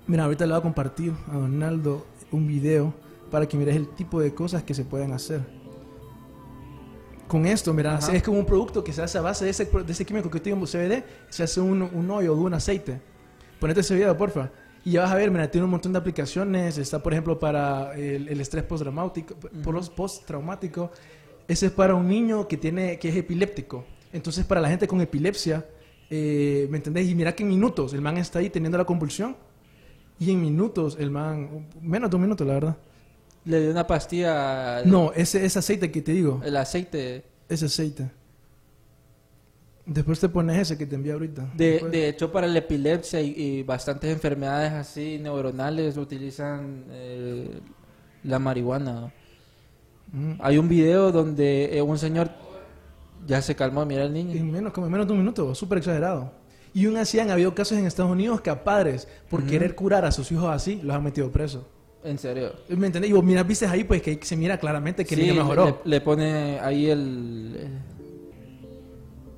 mira, 0.07 0.23
ahorita 0.23 0.45
le 0.45 0.53
voy 0.53 0.59
a 0.59 0.63
compartir 0.63 1.13
a 1.29 1.33
Donaldo 1.37 2.05
un 2.31 2.47
video 2.47 2.93
para 3.31 3.47
que 3.47 3.57
mires 3.57 3.75
el 3.75 3.89
tipo 3.89 4.21
de 4.21 4.33
cosas 4.33 4.63
que 4.63 4.73
se 4.73 4.85
pueden 4.85 5.11
hacer. 5.11 5.41
Con 7.29 7.45
esto, 7.45 7.73
mira, 7.73 7.95
Ajá. 7.97 8.11
es 8.13 8.23
como 8.23 8.39
un 8.39 8.45
producto 8.45 8.83
que 8.83 8.91
se 8.91 9.01
hace 9.03 9.17
a 9.17 9.21
base 9.21 9.45
de 9.45 9.51
ese, 9.51 9.65
de 9.65 9.91
ese 9.91 10.03
químico 10.05 10.29
que 10.29 10.39
tiene 10.41 10.59
CBD, 10.65 11.03
se 11.29 11.43
hace 11.43 11.61
un, 11.61 11.81
un 11.83 12.11
hoyo 12.11 12.35
de 12.35 12.41
un 12.41 12.53
aceite. 12.55 12.99
Ponete 13.59 13.81
ese 13.81 13.93
video, 13.95 14.17
porfa. 14.17 14.49
Y 14.83 14.91
ya 14.93 15.03
vas 15.03 15.11
a 15.11 15.15
ver, 15.15 15.29
mira, 15.29 15.49
tiene 15.51 15.65
un 15.65 15.71
montón 15.71 15.93
de 15.93 15.99
aplicaciones. 15.99 16.77
Está, 16.77 17.03
por 17.03 17.13
ejemplo, 17.13 17.37
para 17.39 17.93
el, 17.95 18.27
el 18.29 18.41
estrés 18.41 18.63
postraumático. 18.63 19.35
por- 19.35 19.89
postraumático. 19.93 20.91
Ese 21.47 21.67
es 21.67 21.71
para 21.71 21.93
un 21.93 22.07
niño 22.07 22.47
que, 22.47 22.57
tiene, 22.57 22.97
que 22.97 23.09
es 23.09 23.15
epiléptico. 23.15 23.85
Entonces, 24.11 24.43
para 24.45 24.59
la 24.61 24.69
gente 24.69 24.87
con 24.87 24.99
epilepsia, 24.99 25.65
eh, 26.09 26.67
¿me 26.71 26.77
entendés? 26.77 27.07
Y 27.07 27.13
mira 27.13 27.35
que 27.35 27.43
en 27.43 27.49
minutos 27.49 27.93
el 27.93 28.01
man 28.01 28.17
está 28.17 28.39
ahí 28.39 28.49
teniendo 28.49 28.77
la 28.77 28.85
convulsión. 28.85 29.35
Y 30.19 30.31
en 30.31 30.41
minutos 30.41 30.97
el 30.99 31.11
man, 31.11 31.67
menos 31.81 32.09
de 32.09 32.15
un 32.15 32.21
minuto, 32.23 32.43
la 32.43 32.53
verdad. 32.55 32.77
Le 33.45 33.62
dio 33.62 33.71
una 33.71 33.88
pastilla. 33.88 34.82
No, 34.86 35.12
ese, 35.13 35.45
ese 35.45 35.60
aceite 35.60 35.91
que 35.91 36.02
te 36.02 36.12
digo, 36.12 36.41
El 36.43 36.58
aceite. 36.58 37.23
ese 37.47 37.65
aceite. 37.65 38.12
Después 39.86 40.19
te 40.19 40.30
pones 40.30 40.58
ese 40.60 40.78
que 40.78 40.86
te 40.86 40.95
envié 40.95 41.13
ahorita. 41.13 41.49
De, 41.56 41.80
de 41.91 42.10
hecho, 42.10 42.32
para 42.32 42.45
la 42.45 42.60
epilepsia 42.60 43.21
y, 43.21 43.34
y 43.36 43.63
bastantes 43.63 44.12
enfermedades 44.12 44.71
así 44.73 45.17
neuronales 45.19 45.97
utilizan 45.97 46.86
eh, 46.91 47.60
la 48.23 48.38
marihuana. 48.38 49.12
Mm. 50.12 50.34
Hay 50.39 50.58
un 50.60 50.69
video 50.69 51.12
donde 51.12 51.75
eh, 51.75 51.82
un 51.82 51.97
señor 51.97 52.30
ya 53.25 53.41
se 53.41 53.56
calmó, 53.56 53.84
mira 53.86 54.04
el 54.04 54.13
niño. 54.13 54.34
En 54.34 54.52
menos, 54.52 54.73
como 54.73 54.86
en 54.86 54.91
menos 54.91 55.08
de 55.08 55.13
un 55.13 55.19
minuto, 55.19 55.56
súper 55.56 55.80
exagerado. 55.80 56.34
Y 56.71 56.86
aún 56.86 56.97
así 56.97 57.19
han 57.19 57.32
habido 57.32 57.56
casos 57.56 57.78
en 57.78 57.88
Estados 57.88 58.12
Unidos 58.12 58.41
que 58.41 58.52
a 58.52 58.63
padres, 58.63 59.08
por 59.28 59.43
querer 59.43 59.73
curar 59.73 60.06
a 60.06 60.12
sus 60.12 60.32
hijos 60.32 60.49
así, 60.49 60.80
los 60.84 60.95
han 60.95 61.04
metido 61.04 61.32
presos. 61.32 61.63
En 62.03 62.17
serio. 62.17 62.53
¿Me 62.69 62.88
entendés? 62.88 63.09
Y 63.12 63.13
vos 63.13 63.23
mira, 63.23 63.43
viste 63.43 63.65
ahí 63.65 63.83
pues 63.83 64.01
que 64.01 64.12
ahí 64.12 64.19
se 64.21 64.38
mira 64.38 64.57
claramente 64.57 65.03
que 65.05 65.15
Sí, 65.15 65.21
el 65.21 65.27
niño 65.27 65.41
mejoró. 65.43 65.81
Le, 65.83 65.89
le 65.89 66.01
pone 66.01 66.59
ahí 66.59 66.89
el, 66.89 67.67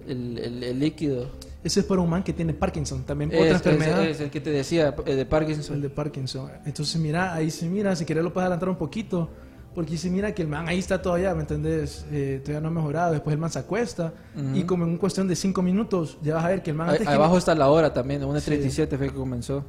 el, 0.08 0.38
el- 0.38 0.64
el 0.64 0.80
líquido. 0.80 1.30
Ese 1.64 1.82
es 1.82 1.86
para 1.86 2.02
un 2.02 2.10
man 2.10 2.24
que 2.24 2.34
tiene 2.34 2.54
Parkinson, 2.54 3.04
también 3.04 3.32
Es, 3.32 3.40
otra 3.56 3.72
enfermedad. 3.74 4.06
es 4.08 4.20
el 4.20 4.32
que 4.32 4.42
te 4.42 4.50
decía, 4.50 4.96
eh, 5.06 5.16
de 5.16 5.26
Parkinson. 5.26 5.76
El 5.76 5.82
de 5.84 5.90
Parkinson. 5.90 6.50
Entonces 6.66 7.00
mira, 7.00 7.34
ahí 7.36 7.52
se 7.52 7.68
mira, 7.68 7.96
si 7.96 8.04
querés 8.06 8.24
lo 8.24 8.34
puedes 8.34 8.46
adelantar 8.46 8.70
un 8.70 8.78
poquito, 8.78 9.30
porque 9.76 9.96
se 9.98 10.10
mira 10.10 10.34
que 10.34 10.42
el 10.42 10.48
man 10.48 10.68
ahí 10.68 10.80
está 10.80 11.02
todavía, 11.02 11.34
¿me 11.36 11.42
entendés? 11.42 12.06
Eh, 12.12 12.42
todavía 12.44 12.62
no 12.62 12.68
ha 12.70 12.72
mejorado. 12.72 13.12
Después 13.14 13.34
el 13.34 13.40
man 13.40 13.52
se 13.52 13.60
acuesta 13.60 14.12
Ujú. 14.36 14.56
y 14.56 14.64
como 14.64 14.86
en 14.86 14.98
cuestión 14.98 15.28
de 15.28 15.36
cinco 15.36 15.62
minutos 15.62 16.18
ya 16.24 16.34
vas 16.36 16.46
a 16.46 16.50
ver 16.50 16.64
que 16.64 16.72
el 16.72 16.78
man... 16.78 16.90
Ahí- 16.90 16.94
antes 16.96 17.08
que- 17.08 17.14
abajo 17.14 17.38
está 17.38 17.54
la 17.54 17.70
hora 17.70 17.94
también, 17.94 18.22
1.37 18.24 18.70
Sí. 18.90 18.98
fue 18.98 19.08
que 19.10 19.14
comenzó. 19.14 19.64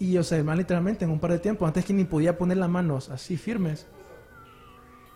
Y 0.00 0.16
o 0.16 0.22
sea, 0.22 0.38
el 0.38 0.44
man 0.44 0.58
literalmente 0.58 1.04
en 1.04 1.10
un 1.10 1.18
par 1.18 1.32
de 1.32 1.38
tiempo, 1.38 1.66
antes 1.66 1.84
que 1.84 1.92
ni 1.92 2.04
podía 2.04 2.36
poner 2.38 2.56
las 2.56 2.68
manos 2.70 3.08
así 3.10 3.36
firmes. 3.36 3.86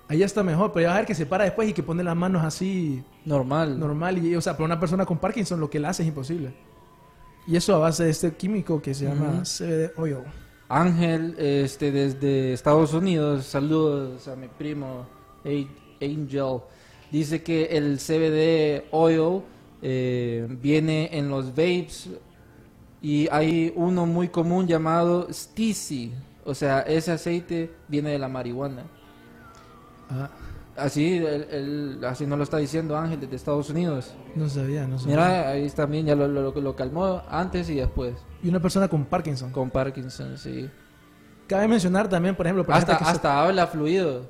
Ahí 0.08 0.22
está 0.22 0.42
mejor, 0.42 0.72
pero 0.72 0.82
ya 0.82 0.88
vas 0.88 0.96
a 0.96 0.98
ver 1.00 1.06
que 1.06 1.14
se 1.14 1.24
para 1.24 1.44
después 1.44 1.68
y 1.68 1.72
que 1.72 1.82
pone 1.82 2.02
las 2.04 2.16
manos 2.16 2.44
así 2.44 3.02
Normal. 3.24 3.78
normal. 3.78 4.18
Y, 4.24 4.34
o 4.36 4.40
sea, 4.40 4.52
para 4.54 4.64
una 4.66 4.78
persona 4.80 5.06
con 5.06 5.18
Parkinson 5.18 5.58
lo 5.60 5.70
que 5.70 5.78
él 5.78 5.84
hace 5.86 6.02
es 6.02 6.08
imposible. 6.08 6.52
Y 7.46 7.56
eso 7.56 7.74
a 7.74 7.78
base 7.78 8.04
de 8.04 8.10
este 8.10 8.32
químico 8.34 8.82
que 8.82 8.92
se 8.94 9.06
llama 9.06 9.28
Ujú. 9.30 9.42
CBD 9.44 9.92
oil. 9.96 10.18
Ángel, 10.68 11.34
este, 11.38 11.90
desde 11.92 12.52
Estados 12.52 12.92
Unidos, 12.94 13.44
saludos 13.46 14.26
a 14.28 14.36
mi 14.36 14.48
primo 14.48 15.06
Angel. 16.00 16.58
Dice 17.10 17.42
que 17.42 17.64
el 17.66 17.98
CBD 17.98 18.84
oil 18.90 19.42
eh, 19.82 20.46
viene 20.60 21.10
en 21.12 21.28
los 21.28 21.50
vapes 21.50 22.08
y 23.02 23.28
hay 23.30 23.72
uno 23.76 24.06
muy 24.06 24.28
común 24.28 24.66
llamado 24.66 25.26
Stizy. 25.32 26.12
O 26.44 26.54
sea, 26.54 26.80
ese 26.80 27.12
aceite 27.12 27.70
viene 27.88 28.10
de 28.10 28.18
la 28.18 28.28
marihuana. 28.28 28.84
Ah, 30.10 30.30
Así, 30.74 31.16
él, 31.18 31.46
él- 31.50 32.04
así 32.06 32.26
nos 32.26 32.38
lo 32.38 32.44
está 32.44 32.56
diciendo 32.56 32.96
Ángel 32.96 33.20
desde 33.20 33.36
Estados 33.36 33.68
Unidos. 33.68 34.14
no 34.34 34.48
sabía, 34.48 34.86
no 34.86 34.98
sabía. 34.98 35.16
Mira, 35.16 35.48
ahí 35.50 35.66
bien, 35.86 36.06
ya 36.06 36.14
lo, 36.16 36.26
lo, 36.26 36.50
lo 36.50 36.74
calmó 36.76 37.20
antes 37.28 37.68
y 37.68 37.74
después. 37.74 38.14
Y 38.42 38.48
una 38.48 38.58
persona 38.58 38.88
con 38.88 39.04
Parkinson. 39.04 39.50
Con 39.52 39.68
Parkinson, 39.68 40.38
sí. 40.38 40.70
Cabe 41.46 41.68
mencionar 41.68 42.08
también, 42.08 42.34
por 42.34 42.46
ejemplo, 42.46 42.64
Hasta, 42.74 42.96
que 42.96 43.04
se- 43.04 43.10
hasta 43.10 43.44
habla 43.44 43.66
fluido. 43.66 44.22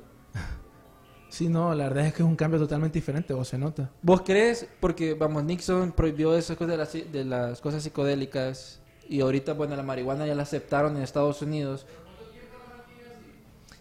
Sí, 1.33 1.49
no, 1.49 1.73
la 1.73 1.85
verdad 1.85 2.05
es 2.05 2.13
que 2.13 2.21
es 2.21 2.29
un 2.29 2.35
cambio 2.35 2.59
totalmente 2.59 2.99
diferente, 2.99 3.33
o 3.33 3.43
se 3.43 3.57
nota. 3.57 3.89
¿Vos 4.03 4.21
crees? 4.21 4.67
Porque, 4.79 5.15
vamos, 5.15 5.43
Nixon 5.43 5.91
prohibió 5.91 6.37
esas 6.37 6.55
cosas 6.55 6.73
de 6.73 6.77
las, 6.77 7.11
de 7.11 7.25
las 7.25 7.59
cosas 7.59 7.81
psicodélicas 7.81 8.79
y 9.09 9.19
ahorita, 9.19 9.53
bueno, 9.53 9.75
la 9.75 9.81
marihuana 9.81 10.27
ya 10.27 10.35
la 10.35 10.43
aceptaron 10.43 10.95
en 10.95 11.01
Estados 11.01 11.41
Unidos. 11.41 11.87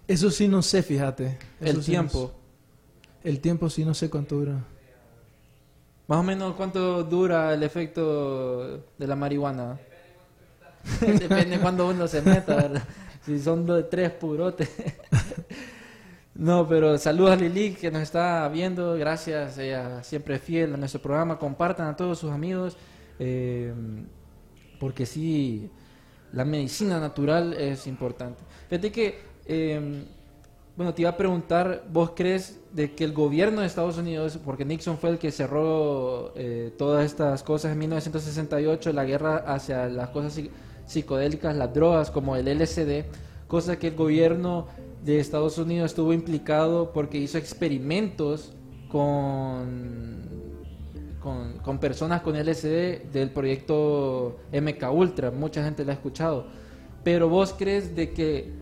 Eso 0.08 0.30
sí 0.30 0.48
no 0.48 0.62
sé, 0.62 0.82
fíjate. 0.82 1.36
Eso 1.60 1.76
el 1.76 1.82
sí 1.82 1.90
tiempo. 1.90 2.32
no. 2.32 3.28
El 3.30 3.38
tiempo 3.40 3.68
sí 3.68 3.84
no 3.84 3.92
sé 3.92 4.08
cuánto 4.08 4.36
dura. 4.36 4.64
Más 6.06 6.18
o 6.20 6.22
menos, 6.22 6.54
¿cuánto 6.54 7.04
dura 7.04 7.52
el 7.52 7.62
efecto 7.64 8.78
de 8.96 9.06
la 9.06 9.14
marihuana? 9.14 9.78
Depende 11.02 11.60
cuando 11.60 11.86
uno 11.86 12.08
se 12.08 12.22
meta, 12.22 12.56
¿verdad? 12.56 12.82
Si 13.26 13.38
son 13.38 13.66
dos, 13.66 13.90
tres 13.90 14.10
purotes. 14.12 14.70
no, 16.34 16.66
pero 16.66 16.96
saludos 16.98 17.32
a 17.32 17.36
Lili 17.36 17.72
que 17.74 17.90
nos 17.90 18.02
está 18.02 18.48
viendo. 18.48 18.94
Gracias, 18.94 19.58
ella 19.58 20.02
siempre 20.02 20.38
fiel 20.38 20.74
a 20.74 20.76
nuestro 20.76 21.00
programa. 21.02 21.38
Compartan 21.38 21.88
a 21.88 21.96
todos 21.96 22.18
sus 22.18 22.30
amigos. 22.30 22.76
eh, 23.18 23.72
porque 24.80 25.06
sí, 25.06 25.70
la 26.32 26.44
medicina 26.44 26.98
natural 26.98 27.52
es 27.52 27.86
importante. 27.86 28.42
Fíjate 28.68 28.90
que, 28.90 29.20
eh, 29.46 30.02
bueno, 30.76 30.92
te 30.92 31.02
iba 31.02 31.10
a 31.10 31.16
preguntar, 31.16 31.84
¿vos 31.92 32.12
crees 32.16 32.58
de 32.72 32.92
que 32.94 33.04
el 33.04 33.12
gobierno 33.12 33.60
de 33.60 33.68
Estados 33.68 33.96
Unidos, 33.98 34.38
porque 34.44 34.64
Nixon 34.64 34.98
fue 34.98 35.10
el 35.10 35.18
que 35.18 35.30
cerró 35.30 36.32
eh, 36.34 36.72
todas 36.76 37.04
estas 37.04 37.44
cosas 37.44 37.72
en 37.72 37.78
1968, 37.78 38.92
la 38.92 39.04
guerra 39.04 39.36
hacia 39.46 39.86
las 39.88 40.08
cosas 40.08 40.36
psi- 40.36 40.50
psicodélicas, 40.86 41.54
las 41.54 41.72
drogas 41.72 42.10
como 42.10 42.34
el 42.34 42.48
LSD, 42.48 43.04
cosa 43.46 43.78
que 43.78 43.88
el 43.88 43.94
gobierno 43.94 44.66
de 45.04 45.18
Estados 45.18 45.58
Unidos 45.58 45.90
estuvo 45.90 46.12
implicado 46.12 46.92
porque 46.92 47.18
hizo 47.18 47.38
experimentos 47.38 48.52
con 48.88 50.22
con, 51.22 51.78
personas 51.78 52.22
con 52.22 52.36
LSD 52.36 53.10
del 53.12 53.30
proyecto 53.30 54.40
MK 54.52 54.92
Ultra. 54.92 55.30
Mucha 55.30 55.62
gente 55.64 55.84
la 55.84 55.92
ha 55.92 55.94
escuchado. 55.94 56.46
Pero 57.04 57.28
vos 57.28 57.54
crees 57.56 57.94
de 57.94 58.12
que 58.12 58.52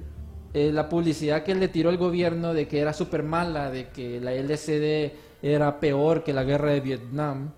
eh, 0.53 0.70
la 0.72 0.88
publicidad 0.88 1.42
que 1.42 1.55
le 1.55 1.68
tiró 1.68 1.90
el 1.90 1.96
gobierno 1.96 2.55
de 2.55 2.68
que 2.68 2.81
era 2.81 2.92
súper 2.92 3.22
mala, 3.22 3.70
de 3.70 3.88
que 3.88 4.20
la 4.20 4.33
LSD 4.33 5.12
era 5.42 5.81
peor 5.81 6.22
que 6.22 6.33
la 6.33 6.44
guerra 6.44 6.70
de 6.70 6.81
Vietnam, 6.81 7.53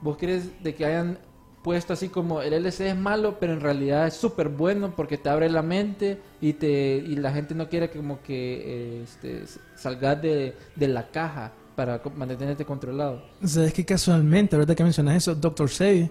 ¿vos 0.00 0.16
crees 0.16 0.62
de 0.62 0.74
que 0.74 0.86
hayan 0.86 1.18
puesto 1.62 1.92
así 1.92 2.08
como 2.08 2.42
el 2.42 2.54
LSD 2.64 2.82
es 2.86 2.96
malo, 2.96 3.36
pero 3.38 3.52
en 3.52 3.60
realidad 3.60 4.06
es 4.06 4.14
súper 4.14 4.48
bueno 4.48 4.94
porque 4.96 5.18
te 5.18 5.28
abre 5.28 5.48
la 5.50 5.62
mente 5.62 6.20
y 6.40 6.54
te 6.54 6.96
y 6.96 7.16
la 7.16 7.32
gente 7.32 7.54
no 7.54 7.68
quiere 7.68 7.90
como 7.90 8.22
que 8.22 8.62
eh, 8.64 9.02
este, 9.04 9.44
salgas 9.76 10.20
de, 10.22 10.56
de 10.76 10.88
la 10.88 11.08
caja 11.10 11.52
para 11.76 12.00
mantenerte 12.16 12.64
controlado. 12.64 13.22
¿Sabes 13.44 13.72
qué 13.72 13.84
casualmente, 13.84 14.56
ahorita 14.56 14.74
que 14.74 14.82
mencionas 14.84 15.16
eso, 15.16 15.34
Dr. 15.34 15.68
Sebi 15.68 16.10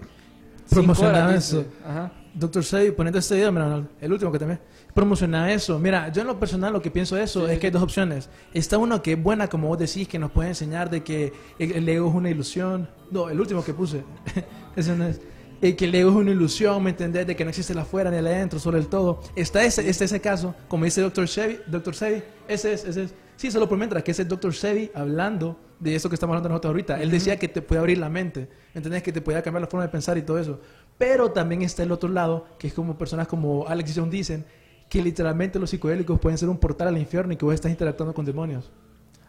promocionaba 0.68 1.28
horas, 1.28 1.48
eso. 1.48 1.64
Ajá. 1.86 2.12
Dr. 2.32 2.62
Sebi, 2.64 2.92
poniendo 2.92 3.18
este 3.18 3.34
video, 3.34 3.50
mira, 3.50 3.82
el 4.00 4.12
último 4.12 4.30
que 4.30 4.38
también 4.38 4.60
promocionaba 4.94 5.50
eso. 5.52 5.78
Mira, 5.78 6.12
yo 6.12 6.22
en 6.22 6.28
lo 6.28 6.38
personal 6.38 6.72
lo 6.72 6.80
que 6.80 6.90
pienso 6.90 7.16
de 7.16 7.24
eso 7.24 7.40
Sí, 7.40 7.46
es 7.46 7.54
sí. 7.54 7.60
que 7.60 7.66
hay 7.66 7.72
dos 7.72 7.82
opciones. 7.82 8.28
Está 8.54 8.78
uno 8.78 9.02
que 9.02 9.12
es 9.12 9.22
buena, 9.22 9.48
como 9.48 9.68
vos 9.68 9.78
decís, 9.78 10.06
que 10.06 10.18
nos 10.18 10.30
puede 10.30 10.50
enseñar 10.50 10.90
de 10.90 11.02
que 11.02 11.32
el, 11.58 11.72
el 11.72 11.88
ego 11.88 12.08
es 12.08 12.14
una 12.14 12.30
ilusión. 12.30 12.88
No, 13.10 13.28
el 13.28 13.40
último 13.40 13.64
que 13.64 13.74
puse. 13.74 14.04
ese 14.76 14.96
no 14.96 15.06
es. 15.06 15.20
Eh, 15.62 15.76
que 15.76 15.84
el 15.84 15.94
ego 15.94 16.10
es 16.10 16.16
una 16.16 16.30
ilusión, 16.30 16.82
¿me 16.82 16.90
entendés? 16.90 17.26
De 17.26 17.36
que 17.36 17.44
no 17.44 17.50
existe 17.50 17.74
el 17.74 17.78
afuera 17.78 18.10
ni 18.10 18.16
el 18.16 18.26
adentro, 18.26 18.58
solo 18.58 18.78
el 18.78 18.86
todo. 18.86 19.20
Está 19.36 19.62
ese, 19.62 19.88
está 19.88 20.04
ese 20.04 20.20
caso, 20.20 20.54
como 20.68 20.86
dice 20.86 21.02
Dr. 21.02 21.28
Sebi, 21.28 21.58
Dr. 21.66 21.94
Sebi, 21.94 22.22
ese 22.48 22.72
es, 22.72 22.84
ese 22.84 23.04
es. 23.04 23.14
Sí, 23.36 23.50
solo 23.50 23.68
por 23.68 23.76
mientras, 23.76 24.02
que 24.02 24.10
ese 24.10 24.22
es 24.22 24.28
Dr. 24.28 24.54
Sebi 24.54 24.90
hablando 24.94 25.58
de 25.78 25.94
eso 25.94 26.08
que 26.08 26.14
estamos 26.14 26.32
hablando 26.34 26.50
nosotros 26.50 26.70
ahorita. 26.70 27.00
Él 27.02 27.10
decía 27.10 27.38
que 27.38 27.48
te 27.48 27.62
puede 27.62 27.78
abrir 27.78 27.98
la 27.98 28.08
mente, 28.08 28.48
¿me 28.74 28.78
entendés? 28.78 29.02
Que 29.02 29.12
te 29.12 29.20
puede 29.20 29.42
cambiar 29.42 29.62
la 29.62 29.66
forma 29.66 29.84
de 29.84 29.90
pensar 29.90 30.16
y 30.16 30.22
todo 30.22 30.38
eso. 30.38 30.60
Pero 30.98 31.30
también 31.30 31.62
está 31.62 31.82
el 31.82 31.92
otro 31.92 32.08
lado, 32.08 32.46
que 32.58 32.68
es 32.68 32.74
como 32.74 32.96
personas 32.96 33.28
como 33.28 33.66
Alex 33.66 33.94
Jones 33.96 34.10
dicen, 34.10 34.44
que 34.88 35.02
literalmente 35.02 35.58
los 35.58 35.70
psicodélicos 35.70 36.18
pueden 36.18 36.36
ser 36.36 36.48
un 36.48 36.58
portal 36.58 36.88
al 36.88 36.98
infierno 36.98 37.32
y 37.32 37.36
que 37.36 37.44
vos 37.44 37.54
estás 37.54 37.70
interactuando 37.70 38.12
con 38.12 38.24
demonios. 38.24 38.70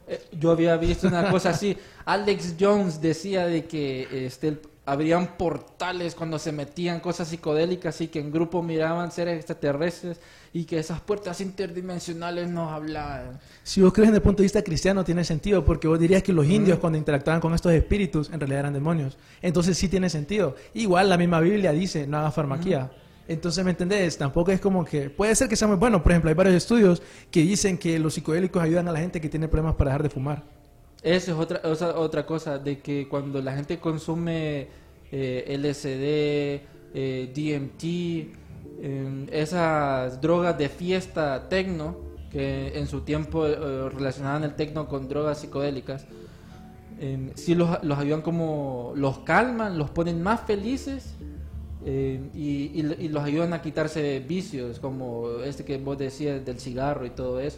Eh, 0.08 0.20
Yo 0.38 0.52
había 0.52 0.76
visto 0.76 1.08
una 1.08 1.30
cosa 1.30 1.52
así. 1.52 1.78
Alex 2.06 2.56
Jones 2.60 3.00
decía 3.00 3.46
de 3.46 3.66
que 3.66 4.26
este, 4.26 4.60
habrían 4.86 5.38
portales 5.38 6.16
cuando 6.16 6.40
se 6.40 6.52
metían 6.52 7.00
cosas 7.00 7.28
psicodélicas 7.28 8.02
y 8.02 8.08
que 8.08 8.20
en 8.20 8.32
grupo 8.32 8.64
miraban 8.64 9.12
seres 9.12 9.38
extraterrestres 9.38 10.20
y 10.54 10.66
que 10.66 10.80
esas 10.80 11.00
puertas 11.02 11.40
interdimensionales 11.40 12.50
nos 12.50 12.72
hablaban. 12.72 13.40
Si 13.64 13.82
vos 13.82 13.94
crees 13.94 14.10
desde 14.10 14.18
el 14.18 14.24
punto 14.24 14.42
de 14.42 14.46
vista 14.46 14.64
cristiano, 14.64 15.04
tiene 15.04 15.24
sentido, 15.24 15.64
porque 15.64 15.88
vos 15.88 16.00
dirías 16.00 16.24
que 16.24 16.34
los 16.34 16.48
indios 16.48 16.80
cuando 16.80 16.98
interactuaban 16.98 17.40
con 17.40 17.54
estos 17.54 17.72
espíritus, 17.72 18.30
en 18.32 18.40
realidad 18.40 18.62
eran 18.62 18.74
demonios. 18.74 19.18
Entonces 19.42 19.78
sí 19.78 19.88
tiene 19.88 20.10
sentido. 20.10 20.56
Igual 20.74 21.10
la 21.10 21.18
misma 21.18 21.40
Biblia 21.40 21.72
dice, 21.72 22.08
no 22.08 22.18
hagas 22.18 22.34
farmaquía. 22.34 22.92
Entonces, 23.28 23.64
¿me 23.64 23.72
entendés? 23.72 24.18
Tampoco 24.18 24.52
es 24.52 24.60
como 24.60 24.84
que... 24.84 25.10
Puede 25.10 25.36
ser 25.36 25.48
que 25.48 25.56
sea 25.56 25.68
muy 25.68 25.78
bueno. 25.78 26.04
Por 26.04 26.12
ejemplo, 26.12 26.30
hay 26.30 26.36
varios 26.36 26.56
estudios 26.56 27.02
que 27.30 27.42
dicen 27.42 27.78
que 27.78 27.98
los 27.98 28.16
psicodélicos 28.16 28.62
ayudan 28.62 28.90
a 28.90 28.92
la 28.92 29.00
gente 29.00 29.22
que 29.22 29.30
tiene 29.30 29.48
problemas 29.48 29.76
para 29.76 29.92
dejar 29.92 30.04
de 30.04 30.10
fumar. 30.10 30.61
Eso 31.04 31.32
es 31.32 31.38
otra, 31.40 31.62
otra, 31.96 32.26
cosa, 32.26 32.60
de 32.60 32.80
que 32.80 33.08
cuando 33.08 33.42
la 33.42 33.54
gente 33.56 33.80
consume 33.80 34.68
eh, 35.12 35.58
LSD, 35.58 36.68
eh, 36.94 37.32
DMT, 37.34 37.84
eh, 37.84 39.28
esas 39.32 40.22
drogas 40.22 40.58
de 40.58 40.70
fiesta 40.70 41.48
tecno, 41.50 41.98
que 42.32 42.78
en 42.78 42.88
su 42.88 43.02
tiempo 43.02 43.48
eh, 43.48 43.90
relacionaban 43.90 44.44
el 44.44 44.56
tecno 44.56 44.88
con 44.88 45.08
drogas 45.10 45.40
psicodélicas, 45.40 46.06
eh, 47.00 47.32
sí 47.34 47.56
los, 47.56 47.84
los 47.84 47.98
ayudan 47.98 48.22
como, 48.22 48.94
los 48.96 49.20
calman, 49.20 49.78
los 49.80 49.90
ponen 49.90 50.22
más 50.22 50.42
felices 50.42 51.16
y, 51.84 51.90
y- 52.40 52.96
y 53.00 53.08
los 53.10 53.24
ayudan 53.24 53.54
a 53.54 53.62
quitarse 53.64 54.20
vicios, 54.20 54.80
como 54.80 55.40
este 55.44 55.66
que 55.66 55.78
vos 55.80 55.98
decías 55.98 56.46
del 56.46 56.60
cigarro 56.60 57.08
y 57.08 57.10
todo 57.10 57.40
eso. 57.40 57.58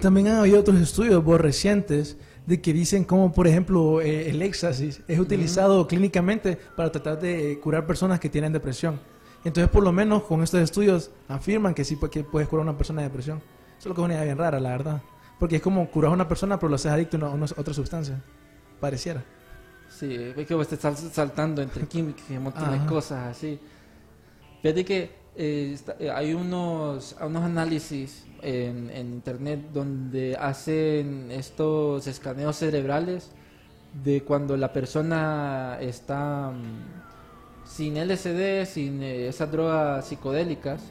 También 0.00 0.28
han 0.28 0.36
habido 0.38 0.58
otros 0.60 0.80
estudios 0.80 1.22
vos, 1.22 1.38
recientes 1.38 2.16
de 2.48 2.62
que 2.62 2.72
dicen 2.72 3.04
como, 3.04 3.30
por 3.30 3.46
ejemplo, 3.46 4.00
eh, 4.00 4.30
el 4.30 4.40
éxtasis 4.40 5.02
es 5.06 5.18
utilizado 5.18 5.86
clínicamente 5.86 6.56
para 6.56 6.90
tratar 6.90 7.20
de 7.20 7.60
curar 7.62 7.86
personas 7.86 8.18
que 8.18 8.30
tienen 8.30 8.54
depresión. 8.54 8.98
Entonces, 9.44 9.70
por 9.70 9.84
lo 9.84 9.92
menos 9.92 10.22
con 10.22 10.42
estos 10.42 10.60
estudios 10.60 11.10
afirman 11.28 11.74
que 11.74 11.84
sí 11.84 11.98
que 12.10 12.24
puedes 12.24 12.48
curar 12.48 12.66
a 12.66 12.70
una 12.70 12.78
persona 12.78 13.02
de 13.02 13.08
depresión. 13.08 13.42
Eso 13.78 13.80
es 13.80 13.86
lo 13.86 13.94
que 13.94 14.00
es 14.00 14.04
una 14.06 14.14
idea 14.14 14.24
bien 14.24 14.38
rara, 14.38 14.58
la 14.60 14.70
verdad. 14.70 15.02
Porque 15.38 15.56
es 15.56 15.62
como 15.62 15.90
curar 15.90 16.10
a 16.10 16.14
una 16.14 16.26
persona, 16.26 16.58
pero 16.58 16.70
lo 16.70 16.76
haces 16.76 16.90
adicto 16.90 17.18
a 17.18 17.28
una, 17.28 17.44
a 17.44 17.60
otra 17.60 17.74
sustancia. 17.74 18.18
Pareciera. 18.80 19.22
Sí, 19.90 20.14
es 20.14 20.46
que 20.46 20.54
vos 20.54 20.68
te 20.68 20.76
estás 20.76 21.00
saltando 21.12 21.60
entre 21.60 21.86
químicos 21.86 22.22
y 22.30 22.38
un 22.38 22.44
montón 22.44 22.72
de 22.72 22.86
cosas 22.86 23.36
así. 23.36 23.60
Fíjate 24.62 24.86
que 24.86 25.10
eh, 25.40 25.78
eh, 26.00 26.10
hay 26.10 26.34
unos, 26.34 27.14
unos 27.24 27.44
análisis 27.44 28.24
en, 28.42 28.90
en 28.90 29.06
internet 29.14 29.60
donde 29.72 30.36
hacen 30.36 31.30
estos 31.30 32.08
escaneos 32.08 32.56
cerebrales 32.56 33.30
de 34.02 34.22
cuando 34.24 34.56
la 34.56 34.72
persona 34.72 35.78
está 35.80 36.50
mm, 36.50 37.66
sin 37.66 37.94
LSD, 37.94 38.66
sin 38.66 39.00
eh, 39.00 39.28
esas 39.28 39.52
drogas 39.52 40.08
psicodélicas 40.08 40.82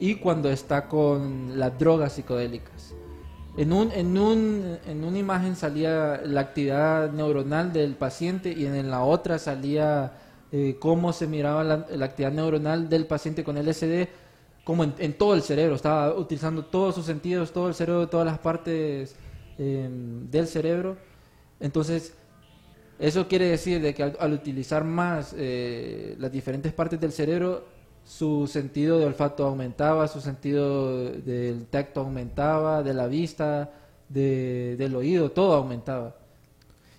y 0.00 0.16
cuando 0.16 0.50
está 0.50 0.88
con 0.88 1.56
las 1.56 1.78
drogas 1.78 2.14
psicodélicas. 2.14 2.92
En, 3.56 3.72
un, 3.72 3.92
en, 3.92 4.18
un, 4.18 4.78
en 4.84 5.04
una 5.04 5.18
imagen 5.18 5.54
salía 5.54 6.20
la 6.24 6.40
actividad 6.40 7.12
neuronal 7.12 7.72
del 7.72 7.94
paciente 7.94 8.52
y 8.52 8.66
en 8.66 8.90
la 8.90 9.04
otra 9.04 9.38
salía 9.38 10.12
eh, 10.56 10.76
cómo 10.78 11.12
se 11.12 11.26
miraba 11.26 11.62
la, 11.64 12.04
actividad 12.04 12.32
neuronal 12.32 12.88
del 12.88 13.06
paciente 13.06 13.44
con 13.44 13.56
LSD, 13.58 14.08
como 14.64 14.84
en, 14.84 15.12
todo 15.18 15.34
el 15.34 15.42
cerebro. 15.42 15.74
Estaba 15.76 16.14
utilizando 16.14 16.64
todos 16.64 16.94
sus 16.94 17.04
sentidos, 17.06 17.52
todo 17.52 17.68
el 17.68 17.74
cerebro, 17.74 18.08
todas 18.08 18.26
las 18.26 18.38
partes 18.38 19.14
eh, 19.58 19.88
del 20.30 20.46
cerebro. 20.46 20.96
Entonces, 21.60 22.14
eso 22.98 23.28
quiere 23.28 23.46
decir 23.50 23.80
de 23.82 23.92
que 23.94 24.02
al, 24.02 24.16
al 24.18 24.32
utilizar 24.32 24.82
más 24.84 25.34
eh, 25.36 26.16
las 26.18 26.32
diferentes 26.32 26.72
partes 26.72 26.98
del 27.00 27.12
cerebro, 27.12 27.64
su 28.04 28.46
sentido 28.46 28.98
de 28.98 29.04
olfato 29.06 29.44
aumentaba, 29.46 30.08
su 30.08 30.20
sentido 30.20 31.10
del 31.12 31.66
tacto 31.66 32.00
aumentaba, 32.00 32.82
de 32.82 32.94
la 32.94 33.08
vista, 33.08 33.70
de- 34.08 34.76
del 34.78 34.94
oído, 34.96 35.30
todo 35.32 35.54
aumentaba. 35.54 36.14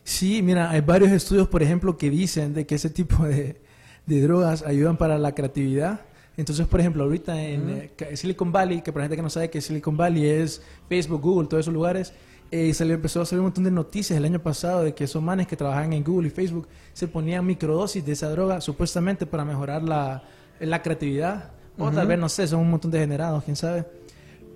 Sí, 0.07 0.41
mira, 0.41 0.69
hay 0.69 0.79
varios 0.79 1.11
estudios, 1.11 1.49
por 1.49 1.61
ejemplo, 1.61 1.97
que 1.97 2.09
dicen 2.09 2.53
de 2.53 2.65
que 2.65 2.75
ese 2.75 2.89
tipo 2.89 3.25
de, 3.25 3.57
de 4.05 4.21
drogas 4.21 4.63
ayudan 4.63 4.95
para 4.95 5.17
la 5.17 5.35
creatividad. 5.35 5.99
Entonces, 6.37 6.65
por 6.65 6.79
ejemplo, 6.79 7.03
ahorita 7.03 7.43
en 7.43 7.91
eh, 7.99 8.15
Silicon 8.15 8.53
Valley, 8.53 8.81
que 8.81 8.93
para 8.93 9.03
gente 9.03 9.17
que 9.17 9.21
no 9.21 9.29
sabe 9.29 9.49
que 9.49 9.59
Silicon 9.59 9.97
Valley 9.97 10.25
es 10.25 10.61
Facebook, 10.87 11.21
Google, 11.21 11.49
todos 11.49 11.65
esos 11.65 11.73
lugares, 11.73 12.13
eh, 12.51 12.73
se 12.73 12.85
le 12.85 12.93
empezó 12.93 13.19
a 13.19 13.25
salir 13.25 13.41
un 13.41 13.47
montón 13.47 13.65
de 13.65 13.71
noticias 13.71 14.17
el 14.17 14.23
año 14.23 14.39
pasado 14.39 14.81
de 14.81 14.95
que 14.95 15.03
esos 15.03 15.21
manes 15.21 15.45
que 15.45 15.57
trabajan 15.57 15.91
en 15.91 16.05
Google 16.05 16.29
y 16.29 16.31
Facebook 16.31 16.69
se 16.93 17.09
ponían 17.09 17.45
microdosis 17.45 18.05
de 18.05 18.13
esa 18.13 18.29
droga 18.29 18.61
supuestamente 18.61 19.25
para 19.25 19.43
mejorar 19.43 19.83
la, 19.83 20.23
la 20.61 20.81
creatividad. 20.81 21.51
O 21.77 21.91
tal 21.91 22.07
vez, 22.07 22.17
no 22.17 22.29
sé, 22.29 22.47
son 22.47 22.61
un 22.61 22.71
montón 22.71 22.91
de 22.91 22.99
generados, 22.99 23.43
quién 23.43 23.57
sabe. 23.57 23.85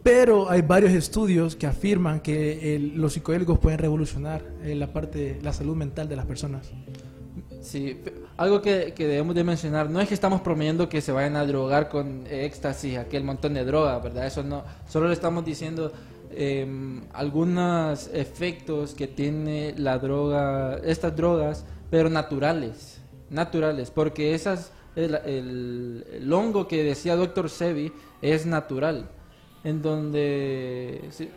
Pero 0.04 0.50
hay 0.50 0.62
varios 0.62 0.94
estudios 0.94 1.56
que 1.56 1.68
afirman 1.68 2.22
que 2.22 2.76
el- 2.76 2.96
los 2.96 3.14
psicodélicos 3.14 3.60
pueden 3.60 3.80
revolucionar 3.80 4.42
eh, 4.64 4.76
la 4.76 4.92
parte, 4.92 5.40
la 5.44 5.54
salud 5.54 5.76
mental 5.76 6.10
de 6.10 6.16
las 6.16 6.26
personas. 6.26 6.72
Sí, 7.62 8.02
algo 8.38 8.62
que, 8.62 8.92
debemos 8.98 9.36
de 9.36 9.44
mencionar, 9.44 9.90
no 9.90 10.02
es 10.02 10.08
que 10.08 10.16
estamos 10.16 10.42
promoviendo 10.42 10.90
que 10.90 11.00
se 11.00 11.12
vayan 11.12 11.36
a 11.36 11.46
drogar 11.46 11.90
con 11.90 12.26
éxtasis, 12.28 12.98
aquel 12.98 13.24
montón 13.24 13.54
de 13.54 13.64
droga, 13.64 14.00
¿verdad? 14.00 14.26
Eso 14.26 14.42
no, 14.42 14.64
solo 14.90 15.08
le 15.08 15.14
estamos 15.14 15.46
diciendo 15.46 15.92
em, 16.32 17.02
algunos 17.14 18.10
efectos 18.14 18.96
que 18.96 19.08
tiene 19.08 19.76
la 19.78 20.00
droga, 20.00 20.80
estas 20.84 21.16
drogas, 21.16 21.66
pero 21.92 22.10
naturales, 22.10 23.00
naturales, 23.30 23.92
porque 23.92 24.34
esas, 24.34 24.72
el, 24.96 26.30
hongo 26.34 26.68
que 26.68 26.84
decía 26.84 27.16
Dr. 27.16 27.50
Sebi 27.50 27.92
es 28.24 28.48
natural, 28.48 29.08
en 29.64 29.82
donde, 29.82 31.08
sí, 31.12 31.30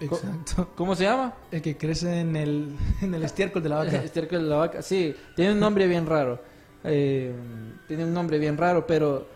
Exacto. 0.00 0.68
¿cómo 0.74 0.94
se 0.96 1.04
llama? 1.04 1.34
El 1.50 1.62
que 1.62 1.76
crece 1.76 2.20
en 2.20 2.36
el, 2.36 2.76
en 3.00 3.14
el 3.14 3.22
estiércol 3.22 3.62
de 3.62 3.68
la 3.68 3.76
vaca. 3.76 3.96
Estiércol 4.04 4.42
de 4.42 4.48
la 4.48 4.56
vaca, 4.56 4.82
sí, 4.82 5.14
tiene 5.36 5.52
un 5.52 5.60
nombre 5.60 5.86
bien 5.86 6.06
raro. 6.06 6.40
Eh, 6.82 7.32
tiene 7.86 8.04
un 8.04 8.12
nombre 8.12 8.38
bien 8.38 8.56
raro, 8.58 8.86
pero 8.86 9.26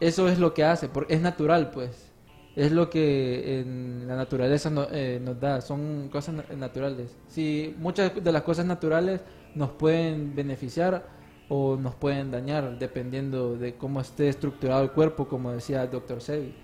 eso 0.00 0.28
es 0.28 0.38
lo 0.38 0.52
que 0.54 0.64
hace, 0.64 0.88
porque 0.88 1.14
es 1.14 1.20
natural, 1.20 1.70
pues. 1.70 2.10
Es 2.56 2.72
lo 2.72 2.88
que 2.88 3.60
en 3.60 4.04
la 4.08 4.16
naturaleza 4.16 4.70
no- 4.70 4.86
eh, 4.90 5.20
nos 5.22 5.38
da, 5.38 5.60
son 5.60 6.08
cosas 6.10 6.36
na- 6.36 6.56
naturales. 6.56 7.14
Sí, 7.28 7.74
muchas 7.78 8.12
de 8.22 8.32
las 8.32 8.42
cosas 8.42 8.64
naturales 8.64 9.20
nos 9.54 9.70
pueden 9.72 10.34
beneficiar 10.34 11.06
o 11.50 11.76
nos 11.76 11.94
pueden 11.94 12.30
dañar, 12.30 12.78
dependiendo 12.78 13.56
de 13.56 13.74
cómo 13.76 14.00
esté 14.00 14.28
estructurado 14.30 14.82
el 14.82 14.90
cuerpo, 14.90 15.28
como 15.28 15.52
decía 15.52 15.82
el 15.82 15.90
doctor 15.90 16.22
Sebi. 16.22 16.54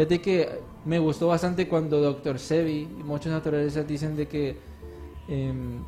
Fíjate 0.00 0.22
que 0.22 0.48
me 0.86 0.98
gustó 0.98 1.28
bastante 1.28 1.68
cuando 1.68 2.00
Dr. 2.00 2.38
Sebi 2.38 2.88
y 2.98 3.02
muchos 3.04 3.30
naturalistas 3.30 3.86
dicen 3.86 4.16
de 4.16 4.26
que 4.28 4.56
em, 5.28 5.84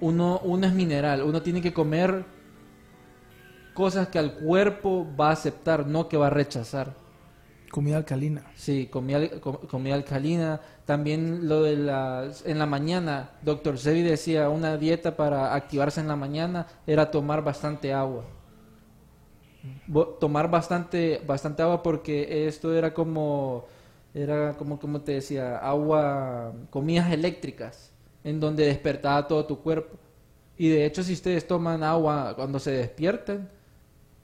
uno, 0.00 0.40
uno 0.44 0.64
es 0.68 0.72
mineral, 0.72 1.24
uno 1.24 1.42
tiene 1.42 1.60
que 1.60 1.72
comer 1.72 2.24
cosas 3.74 4.06
que 4.06 4.20
al 4.20 4.34
cuerpo 4.34 5.04
va 5.20 5.30
a 5.30 5.32
aceptar, 5.32 5.84
no 5.84 6.08
que 6.08 6.16
va 6.16 6.28
a 6.28 6.30
rechazar. 6.30 6.94
Comida 7.72 7.96
alcalina. 7.96 8.44
Sí, 8.54 8.86
comida, 8.86 9.28
com- 9.40 9.66
comida 9.68 9.96
alcalina. 9.96 10.60
También 10.84 11.48
lo 11.48 11.64
de 11.64 11.74
las... 11.74 12.46
En 12.46 12.60
la 12.60 12.66
mañana, 12.66 13.30
doctor 13.42 13.78
Sebi 13.78 14.02
decía, 14.02 14.48
una 14.48 14.76
dieta 14.76 15.16
para 15.16 15.56
activarse 15.56 16.00
en 16.00 16.06
la 16.06 16.14
mañana 16.14 16.68
era 16.86 17.10
tomar 17.10 17.42
bastante 17.42 17.92
agua. 17.92 18.22
Tomar 20.20 20.50
bastante, 20.50 21.22
bastante 21.26 21.62
agua 21.62 21.82
porque 21.82 22.46
esto 22.46 22.74
era 22.74 22.94
como... 22.94 23.66
Era 24.14 24.54
como, 24.56 24.80
como 24.80 25.02
te 25.02 25.12
decía, 25.12 25.58
agua, 25.58 26.52
comidas 26.70 27.12
eléctricas, 27.12 27.92
en 28.24 28.40
donde 28.40 28.64
despertaba 28.64 29.28
todo 29.28 29.44
tu 29.44 29.60
cuerpo. 29.60 29.96
Y 30.56 30.70
de 30.70 30.86
hecho, 30.86 31.04
si 31.04 31.12
ustedes 31.12 31.46
toman 31.46 31.84
agua 31.84 32.34
cuando 32.34 32.58
se 32.58 32.72
despiertan, 32.72 33.48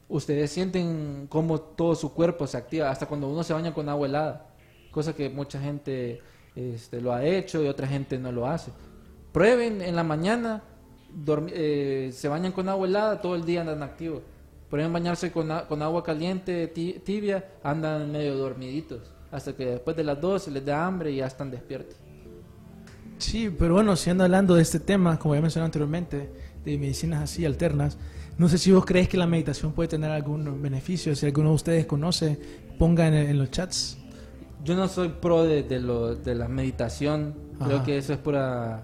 ustedes 0.08 0.50
sienten 0.50 1.26
cómo 1.28 1.60
todo 1.60 1.94
su 1.94 2.12
cuerpo 2.12 2.46
se 2.46 2.56
activa, 2.56 2.90
hasta 2.90 3.06
cuando 3.06 3.28
uno 3.28 3.44
se 3.44 3.52
baña 3.52 3.72
con 3.72 3.88
agua 3.88 4.06
helada, 4.06 4.46
cosa 4.90 5.14
que 5.14 5.28
mucha 5.30 5.60
gente 5.60 6.20
este, 6.56 7.00
lo 7.00 7.12
ha 7.12 7.24
hecho 7.24 7.62
y 7.62 7.68
otra 7.68 7.86
gente 7.86 8.18
no 8.18 8.32
lo 8.32 8.46
hace. 8.46 8.72
Prueben 9.32 9.82
en 9.82 9.96
la 9.96 10.04
mañana, 10.04 10.62
eh, 11.52 12.10
se 12.12 12.28
bañan 12.28 12.52
con 12.52 12.68
agua 12.68 12.86
helada, 12.86 13.20
todo 13.20 13.36
el 13.36 13.44
día 13.44 13.60
andan 13.60 13.82
activos. 13.82 14.22
Prueben 14.74 14.92
bañarse 14.92 15.30
con, 15.30 15.52
a- 15.52 15.68
con 15.68 15.82
agua 15.82 16.02
caliente, 16.02 16.66
ti- 16.66 17.00
tibia, 17.04 17.44
andan 17.62 18.10
medio 18.10 18.36
dormiditos, 18.36 19.02
hasta 19.30 19.52
que 19.54 19.66
después 19.66 19.96
de 19.96 20.02
las 20.02 20.20
12 20.20 20.50
les 20.50 20.64
da 20.66 20.84
hambre 20.84 21.12
y 21.12 21.18
ya 21.18 21.28
están 21.28 21.48
despiertos. 21.48 21.94
Sí, 23.18 23.54
pero 23.56 23.74
bueno, 23.74 23.94
si 23.94 24.10
ando 24.10 24.24
hablando 24.24 24.56
de 24.56 24.62
este 24.62 24.80
tema, 24.80 25.16
como 25.16 25.36
ya 25.36 25.40
mencioné 25.40 25.66
anteriormente, 25.66 26.28
de 26.64 26.76
medicinas 26.76 27.22
así 27.22 27.44
alternas, 27.44 27.96
no 28.36 28.48
sé 28.48 28.58
si 28.58 28.72
vos 28.72 28.84
crees 28.84 29.08
que 29.08 29.16
la 29.16 29.28
meditación 29.28 29.70
puede 29.70 29.86
tener 29.90 30.10
algún 30.10 30.60
beneficio. 30.60 31.14
Si 31.14 31.24
alguno 31.24 31.50
de 31.50 31.54
ustedes 31.54 31.86
conoce, 31.86 32.36
pongan 32.76 33.14
en, 33.14 33.30
en 33.30 33.38
los 33.38 33.52
chats. 33.52 33.96
Yo 34.64 34.74
no 34.74 34.88
soy 34.88 35.08
pro 35.08 35.44
de, 35.44 35.62
de, 35.62 35.78
lo, 35.78 36.16
de 36.16 36.34
la 36.34 36.48
meditación. 36.48 37.32
Creo 37.64 37.76
Ajá. 37.76 37.84
que 37.86 37.98
eso 37.98 38.12
es 38.12 38.18
pura. 38.18 38.82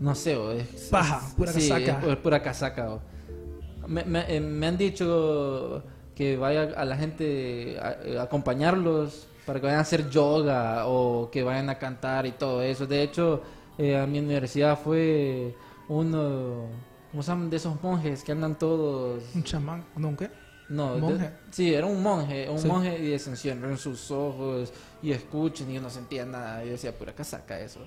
No 0.00 0.16
sé, 0.16 0.34
o 0.34 0.50
es. 0.50 0.66
Paja, 0.90 1.20
pura 1.36 1.52
sí, 1.52 1.68
casaca. 1.68 2.00
Es, 2.02 2.08
es 2.08 2.16
pura 2.16 2.42
casaca. 2.42 2.90
o. 2.92 3.00
Me, 3.86 4.04
me- 4.04 4.36
eh, 4.36 4.40
me 4.40 4.66
han 4.66 4.76
dicho 4.76 5.82
que 6.14 6.36
vaya 6.36 6.72
a 6.76 6.84
la 6.84 6.96
gente 6.96 7.78
a, 7.80 8.20
a 8.20 8.22
acompañarlos 8.24 9.26
para 9.44 9.60
que 9.60 9.66
vayan 9.66 9.78
a 9.78 9.82
hacer 9.82 10.08
yoga 10.10 10.86
o 10.86 11.30
que 11.30 11.42
vayan 11.42 11.68
a 11.70 11.78
cantar 11.78 12.26
y 12.26 12.32
todo 12.32 12.62
eso. 12.62 12.86
De 12.86 13.02
hecho, 13.02 13.42
eh, 13.78 13.96
a 13.96 14.06
mi 14.06 14.18
universidad 14.18 14.78
fue 14.78 15.54
uno. 15.88 16.66
¿Cómo 17.10 17.22
se 17.22 17.30
llaman? 17.30 17.50
De 17.50 17.56
esos 17.56 17.80
monjes 17.82 18.22
que 18.24 18.32
andan 18.32 18.58
todos. 18.58 19.22
Un 19.34 19.42
chamán, 19.44 19.84
¿no? 19.96 20.08
¿un 20.08 20.16
qué? 20.16 20.30
No, 20.68 20.96
de- 20.96 21.00
¿Monje? 21.00 21.30
sí, 21.52 21.72
era 21.72 21.86
un 21.86 22.02
monje, 22.02 22.50
un 22.50 22.58
Sí. 22.58 22.66
monje 22.66 22.98
y 22.98 23.16
se 23.20 23.30
encierran 23.30 23.78
sus 23.78 24.10
ojos 24.10 24.72
y 25.00 25.12
escuchen 25.12 25.70
y 25.70 25.74
yo 25.74 25.80
no 25.80 25.88
sentía 25.90 26.26
nada. 26.26 26.64
Yo 26.64 26.72
decía, 26.72 26.90
pura 26.92 27.14
casaca 27.14 27.60
eso. 27.60 27.80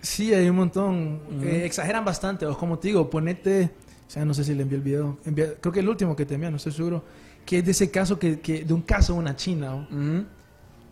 Sí, 0.00 0.32
hay 0.32 0.48
un 0.48 0.56
montón. 0.56 1.20
Ujú. 1.38 1.44
Eh, 1.44 1.64
exageran 1.66 2.04
bastante. 2.04 2.46
O 2.46 2.56
como 2.56 2.78
te 2.78 2.88
digo, 2.88 3.10
ponete. 3.10 3.70
O 4.10 4.12
sea, 4.12 4.24
no 4.24 4.34
sé 4.34 4.42
si 4.42 4.54
le 4.56 4.62
envié 4.64 4.76
el 4.76 4.82
video. 4.82 5.18
envié- 5.24 5.54
creo 5.60 5.72
que 5.72 5.78
el 5.78 5.88
último 5.88 6.16
que 6.16 6.26
te 6.26 6.34
envié, 6.34 6.50
no 6.50 6.56
estoy 6.56 6.72
seguro. 6.72 7.04
Que 7.46 7.58
es 7.58 7.64
de 7.64 7.70
ese 7.70 7.92
caso, 7.92 8.18
que, 8.18 8.40
que 8.40 8.64
de 8.64 8.74
un 8.74 8.82
caso 8.82 9.12
de 9.12 9.20
una 9.20 9.36
china. 9.36 9.74
¿o? 9.76 9.82
Ujú. 9.82 10.24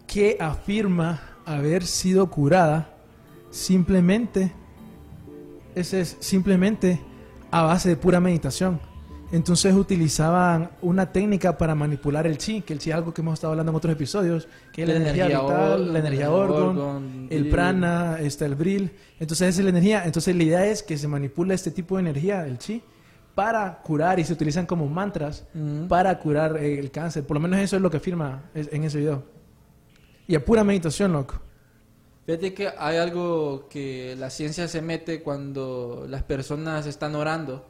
que 0.06 0.36
afirma 0.40 1.20
haber 1.44 1.84
sido 1.84 2.30
curada 2.30 2.94
simplemente 3.50 4.52
ese 5.74 6.00
es 6.00 6.16
simplemente 6.20 7.00
a 7.50 7.62
base 7.62 7.88
de 7.88 7.96
pura 7.96 8.20
meditación. 8.20 8.80
Entonces 9.32 9.74
utilizaban 9.74 10.70
una 10.80 11.12
técnica 11.12 11.58
para 11.58 11.74
manipular 11.74 12.26
el 12.26 12.38
chi, 12.38 12.62
que 12.62 12.72
el 12.72 12.78
chi 12.78 12.90
es 12.90 12.96
algo 12.96 13.12
que 13.12 13.20
hemos 13.20 13.34
estado 13.34 13.50
hablando 13.52 13.70
en 13.72 13.76
otros 13.76 13.92
episodios, 13.92 14.48
que 14.72 14.82
es 14.82 14.88
la, 14.88 14.94
energía, 14.96 15.26
vital, 15.26 15.42
or- 15.72 15.80
la 15.80 15.98
energía 15.98 16.30
orgon, 16.30 17.26
el 17.30 17.40
bril. 17.40 17.50
prana, 17.52 18.18
está 18.20 18.46
el 18.46 18.54
bril. 18.54 18.92
Entonces 19.20 19.48
esa 19.48 19.60
es 19.60 19.64
la 19.64 19.70
energía. 19.70 20.04
Entonces 20.06 20.34
la 20.34 20.42
idea 20.44 20.66
es 20.66 20.82
que 20.82 20.96
se 20.96 21.08
manipula 21.08 21.52
este 21.52 21.70
tipo 21.70 21.96
de 21.96 22.00
energía, 22.02 22.46
el 22.46 22.56
chi, 22.58 22.82
para 23.42 23.80
curar 23.84 24.18
y 24.18 24.24
se 24.24 24.32
utilizan 24.32 24.66
como 24.66 24.88
mantras 24.88 25.46
Ujú. 25.54 25.86
para 25.86 26.18
curar 26.18 26.56
eh, 26.56 26.76
el 26.76 26.90
cáncer. 26.90 27.24
Por 27.24 27.36
lo 27.36 27.40
menos 27.40 27.60
eso 27.60 27.76
es 27.76 27.82
lo 27.82 27.88
que 27.88 27.98
afirma 27.98 28.50
en 28.52 28.82
ese 28.82 28.98
video. 28.98 29.22
Y 30.26 30.34
a 30.34 30.44
pura 30.44 30.64
meditación, 30.64 31.12
loco. 31.12 31.40
Fíjate 32.26 32.52
que 32.52 32.68
hay 32.76 32.96
algo 32.96 33.68
que 33.68 34.16
la 34.18 34.28
ciencia 34.30 34.66
se 34.66 34.82
mete 34.82 35.22
cuando 35.22 36.04
las 36.08 36.24
personas 36.24 36.84
están 36.86 37.14
orando. 37.14 37.64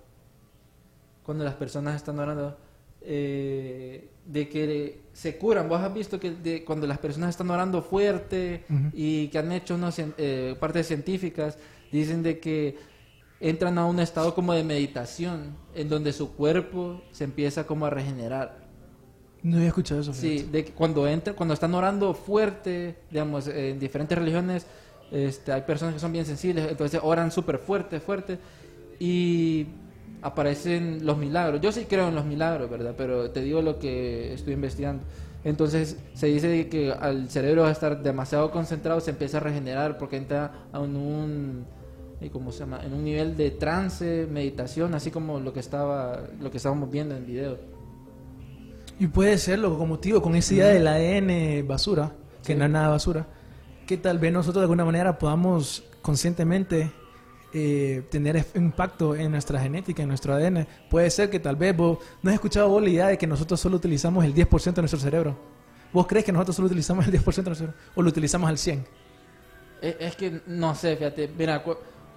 Cuando 1.23 1.45
las 1.45 1.55
personas 1.55 1.97
están 1.97 2.19
orando. 2.19 2.57
eh, 3.03 4.09
de 4.27 4.49
que 4.49 5.01
se 5.13 5.37
curan. 5.39 5.69
Vos 5.69 5.81
has 5.81 5.93
visto 5.95 6.19
que 6.19 6.31
de- 6.33 6.65
cuando 6.65 6.87
las 6.87 6.99
personas 6.99 7.31
están 7.31 7.49
orando 7.51 7.81
fuerte 7.83 8.65
y 8.93 9.29
que 9.29 9.39
han 9.39 9.53
hecho 9.53 9.75
unas 9.77 9.99
eh, 9.99 10.57
partes 10.59 10.87
científicas, 10.89 11.57
dicen 11.93 12.23
de 12.23 12.39
que 12.41 12.77
entran 13.41 13.79
a 13.79 13.87
un 13.87 14.01
estado 14.01 14.35
como 14.35 14.53
de 14.53 14.65
meditación, 14.65 15.57
en 15.75 15.89
donde 15.89 16.13
su 16.13 16.35
cuerpo 16.35 17.03
se 17.13 17.25
empieza 17.25 17.67
como 17.67 17.87
a 17.87 17.91
regenerar. 17.91 18.69
No 19.43 19.57
había 19.57 19.69
escuchado 19.69 20.01
eso. 20.01 20.13
Sí, 20.13 20.49
de 20.51 20.65
que 20.65 20.73
cuando 20.73 21.07
entran, 21.07 21.37
cuando 21.37 21.55
están 21.55 21.75
orando 21.75 22.13
fuerte, 22.15 22.97
digamos, 23.11 23.47
en 23.47 23.79
diferentes 23.79 24.19
religiones, 24.19 24.67
este, 25.13 25.53
hay 25.53 25.63
personas 25.63 25.95
que 25.95 26.01
son 26.01 26.13
bien 26.13 26.27
sensibles, 26.27 26.69
entonces 26.69 27.01
oran 27.03 27.31
súper 27.31 27.59
fuerte, 27.59 28.01
fuerte, 28.01 28.39
y 28.99 29.67
aparecen 30.23 31.07
los 31.07 31.17
milagros. 31.17 31.61
Yo 31.61 31.71
sí 31.71 31.87
creo 31.89 32.09
en 32.09 32.17
los 32.17 32.25
milagros, 32.25 32.69
¿verdad? 32.69 32.95
Pero 32.97 33.31
te 33.31 33.41
digo 33.41 33.63
lo 33.63 33.79
que 33.79 34.35
estoy 34.35 34.55
investigando. 34.55 35.05
Entonces 35.45 35.97
se 36.15 36.27
dice 36.27 36.69
que 36.69 36.93
al 36.93 37.31
cerebro 37.31 37.69
estar 37.69 38.03
demasiado 38.03 38.51
concentrado 38.51 39.01
se 39.01 39.11
empieza 39.11 39.37
a 39.37 39.41
regenerar 39.41 39.97
porque 39.97 40.17
entra 40.17 40.67
en 40.75 40.97
un 40.97 41.65
¿y 42.21 42.29
cómo 42.31 42.51
se 42.53 42.61
llama? 42.61 42.81
en 42.85 42.93
un 42.95 43.05
nivel 43.05 43.37
de 43.37 43.51
trance, 43.53 44.27
meditación, 44.31 44.95
así 44.95 45.11
como 45.11 45.39
lo 45.41 45.53
que 45.53 45.61
estaba 45.61 46.23
lo 46.41 46.51
que 46.51 46.57
estábamos 46.57 46.91
viendo 46.91 47.17
en 47.17 47.27
video. 47.27 47.59
Y 48.99 49.07
puede 49.07 49.39
ser, 49.39 49.61
loco, 49.61 49.79
como 49.79 49.99
digo, 49.99 50.21
con 50.21 50.35
esa 50.35 50.55
idea 50.55 50.67
del 50.69 50.87
ADN 50.89 51.67
basura, 51.67 52.13
que 52.45 52.53
Sí. 52.55 52.59
no 52.59 52.65
es 52.65 52.71
nada 52.71 52.89
basura, 52.89 53.27
que 53.87 53.97
tal 53.97 54.19
vez 54.19 54.33
nosotros 54.33 54.61
de 54.61 54.65
alguna 54.65 54.85
manera 54.85 55.19
podamos 55.19 55.85
conscientemente 56.03 56.91
eh, 57.55 58.03
tener 58.11 58.45
impacto 58.57 59.15
en 59.17 59.31
nuestra 59.31 59.59
genética, 59.61 60.03
en 60.03 60.09
nuestro 60.09 60.35
ADN. 60.35 60.67
Puede 60.91 61.09
ser 61.11 61.31
que 61.31 61.39
tal 61.41 61.57
vez 61.57 61.75
vos, 61.77 61.99
¿no 62.23 62.29
has 62.31 62.35
escuchado 62.35 62.69
vos 62.69 62.83
la 62.83 62.91
idea 62.91 63.07
de 63.07 63.17
que 63.17 63.27
nosotros 63.27 63.59
solo 63.59 63.77
utilizamos 63.77 64.23
el 64.25 64.35
10% 64.35 64.75
de 64.75 64.83
nuestro 64.83 65.01
cerebro? 65.01 65.39
¿Vos 65.93 66.07
crees 66.07 66.27
que 66.27 66.33
nosotros 66.33 66.57
solo 66.57 66.67
utilizamos 66.67 67.07
el 67.07 67.13
10% 67.13 67.45
de 67.45 67.51
nuestro 67.51 67.55
cerebro? 67.55 67.75
¿O 67.95 68.03
lo 68.03 68.09
utilizamos 68.11 68.51
al 68.51 68.57
100%? 68.59 68.85
Es, 69.81 69.97
es 70.01 70.17
que 70.17 70.43
no 70.47 70.75
sé, 70.75 70.97
fíjate, 70.97 71.31
mira, 71.39 71.63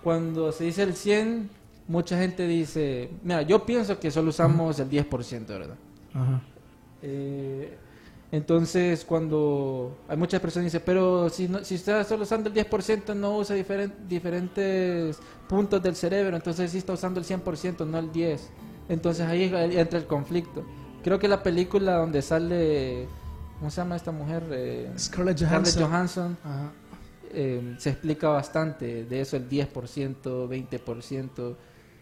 cuando 0.04 0.52
se 0.52 0.64
dice 0.66 0.84
el 0.84 0.96
100, 0.96 1.50
mucha 1.88 2.18
gente 2.18 2.48
dice, 2.48 3.10
mira, 3.24 3.42
yo 3.42 3.66
pienso 3.66 4.00
que 4.00 4.12
solo 4.12 4.30
usamos 4.30 4.80
el 4.80 4.90
10%, 4.90 5.46
¿verdad? 5.48 5.76
Ajá. 6.14 6.42
Eh, 7.02 7.78
entonces, 8.32 9.04
cuando 9.04 9.98
hay 10.08 10.16
muchas 10.16 10.40
personas 10.40 10.64
que 10.64 10.68
dicen, 10.78 10.84
pero 10.86 11.28
si, 11.30 11.50
no, 11.50 11.64
si 11.66 11.76
está 11.76 12.04
solo 12.06 12.24
usando 12.24 12.50
el 12.50 12.56
10%, 12.56 13.14
no 13.14 13.38
usa 13.38 13.58
diferen- 13.58 13.94
diferentes 14.08 15.18
puntos 15.50 15.84
del 15.84 15.96
cerebro, 15.96 16.36
entonces 16.38 16.72
sí 16.72 16.78
está 16.78 16.94
usando 16.94 17.20
el 17.20 17.26
100%, 17.26 17.86
no 17.86 17.98
el 18.00 18.12
10%. 18.12 18.40
Entonces 18.88 19.26
ahí 19.28 19.44
entra 19.78 20.00
el 20.00 20.06
conflicto. 20.06 20.64
Creo 21.04 21.20
que 21.20 21.28
la 21.28 21.44
película 21.44 21.96
donde 21.98 22.22
sale, 22.22 23.08
¿cómo 23.60 23.70
se 23.70 23.78
llama 23.82 23.96
esta 23.98 24.12
mujer? 24.12 24.44
Eh, 24.52 24.92
Scarlett 24.98 25.38
Scarlett 25.40 25.66
Johansson. 25.76 25.84
Johansson 25.90 26.38
Ajá. 26.44 26.72
Eh, 27.34 27.76
se 27.78 27.90
explica 27.92 28.30
bastante 28.30 29.06
de 29.06 29.22
eso, 29.22 29.38
el 29.38 29.48
10%, 29.50 30.48
20%. 30.48 31.58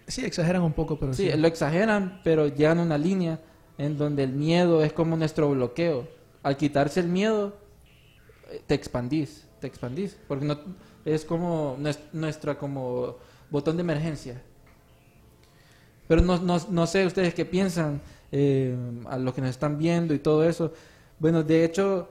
Sí, 0.07 0.25
exageran 0.25 0.63
un 0.63 0.73
poco, 0.73 0.99
pero 0.99 1.13
Sí, 1.13 1.29
sí. 1.31 1.37
lo 1.37 1.47
exageran, 1.47 2.21
pero 2.23 2.47
llegan 2.47 2.79
a 2.79 2.83
una 2.83 2.97
línea 2.97 3.39
en 3.77 3.97
donde 3.97 4.23
el 4.23 4.31
miedo 4.33 4.83
es 4.83 4.93
como 4.93 5.15
nuestro 5.17 5.49
bloqueo. 5.51 6.07
Al 6.43 6.57
quitarse 6.57 6.99
el 6.99 7.07
miedo, 7.07 7.57
eh, 8.51 8.61
te 8.65 8.75
expandís, 8.75 9.47
te 9.59 9.67
expandís, 9.67 10.17
porque 10.27 10.45
no, 10.45 10.59
es 11.05 11.25
como 11.25 11.77
nues- 11.79 11.99
nuestra 12.13 12.57
como 12.57 13.17
botón 13.49 13.77
de 13.77 13.81
emergencia. 13.81 14.41
Pero 16.07 16.21
no, 16.21 16.37
no, 16.39 16.57
no 16.69 16.87
sé 16.87 17.05
ustedes 17.05 17.33
qué 17.33 17.45
piensan, 17.45 18.01
eh, 18.31 18.75
a 19.07 19.17
los 19.17 19.33
que 19.33 19.41
nos 19.41 19.51
están 19.51 19.77
viendo 19.77 20.13
y 20.13 20.19
todo 20.19 20.43
eso. 20.47 20.73
Bueno, 21.19 21.43
de 21.43 21.63
hecho, 21.63 22.09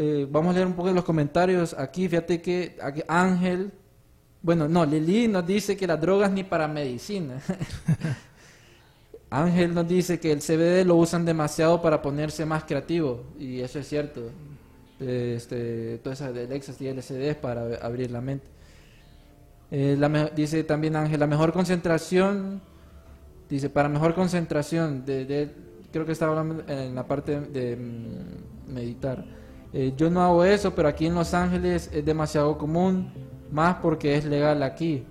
eh, 0.00 0.28
vamos 0.30 0.50
a 0.52 0.54
leer 0.54 0.66
un 0.68 0.74
poco 0.74 0.88
de 0.88 0.94
los 0.94 1.04
comentarios 1.04 1.74
aquí. 1.74 2.08
Fíjate 2.08 2.40
que 2.40 2.76
aquí 2.80 3.02
Ángel, 3.08 3.72
bueno, 4.40 4.68
no, 4.68 4.86
Lili 4.86 5.26
nos 5.26 5.44
dice 5.44 5.76
que 5.76 5.86
las 5.88 6.00
drogas 6.00 6.30
ni 6.30 6.44
para 6.44 6.68
medicina. 6.68 7.40
Ángel 9.30 9.74
nos 9.74 9.86
dice 9.88 10.20
que 10.20 10.30
el 10.32 10.38
CBD 10.40 10.86
lo 10.86 10.94
usan 10.94 11.24
demasiado 11.24 11.82
para 11.82 12.00
ponerse 12.00 12.46
más 12.46 12.62
creativo 12.64 13.24
y 13.38 13.60
eso 13.60 13.78
es 13.80 13.88
cierto. 13.88 14.30
Este, 15.00 15.98
todas 15.98 16.20
esas 16.20 16.32
del 16.34 16.50
éxtasis 16.52 16.80
y 16.80 16.90
LSD 16.92 17.30
es 17.30 17.36
para 17.36 17.62
abrir 17.82 18.10
la 18.10 18.20
mente. 18.20 18.46
Eh, 19.70 19.98
dice 20.34 20.64
también 20.64 20.96
Ángel, 20.96 21.20
la 21.20 21.26
mejor 21.26 21.52
concentración, 21.52 22.60
dice, 23.50 23.68
para 23.68 23.88
mejor 23.88 24.14
concentración, 24.14 25.04
de, 25.04 25.24
de- 25.24 25.50
creo 25.92 26.06
que 26.06 26.12
estaba 26.12 26.38
hablando 26.38 26.64
en 26.72 26.94
la 26.94 27.06
parte 27.06 27.40
de, 27.40 27.76
mm, 27.76 28.72
meditar. 28.72 29.37
Eh, 29.72 29.92
yo 29.96 30.08
no 30.10 30.22
hago 30.22 30.44
eso, 30.44 30.74
pero 30.74 30.88
aquí 30.88 31.06
en 31.06 31.14
Los 31.14 31.34
Ángeles 31.34 31.90
es 31.92 32.04
demasiado 32.04 32.56
común, 32.56 33.10
más 33.52 33.76
porque 33.76 34.16
es 34.16 34.24
legal 34.24 34.62
aquí. 34.62 35.04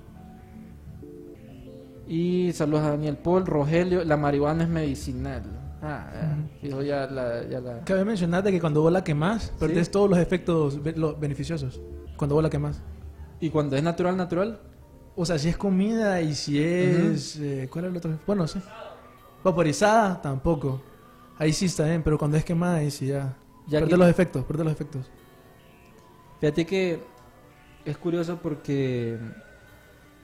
Y 2.08 2.52
saludos 2.54 2.84
a 2.86 2.92
Daniel 2.92 3.18
Paul, 3.18 3.46
Rogelio, 3.46 4.04
la 4.06 4.16
marihuana 4.18 4.64
es 4.64 4.70
medicinal. 4.70 5.44
Ah, 5.82 6.08
fijo, 6.62 6.82
ya 6.82 7.06
la, 7.08 7.44
ya 7.48 7.60
la- 7.60 7.84
Cabe 7.84 8.04
mencionar 8.06 8.44
de 8.44 8.52
que 8.52 8.60
cuando 8.60 8.82
vos 8.82 8.92
la 8.92 9.04
quemás, 9.04 9.54
perdés 9.60 9.92
todos 9.92 10.10
los 10.10 10.18
efectos 10.18 10.80
los 10.96 11.20
beneficiosos. 11.20 11.80
Cuando 12.16 12.34
vos 12.36 12.44
la 12.44 12.50
quemás. 12.50 12.82
Y 13.40 13.50
cuando 13.50 13.76
es 13.76 13.84
natural, 13.84 14.18
natural, 14.18 14.60
O 15.20 15.26
sea, 15.26 15.38
si 15.40 15.50
es 15.50 15.58
comida 15.58 16.22
y 16.22 16.34
si 16.36 16.62
es... 16.62 17.38
eh, 17.40 17.68
¿Cuál 17.72 17.86
es 17.86 17.92
el 17.92 17.98
otro? 17.98 18.20
Bueno, 18.28 18.46
sí. 18.48 18.60
Vaporizada, 19.44 20.22
tampoco. 20.22 20.80
Ahí 21.40 21.52
sí 21.54 21.66
está 21.66 21.86
bien, 21.86 22.04
pero 22.04 22.18
cuando 22.20 22.38
es 22.38 22.46
quemada, 22.46 22.76
ahí 22.78 22.92
sí 22.92 23.08
ya... 23.08 23.36
Ya 23.68 23.82
que- 23.86 23.98
los 23.98 24.10
efectos, 24.10 24.44
perdés 24.46 24.66
los 24.66 24.74
efectos. 24.74 25.10
Fíjate 26.40 26.66
que 26.66 27.00
es 27.86 27.98
curioso 27.98 28.38
porque 28.42 29.18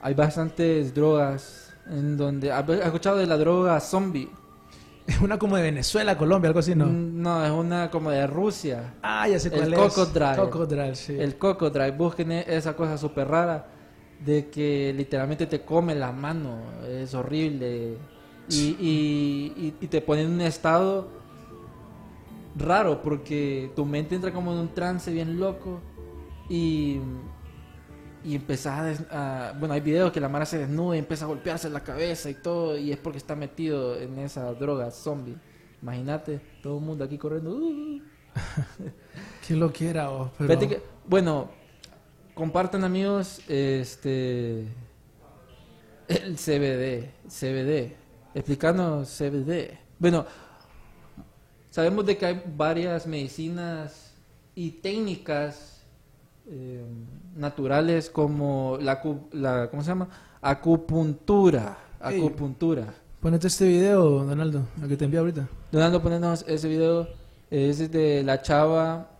hay 0.00 0.14
bastantes 0.14 0.94
drogas 0.94 1.74
en 1.86 2.16
donde... 2.16 2.52
¿Has 2.52 2.68
escuchado 2.68 3.16
de 3.18 3.26
la 3.26 3.36
droga 3.36 3.78
zombie? 3.80 4.28
Es 5.06 5.20
una 5.20 5.38
como 5.38 5.56
de 5.56 5.62
Venezuela, 5.62 6.16
Colombia, 6.16 6.48
algo 6.48 6.60
así, 6.60 6.74
¿no? 6.74 6.86
Mm, 6.86 7.20
No, 7.20 7.44
es 7.44 7.50
una 7.50 7.90
como 7.90 8.10
de 8.10 8.26
Rusia. 8.26 8.94
Ah, 9.02 9.28
ya 9.28 9.38
sé 9.38 9.48
El 9.48 9.54
cuál 9.54 9.74
es. 9.74 9.78
Cocodrile. 9.94 10.36
Cocodrile, 10.36 10.94
sí. 10.94 11.14
El 11.18 11.36
Cocodrile. 11.36 11.90
Busquen 11.90 12.32
e- 12.32 12.44
esa 12.48 12.74
cosa 12.74 12.96
súper 12.96 13.28
rara 13.28 13.66
de 14.24 14.48
que 14.48 14.94
literalmente 14.96 15.46
te 15.46 15.60
come 15.60 15.94
la 15.94 16.10
mano. 16.10 16.56
Es 16.88 17.12
horrible. 17.12 17.98
Y, 18.48 18.60
y, 18.80 19.52
y- 19.58 19.74
y 19.78 19.86
te 19.88 20.00
pone 20.00 20.22
en 20.22 20.30
un 20.32 20.40
estado 20.40 21.06
raro 22.56 23.02
porque 23.02 23.70
tu 23.74 23.84
mente 23.84 24.14
entra 24.14 24.32
como 24.32 24.52
en 24.52 24.58
un 24.58 24.74
trance 24.74 25.12
bien 25.12 25.38
loco 25.40 25.80
y, 26.48 26.98
y 28.24 28.34
empezás 28.36 28.78
a, 28.80 28.84
des- 28.84 29.06
a- 29.10 29.54
Bueno, 29.58 29.74
hay 29.74 29.80
videos 29.80 30.12
que 30.12 30.20
la 30.20 30.28
mara 30.28 30.46
se 30.46 30.58
desnuda 30.58 30.96
y 30.96 30.98
empieza 31.00 31.24
a 31.24 31.28
golpearse 31.28 31.68
la 31.70 31.80
cabeza 31.82 32.30
y 32.30 32.34
todo 32.34 32.76
y 32.78 32.92
es 32.92 32.98
porque 32.98 33.18
está 33.18 33.34
metido 33.36 33.96
en 33.98 34.18
esa 34.18 34.52
droga 34.54 34.90
zombie. 34.90 35.36
Imagínate, 35.82 36.40
todo 36.62 36.78
el 36.78 36.84
mundo 36.84 37.04
aquí 37.04 37.18
corriendo. 37.18 37.50
"Uh". 37.56 38.00
Que 39.46 39.54
lo 39.54 39.70
quiera, 39.72 40.10
oh, 40.10 40.30
pero... 40.38 40.58
Que- 40.58 40.82
bueno, 41.06 41.50
compartan 42.34 42.82
amigos, 42.84 43.40
este 43.48 44.66
el 46.08 46.36
CBD, 46.36 47.10
CBD, 47.28 47.94
explícanos 48.34 49.08
CBD. 49.08 49.78
Bueno, 49.98 50.24
sabemos 51.74 52.06
de 52.06 52.16
que 52.16 52.24
hay 52.24 52.40
varias 52.56 53.04
medicinas 53.04 54.14
y 54.54 54.70
técnicas 54.70 55.82
eh, 56.46 56.84
naturales 57.34 58.08
como 58.08 58.78
la, 58.80 59.02
la 59.32 59.68
¿cómo 59.68 59.82
se 59.82 59.88
llama? 59.88 60.08
Acupuntura, 60.40 61.76
acupuntura. 61.98 62.94
Ponete 63.18 63.48
este 63.48 63.66
video, 63.66 64.24
Donaldo, 64.24 64.68
el 64.80 64.88
que 64.88 64.96
te 64.96 65.04
envié 65.06 65.18
ahorita. 65.18 65.48
Donaldo, 65.72 66.00
ponernos 66.00 66.44
ese 66.46 66.68
video. 66.68 67.08
Es 67.50 67.90
de 67.90 68.22
la 68.22 68.40
chava 68.40 69.10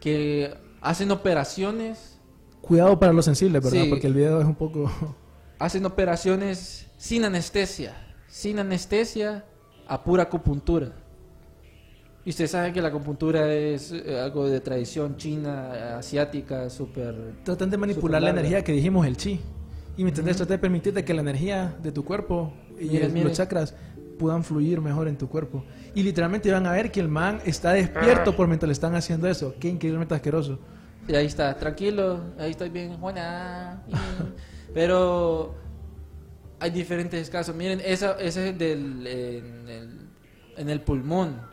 que 0.00 0.54
hacen 0.82 1.10
operaciones, 1.10 2.18
Cuidado 2.60 2.98
para 2.98 3.14
los 3.14 3.24
sensibles, 3.24 3.62
¿verdad? 3.62 3.84
Sí. 3.84 3.88
Porque 3.88 4.06
el 4.06 4.14
video 4.14 4.40
es 4.40 4.46
un 4.46 4.56
poco... 4.56 4.90
hacen 5.58 5.86
operaciones 5.86 6.86
sin 6.98 7.24
anestesia, 7.24 7.94
sin 8.26 8.58
anestesia 8.58 9.46
a 9.86 10.04
pura 10.04 10.24
acupuntura. 10.24 11.03
Y 12.26 12.30
usted 12.30 12.46
sabe 12.46 12.72
que 12.72 12.80
la 12.80 12.88
acupuntura 12.88 13.52
es 13.52 13.92
eh, 13.92 14.18
algo 14.18 14.48
de 14.48 14.60
tradición 14.60 15.16
china, 15.18 15.98
asiática, 15.98 16.70
súper... 16.70 17.14
Tratan 17.44 17.68
de 17.68 17.76
manipular 17.76 18.22
la 18.22 18.30
energía 18.30 18.64
que 18.64 18.72
dijimos, 18.72 19.06
el 19.06 19.16
chi. 19.16 19.40
Y 19.96 20.02
me 20.04 20.08
entendés, 20.08 20.36
trata 20.38 20.54
de 20.54 20.58
permitirte 20.58 21.04
que 21.04 21.12
la 21.12 21.20
energía 21.20 21.76
de 21.82 21.92
tu 21.92 22.02
cuerpo 22.04 22.52
y 22.80 22.86
Miren, 22.86 23.02
el- 23.04 23.12
miren. 23.12 23.28
los 23.28 23.36
chakras 23.36 23.74
puedan 24.18 24.42
fluir 24.42 24.80
mejor 24.80 25.06
en 25.06 25.18
tu 25.18 25.28
cuerpo. 25.28 25.64
Y 25.94 26.02
literalmente 26.02 26.50
van 26.50 26.66
a 26.66 26.72
ver 26.72 26.90
que 26.90 27.00
el 27.00 27.08
man 27.08 27.40
está 27.44 27.72
despierto 27.72 28.34
por 28.34 28.48
mientras 28.48 28.68
le 28.68 28.72
están 28.72 28.94
haciendo 28.94 29.28
eso. 29.28 29.54
Qué 29.60 29.68
increíblemente 29.68 30.14
asqueroso. 30.14 30.58
Y 31.06 31.14
ahí 31.14 31.26
está, 31.26 31.54
tranquilo, 31.56 32.20
ahí 32.38 32.52
estoy 32.52 32.70
bien, 32.70 32.98
buena. 32.98 33.82
Pero 34.74 35.54
hay 36.58 36.70
diferentes 36.70 37.28
casos. 37.28 37.54
Miren, 37.54 37.80
esa, 37.84 38.12
ese 38.18 38.48
es 38.48 38.58
del, 38.58 39.06
en, 39.06 39.68
el, 39.68 40.00
en 40.56 40.68
el 40.70 40.80
pulmón. 40.80 41.52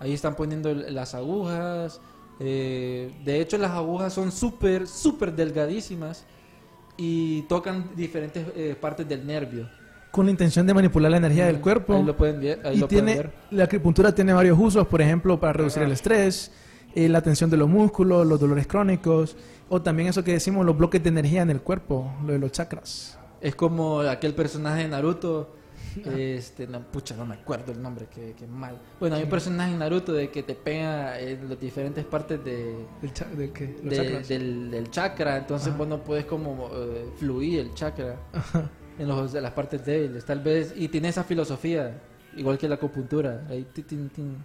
Ahí 0.00 0.12
están 0.12 0.34
poniendo 0.34 0.72
las 0.74 1.14
agujas. 1.14 2.00
eh, 2.40 3.12
de 3.24 3.40
hecho, 3.40 3.58
las 3.58 3.72
agujas 3.72 4.12
son 4.12 4.30
súper, 4.30 4.86
súper 4.86 5.34
delgadísimas 5.34 6.24
y 6.96 7.42
tocan 7.42 7.90
diferentes 7.96 8.46
eh, 8.54 8.76
partes 8.78 9.08
del 9.08 9.26
nervio. 9.26 9.68
Con 10.10 10.26
la 10.26 10.32
intención 10.32 10.66
de 10.66 10.74
manipular 10.74 11.10
la 11.10 11.18
energía 11.18 11.46
del 11.46 11.60
cuerpo. 11.60 11.94
Ahí 11.94 12.02
lo 12.02 12.16
pueden 12.16 12.40
ver. 12.40 12.60
Ahí 12.64 12.76
y 12.76 12.80
lo 12.80 12.88
pueden 12.88 13.06
ver. 13.06 13.32
la 13.50 13.64
acupuntura 13.64 14.14
tiene 14.14 14.32
varios 14.32 14.58
usos, 14.58 14.86
por 14.86 15.00
ejemplo, 15.00 15.38
para 15.38 15.52
reducir 15.52 15.82
el 15.82 15.92
estrés, 15.92 16.50
eh, 16.94 17.08
la 17.08 17.22
tensión 17.22 17.50
de 17.50 17.56
los 17.56 17.68
músculos, 17.68 18.26
los 18.26 18.40
dolores 18.40 18.66
crónicos, 18.66 19.36
o 19.68 19.80
también 19.82 20.08
eso 20.08 20.24
que 20.24 20.32
decimos, 20.32 20.64
los 20.64 20.76
bloques 20.76 21.02
de 21.02 21.10
energía 21.10 21.42
en 21.42 21.50
el 21.50 21.60
cuerpo, 21.60 22.10
lo 22.26 22.32
de 22.32 22.38
los 22.38 22.50
chakras. 22.52 23.18
Es 23.40 23.54
como 23.54 24.00
aquel 24.00 24.34
personaje 24.34 24.82
de 24.82 24.88
Naruto. 24.88 25.54
Este, 26.06 26.66
no, 26.66 26.80
pucha, 26.80 27.16
no 27.16 27.24
me 27.26 27.34
acuerdo 27.34 27.72
el 27.72 27.80
nombre, 27.82 28.06
que, 28.06 28.32
que 28.32 28.46
mal. 28.46 28.78
Bueno, 29.00 29.16
hay 29.16 29.22
un 29.24 29.28
personaje 29.28 29.72
en 29.72 29.78
Naruto 29.78 30.12
de 30.12 30.30
que 30.30 30.42
te 30.42 30.54
pega 30.54 31.18
en 31.20 31.48
las 31.48 31.58
diferentes 31.60 32.04
partes 32.04 32.42
de, 32.44 32.74
cha- 33.12 33.26
de 33.26 33.50
que- 33.52 33.78
los 33.82 33.96
de- 33.96 34.20
del, 34.22 34.70
del 34.70 34.90
chakra, 34.90 35.36
entonces 35.38 35.68
Ajá. 35.68 35.78
vos 35.78 35.88
no 35.88 35.98
puedes 36.04 36.24
como 36.26 36.70
eh, 36.72 37.06
fluir 37.18 37.60
el 37.60 37.74
chakra 37.74 38.16
en 38.98 39.08
los, 39.08 39.32
de 39.32 39.40
las 39.40 39.52
partes 39.52 39.84
débiles, 39.84 40.24
tal 40.24 40.40
vez. 40.40 40.74
Y 40.76 40.88
tiene 40.88 41.08
esa 41.08 41.24
filosofía, 41.24 42.00
igual 42.36 42.58
que 42.58 42.68
la 42.68 42.76
acupuntura. 42.76 43.44
Ahí, 43.48 43.66
tin, 43.72 44.08
tin. 44.10 44.36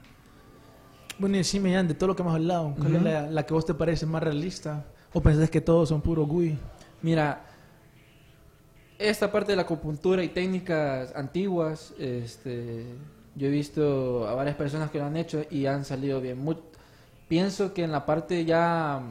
Bueno, 1.20 1.36
y 1.36 1.40
decime, 1.40 1.72
Ian, 1.72 1.88
de 1.88 1.94
todo 1.94 2.08
lo 2.08 2.16
que 2.16 2.22
hemos 2.24 2.34
hablado, 2.34 2.74
¿cuál 2.76 2.88
es 2.96 3.02
Ujú. 3.02 3.04
la, 3.06 3.30
la 3.30 3.46
que 3.46 3.54
vos 3.54 3.66
te 3.66 3.74
parece 3.74 4.06
más 4.06 4.24
realista? 4.24 4.86
¿O 5.14 5.22
pensás 5.22 5.50
que 5.50 5.62
todos 5.62 5.90
son 5.90 6.02
puro 6.02 6.26
GUI? 6.26 6.58
Mira, 7.04 7.46
esta 9.00 9.32
parte 9.32 9.52
de 9.52 9.56
la 9.56 9.64
acupuntura 9.64 10.24
y 10.24 10.30
técnicas 10.30 11.14
antiguas, 11.16 11.94
este, 12.00 12.86
yo 13.36 13.48
he 13.48 13.52
visto 13.52 14.28
a 14.28 14.36
varias 14.36 14.56
personas 14.56 14.92
que 14.92 15.00
lo 15.00 15.06
han 15.06 15.18
hecho 15.18 15.46
y 15.50 15.66
han 15.66 15.86
salido 15.86 16.22
bien. 16.22 16.40
Pienso 17.28 17.74
que 17.74 17.84
en 17.84 17.92
la 17.92 18.06
parte 18.06 18.46
ya, 18.46 19.02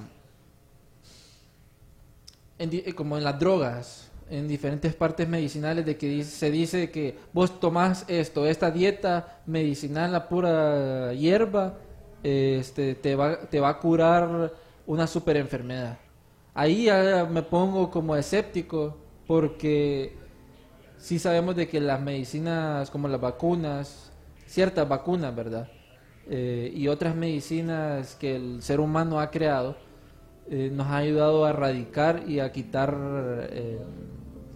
en 2.59 2.71
eh, 2.73 2.95
como 2.95 3.19
en 3.19 3.25
las 3.25 3.39
drogas, 3.39 4.11
en 4.31 4.49
diferentes 4.49 4.95
partes 4.95 5.29
medicinales, 5.29 5.85
de 5.85 5.97
que 5.97 6.25
se 6.25 6.51
dice 6.51 6.91
que 6.91 7.19
vos 7.33 7.61
tomás 7.61 8.05
esto, 8.09 8.47
esta 8.47 8.71
dieta 8.71 9.41
medicinal, 9.47 10.13
la 10.13 10.29
pura 10.29 11.13
hierba, 11.13 11.75
este, 12.23 12.95
te, 12.95 13.17
va, 13.17 13.41
te 13.41 13.61
va 13.61 13.71
a 13.71 13.79
curar 13.79 14.53
una 14.87 15.07
super 15.07 15.37
enfermedad. 15.37 15.99
Ahí 16.55 16.89
me 17.31 17.43
pongo 17.43 17.91
como 17.91 18.15
escéptico 18.15 19.02
porque 19.33 20.13
sí 20.99 21.19
sabemos 21.19 21.57
de 21.57 21.67
que 21.67 21.81
las 21.81 22.03
medicinas 22.03 22.91
como 22.91 23.09
las 23.09 23.19
vacunas, 23.19 24.13
ciertas 24.45 24.87
vacunas, 24.87 25.35
¿verdad? 25.35 25.69
Eh, 26.29 26.71
y 26.75 26.87
otras 26.89 27.17
medicinas 27.17 28.15
que 28.17 28.37
el 28.37 28.61
ser 28.61 28.79
humano 28.79 29.21
ha 29.21 29.31
creado, 29.31 29.79
eh, 30.51 30.71
nos 30.71 30.87
ha 30.89 30.99
ayudado 30.99 31.47
a 31.47 31.49
erradicar 31.49 32.25
y 32.29 32.41
a 32.41 32.53
quitar 32.53 32.95
eh, 33.51 33.79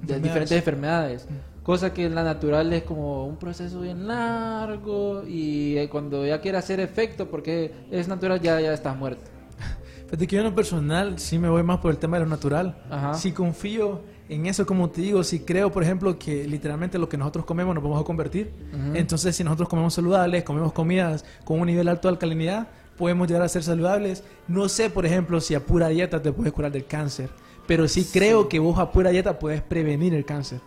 de 0.02 0.20
diferentes 0.20 0.52
enfermedades. 0.52 1.26
Cosa 1.62 1.94
que 1.94 2.04
en 2.04 2.14
la 2.14 2.22
natural 2.22 2.70
es 2.74 2.82
como 2.82 3.26
un 3.26 3.38
proceso 3.38 3.80
bien 3.80 4.06
largo 4.06 5.22
y 5.26 5.78
eh, 5.78 5.88
cuando 5.88 6.26
ya 6.26 6.38
quiere 6.42 6.58
hacer 6.58 6.80
efecto, 6.80 7.30
porque 7.30 7.72
es 7.90 8.08
natural, 8.08 8.42
ya, 8.42 8.60
ya 8.60 8.74
estás 8.74 8.94
muerto. 8.94 9.24
Fíjate 10.04 10.26
que 10.26 10.36
yo 10.36 10.42
en 10.42 10.48
lo 10.48 10.54
personal 10.54 11.18
sí 11.18 11.38
me 11.38 11.48
voy 11.48 11.62
más 11.62 11.78
por 11.78 11.92
el 11.92 11.96
tema 11.96 12.18
de 12.18 12.24
lo 12.24 12.28
natural. 12.28 12.76
Ajá. 12.90 13.14
Si 13.14 13.32
confío 13.32 14.14
en 14.28 14.46
eso, 14.46 14.66
como 14.66 14.90
te 14.90 15.00
digo, 15.02 15.22
si 15.22 15.40
creo, 15.40 15.70
por 15.70 15.82
ejemplo, 15.82 16.18
que 16.18 16.46
literalmente 16.46 16.98
lo 16.98 17.08
que 17.08 17.16
nosotros 17.16 17.44
comemos 17.44 17.74
nos 17.74 17.82
vamos 17.84 18.00
a 18.00 18.04
convertir, 18.04 18.52
Ujú. 18.72 18.96
entonces 18.96 19.36
si 19.36 19.44
nosotros 19.44 19.68
comemos 19.68 19.94
saludables, 19.94 20.42
comemos 20.44 20.72
comidas 20.72 21.24
con 21.44 21.60
un 21.60 21.66
nivel 21.66 21.88
alto 21.88 22.08
de 22.08 22.12
alcalinidad, 22.12 22.68
podemos 22.96 23.28
llegar 23.28 23.42
a 23.42 23.48
ser 23.48 23.62
saludables. 23.62 24.24
No 24.48 24.68
sé, 24.68 24.90
por 24.90 25.06
ejemplo, 25.06 25.40
si 25.40 25.54
a 25.54 25.60
pura 25.60 25.88
dieta 25.88 26.20
te 26.22 26.32
puedes 26.32 26.52
curar 26.52 26.72
del 26.72 26.86
cáncer, 26.86 27.30
pero 27.66 27.86
sí, 27.88 28.08
creo 28.12 28.48
que 28.48 28.58
vos 28.58 28.78
a 28.78 28.90
pura 28.90 29.10
dieta 29.10 29.38
puedes 29.38 29.62
prevenir 29.62 30.14
el 30.14 30.24
cáncer. 30.24 30.60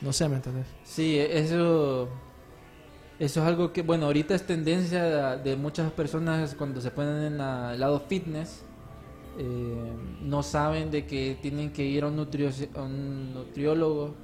No 0.00 0.12
sé, 0.12 0.28
¿me 0.28 0.36
entendés? 0.36 0.66
Sí, 0.84 1.18
eso, 1.18 2.08
eso 3.18 3.40
es 3.40 3.46
algo 3.46 3.72
que, 3.72 3.82
bueno, 3.82 4.06
ahorita 4.06 4.34
es 4.34 4.46
tendencia 4.46 5.36
de 5.36 5.56
muchas 5.56 5.90
personas 5.92 6.54
cuando 6.54 6.80
se 6.80 6.90
ponen 6.90 7.34
en 7.34 7.40
el 7.40 7.80
lado 7.80 8.00
fitness, 8.08 8.62
eh, 9.42 9.92
no 10.20 10.42
saben 10.42 10.90
de 10.90 11.06
que 11.06 11.38
tienen 11.40 11.72
que 11.72 11.82
ir 11.82 12.04
a 12.04 12.08
un, 12.08 13.32
nutriólogo 13.34 14.14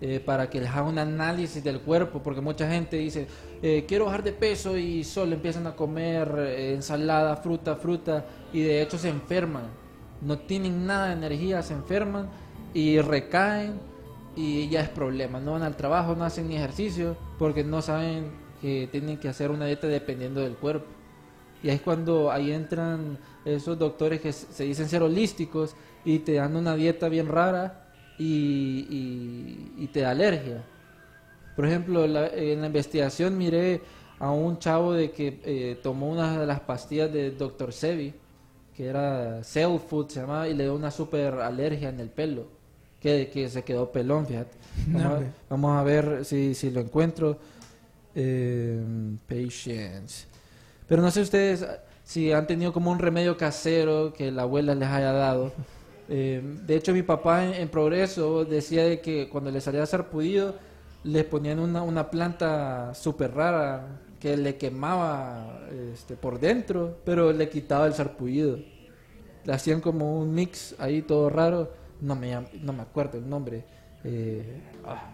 eh, 0.00 0.20
para 0.24 0.48
que 0.48 0.60
les 0.60 0.70
haga 0.70 0.84
un 0.84 0.96
análisis 0.96 1.64
del 1.64 1.80
cuerpo, 1.80 2.22
porque 2.22 2.40
mucha 2.40 2.70
gente 2.70 2.98
dice, 2.98 3.26
eh, 3.62 3.84
quiero 3.88 4.04
bajar 4.04 4.22
de 4.22 4.30
peso 4.30 4.76
y 4.76 5.02
solo 5.02 5.34
empiezan 5.34 5.66
a 5.66 5.74
comer 5.74 6.32
eh, 6.38 6.74
ensalada, 6.74 7.34
fruta, 7.34 7.74
fruta, 7.74 8.24
y 8.52 8.60
de 8.60 8.80
hecho 8.80 8.96
se 8.96 9.08
enferman, 9.08 9.64
no 10.22 10.38
tienen 10.38 10.86
nada 10.86 11.08
de 11.08 11.14
energía, 11.14 11.60
se 11.62 11.74
enferman 11.74 12.28
y 12.72 13.00
recaen 13.00 13.80
y 14.36 14.68
ya 14.68 14.82
es 14.82 14.88
problema, 14.88 15.40
no 15.40 15.52
van 15.52 15.64
al 15.64 15.74
trabajo, 15.74 16.14
no 16.14 16.24
hacen 16.24 16.48
ni 16.48 16.54
ejercicio, 16.54 17.16
porque 17.40 17.64
no 17.64 17.82
saben 17.82 18.30
que 18.62 18.88
tienen 18.92 19.18
que 19.18 19.28
hacer 19.28 19.50
una 19.50 19.66
dieta 19.66 19.88
dependiendo 19.88 20.42
del 20.42 20.54
cuerpo. 20.54 20.86
Y 21.60 21.70
ahí 21.70 21.74
es 21.74 21.82
cuando 21.82 22.30
ahí 22.30 22.52
entran 22.52 23.18
esos 23.54 23.78
doctores 23.78 24.20
que 24.20 24.32
se 24.32 24.64
dicen 24.64 24.88
ser 24.88 25.02
holísticos 25.02 25.74
y 26.04 26.20
te 26.20 26.34
dan 26.34 26.56
una 26.56 26.74
dieta 26.76 27.08
bien 27.08 27.28
rara 27.28 27.84
y, 28.18 28.86
y- 28.90 29.72
y 29.84 29.86
te 29.88 30.00
da 30.00 30.10
alergia. 30.10 30.62
Por 31.56 31.66
ejemplo, 31.66 32.06
la- 32.06 32.28
en 32.28 32.60
la 32.60 32.66
investigación 32.68 33.36
miré 33.36 33.80
a 34.18 34.30
un 34.30 34.58
chavo 34.58 34.92
de 34.92 35.10
que 35.12 35.40
eh, 35.44 35.78
tomó 35.82 36.08
una 36.10 36.38
de 36.40 36.46
las 36.46 36.60
pastillas 36.60 37.12
de 37.12 37.30
Dr. 37.32 37.72
Sebi, 37.72 38.14
que 38.76 38.86
era 38.86 39.42
Cell 39.44 39.78
Food, 39.78 40.08
se 40.10 40.20
llamaba, 40.20 40.48
y 40.48 40.54
le 40.54 40.64
dio 40.64 40.74
una 40.74 40.90
super 40.90 41.34
alergia 41.34 41.88
en 41.88 42.00
el 42.00 42.08
pelo, 42.10 42.46
que, 43.00 43.28
que 43.32 43.48
se 43.48 43.62
quedó 43.64 43.90
pelón, 43.90 44.26
fíjate. 44.26 44.56
Vamos, 44.86 45.02
No, 45.02 45.08
a, 45.08 45.12
hombre. 45.14 45.30
vamos 45.50 45.76
a 45.78 45.82
ver 45.82 46.24
si, 46.24 46.54
si 46.54 46.70
lo 46.70 46.80
encuentro. 46.80 47.38
Eh, 48.14 48.80
patience. 49.28 50.26
Pero 50.88 51.02
no 51.02 51.10
sé 51.10 51.20
ustedes 51.20 51.64
si 52.08 52.32
han 52.32 52.46
tenido 52.46 52.72
como 52.72 52.90
un 52.90 52.98
remedio 52.98 53.36
casero 53.36 54.14
que 54.14 54.30
la 54.32 54.42
abuela 54.42 54.74
les 54.74 54.88
haya 54.88 55.12
dado. 55.12 55.52
Eh, 56.08 56.40
de 56.66 56.74
hecho, 56.76 56.94
mi 56.94 57.02
papá 57.02 57.44
en, 57.44 57.68
Progreso 57.68 58.46
decía 58.46 58.84
de 58.84 59.00
que 59.02 59.28
cuando 59.28 59.50
le 59.50 59.60
salía 59.60 59.84
sarpullido, 59.84 60.54
les 61.04 61.24
ponían 61.26 61.58
una, 61.58 61.82
una 61.82 62.10
planta 62.10 62.94
súper 62.94 63.34
rara 63.34 64.00
que 64.20 64.38
le 64.38 64.56
quemaba 64.56 65.60
este, 65.92 66.16
por 66.16 66.40
dentro, 66.40 66.96
pero 67.04 67.30
le 67.32 67.50
quitaba 67.50 67.86
el 67.86 67.92
sarpullido. 67.92 68.58
Le 69.44 69.52
hacían 69.52 69.80
como 69.82 70.18
un 70.18 70.34
mix 70.34 70.74
ahí 70.78 71.02
todo 71.02 71.28
raro. 71.28 71.70
No 72.00 72.16
me, 72.16 72.32
no 72.62 72.72
me 72.72 72.82
acuerdo 72.82 73.18
el 73.18 73.28
nombre. 73.28 73.64
Eh, 74.04 74.62
ah, 74.86 75.10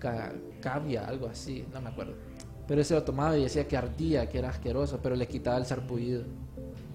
ca- 0.00 0.34
cavia, 0.60 1.06
algo 1.06 1.28
así, 1.28 1.64
no 1.72 1.80
me 1.80 1.90
acuerdo. 1.90 2.14
Pero 2.66 2.80
ese 2.80 2.94
lo 2.94 3.02
tomaba 3.04 3.36
y 3.38 3.42
decía 3.42 3.66
que 3.68 3.76
ardía, 3.76 4.28
que 4.28 4.38
era 4.38 4.48
asqueroso, 4.50 4.98
pero 5.02 5.14
le 5.14 5.26
quitaba 5.28 5.56
el 5.58 5.66
sarpullido. 5.66 6.24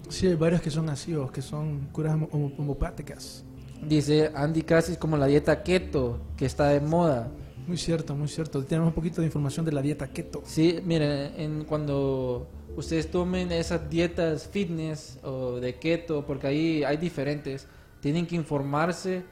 Sí, 0.08 0.26
hay 0.26 0.34
varios 0.34 0.60
que 0.60 0.70
son 0.70 0.88
así, 0.90 1.14
o 1.14 1.30
que 1.30 1.40
son 1.40 1.88
curas 1.92 2.14
homo- 2.14 2.28
homo- 2.32 2.52
homopáticas. 2.58 3.44
Dice 3.86 4.30
Andy 4.34 4.62
Casi 4.62 4.96
como 4.96 5.16
la 5.16 5.26
dieta 5.26 5.62
keto, 5.62 6.20
que 6.36 6.44
está 6.46 6.68
de 6.68 6.80
moda. 6.80 7.30
Muy 7.66 7.76
cierto, 7.78 8.14
muy 8.14 8.28
cierto. 8.28 8.62
Tenemos 8.64 8.88
un 8.88 8.94
poquito 8.94 9.20
de 9.20 9.26
información 9.28 9.64
de 9.64 9.72
la 9.72 9.80
dieta 9.82 10.08
keto. 10.08 10.42
Sí, 10.44 10.80
miren, 10.84 11.32
en, 11.36 11.64
cuando 11.64 12.46
ustedes 12.76 13.10
tomen 13.10 13.50
esas 13.52 13.88
dietas 13.88 14.48
fitness 14.48 15.18
o 15.22 15.58
de 15.60 15.76
keto, 15.76 16.24
porque 16.26 16.46
ahí 16.48 16.84
hay 16.84 16.96
diferentes, 16.96 17.66
tienen 18.00 18.26
que 18.26 18.36
informarse 18.36 19.22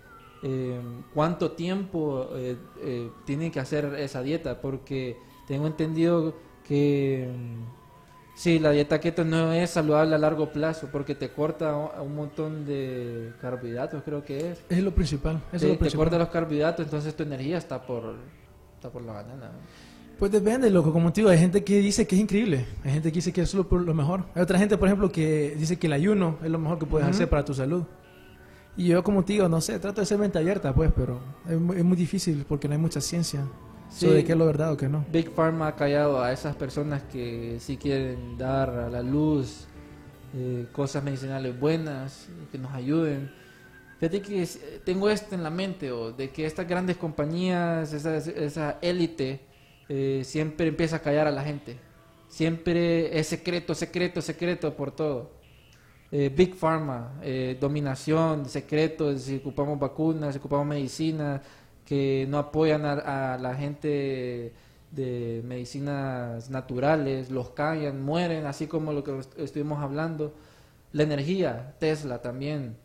eh, 0.42 0.80
cuánto 1.12 1.52
tiempo 1.52 2.28
eh, 2.34 2.56
eh, 2.82 3.10
tienen 3.26 3.50
que 3.50 3.60
hacer 3.60 3.84
esa 3.98 4.22
dieta, 4.22 4.60
porque 4.60 5.16
tengo 5.50 5.66
entendido 5.66 6.32
que 6.62 7.28
mm, 7.28 8.36
sí, 8.36 8.60
la 8.60 8.70
dieta 8.70 9.00
keto 9.00 9.24
no 9.24 9.52
es 9.52 9.70
saludable 9.70 10.14
a 10.14 10.18
largo 10.18 10.52
plazo, 10.52 10.88
porque 10.92 11.16
te 11.16 11.30
corta 11.30 11.74
un 12.00 12.14
montón 12.14 12.64
de 12.64 13.32
carbohidratos, 13.40 14.04
creo 14.04 14.24
que 14.24 14.52
es. 14.52 14.64
Es 14.68 14.80
lo 14.80 14.94
principal. 14.94 15.42
Eso 15.50 15.50
Te, 15.50 15.56
es 15.56 15.62
lo 15.64 15.70
te 15.72 15.78
principal. 15.78 16.04
corta 16.04 16.18
los 16.18 16.28
carbohidratos, 16.28 16.84
entonces 16.86 17.16
tu 17.16 17.24
energía 17.24 17.58
está 17.58 17.84
por, 17.84 18.14
está 18.76 18.90
por 18.90 19.02
la 19.02 19.12
banana. 19.14 19.50
Pues 20.20 20.30
depende, 20.30 20.70
loco. 20.70 20.92
Como 20.92 21.12
te 21.12 21.22
digo, 21.22 21.30
hay 21.30 21.38
gente 21.38 21.64
que 21.64 21.80
dice 21.80 22.06
que 22.06 22.14
es 22.14 22.20
increíble. 22.20 22.66
Hay 22.84 22.92
gente 22.92 23.10
que 23.10 23.16
dice 23.16 23.32
que 23.32 23.40
es 23.40 23.52
por 23.52 23.80
lo 23.80 23.92
mejor. 23.92 24.26
Hay 24.36 24.42
otra 24.42 24.56
gente, 24.56 24.78
por 24.78 24.86
ejemplo, 24.86 25.10
que 25.10 25.56
dice 25.58 25.80
que 25.80 25.88
el 25.88 25.94
ayuno 25.94 26.38
es 26.44 26.50
lo 26.50 26.60
mejor 26.60 26.78
que 26.78 26.86
puedes 26.86 27.08
hacer 27.08 27.28
para 27.28 27.44
tu 27.44 27.54
salud. 27.54 27.82
Y 28.76 28.86
yo, 28.86 29.02
como 29.02 29.24
te 29.24 29.32
digo, 29.32 29.48
no 29.48 29.60
sé, 29.60 29.80
trato 29.80 30.00
de 30.00 30.06
ser 30.06 30.18
mente 30.18 30.38
abierta, 30.38 30.72
pues, 30.72 30.92
pero 30.94 31.18
es 31.46 31.54
es 31.76 31.84
muy 31.84 31.96
difícil 31.96 32.44
porque 32.48 32.68
no 32.68 32.74
hay 32.74 32.80
mucha 32.80 33.00
ciencia 33.00 33.40
Sí. 33.90 34.06
sobre 34.06 34.24
qué 34.24 34.32
es 34.32 34.38
lo 34.38 34.46
verdad 34.46 34.72
o 34.72 34.76
qué 34.76 34.88
no. 34.88 35.04
Big 35.12 35.30
Pharma 35.30 35.68
ha 35.68 35.76
callado 35.76 36.22
a 36.22 36.32
esas 36.32 36.54
personas 36.56 37.02
que 37.10 37.58
sí 37.60 37.76
quieren 37.76 38.38
dar 38.38 38.70
a 38.70 38.88
la 38.88 39.02
luz 39.02 39.66
eh, 40.34 40.66
cosas 40.72 41.02
medicinales 41.02 41.58
buenas, 41.58 42.28
que 42.52 42.58
nos 42.58 42.72
ayuden. 42.72 43.30
Fíjate 43.98 44.22
que 44.22 44.48
tengo 44.84 45.10
esto 45.10 45.34
en 45.34 45.42
la 45.42 45.50
mente, 45.50 45.92
o 45.92 46.12
de 46.12 46.30
que 46.30 46.46
estas 46.46 46.66
grandes 46.66 46.96
compañías, 46.96 47.92
esa, 47.92 48.16
esa 48.16 48.78
élite, 48.80 49.40
eh, 49.88 50.22
siempre 50.24 50.68
empieza 50.68 50.96
a 50.96 50.98
callar 51.00 51.26
a 51.26 51.32
la 51.32 51.42
gente. 51.42 51.76
Siempre 52.28 53.18
es 53.18 53.26
secreto, 53.26 53.74
secreto, 53.74 54.22
secreto 54.22 54.74
por 54.74 54.92
todo. 54.92 55.32
Eh, 56.12 56.28
Big 56.34 56.54
Pharma, 56.54 57.18
eh, 57.22 57.56
dominación, 57.60 58.48
secretos, 58.48 59.22
si 59.22 59.36
ocupamos 59.36 59.78
vacunas, 59.78 60.32
si 60.34 60.38
ocupamos 60.38 60.66
medicinas, 60.66 61.40
que 61.90 62.24
no 62.28 62.38
apoyan 62.38 62.84
a, 62.84 63.34
a 63.34 63.38
la 63.38 63.56
gente 63.56 64.52
de 64.92 65.42
medicinas 65.44 66.48
naturales, 66.48 67.32
los 67.32 67.50
callan, 67.50 68.00
mueren, 68.00 68.46
así 68.46 68.68
como 68.68 68.92
lo 68.92 69.02
que 69.02 69.18
est- 69.18 69.36
estuvimos 69.40 69.82
hablando. 69.82 70.32
La 70.92 71.02
energía, 71.02 71.74
Tesla 71.80 72.22
también. 72.22 72.76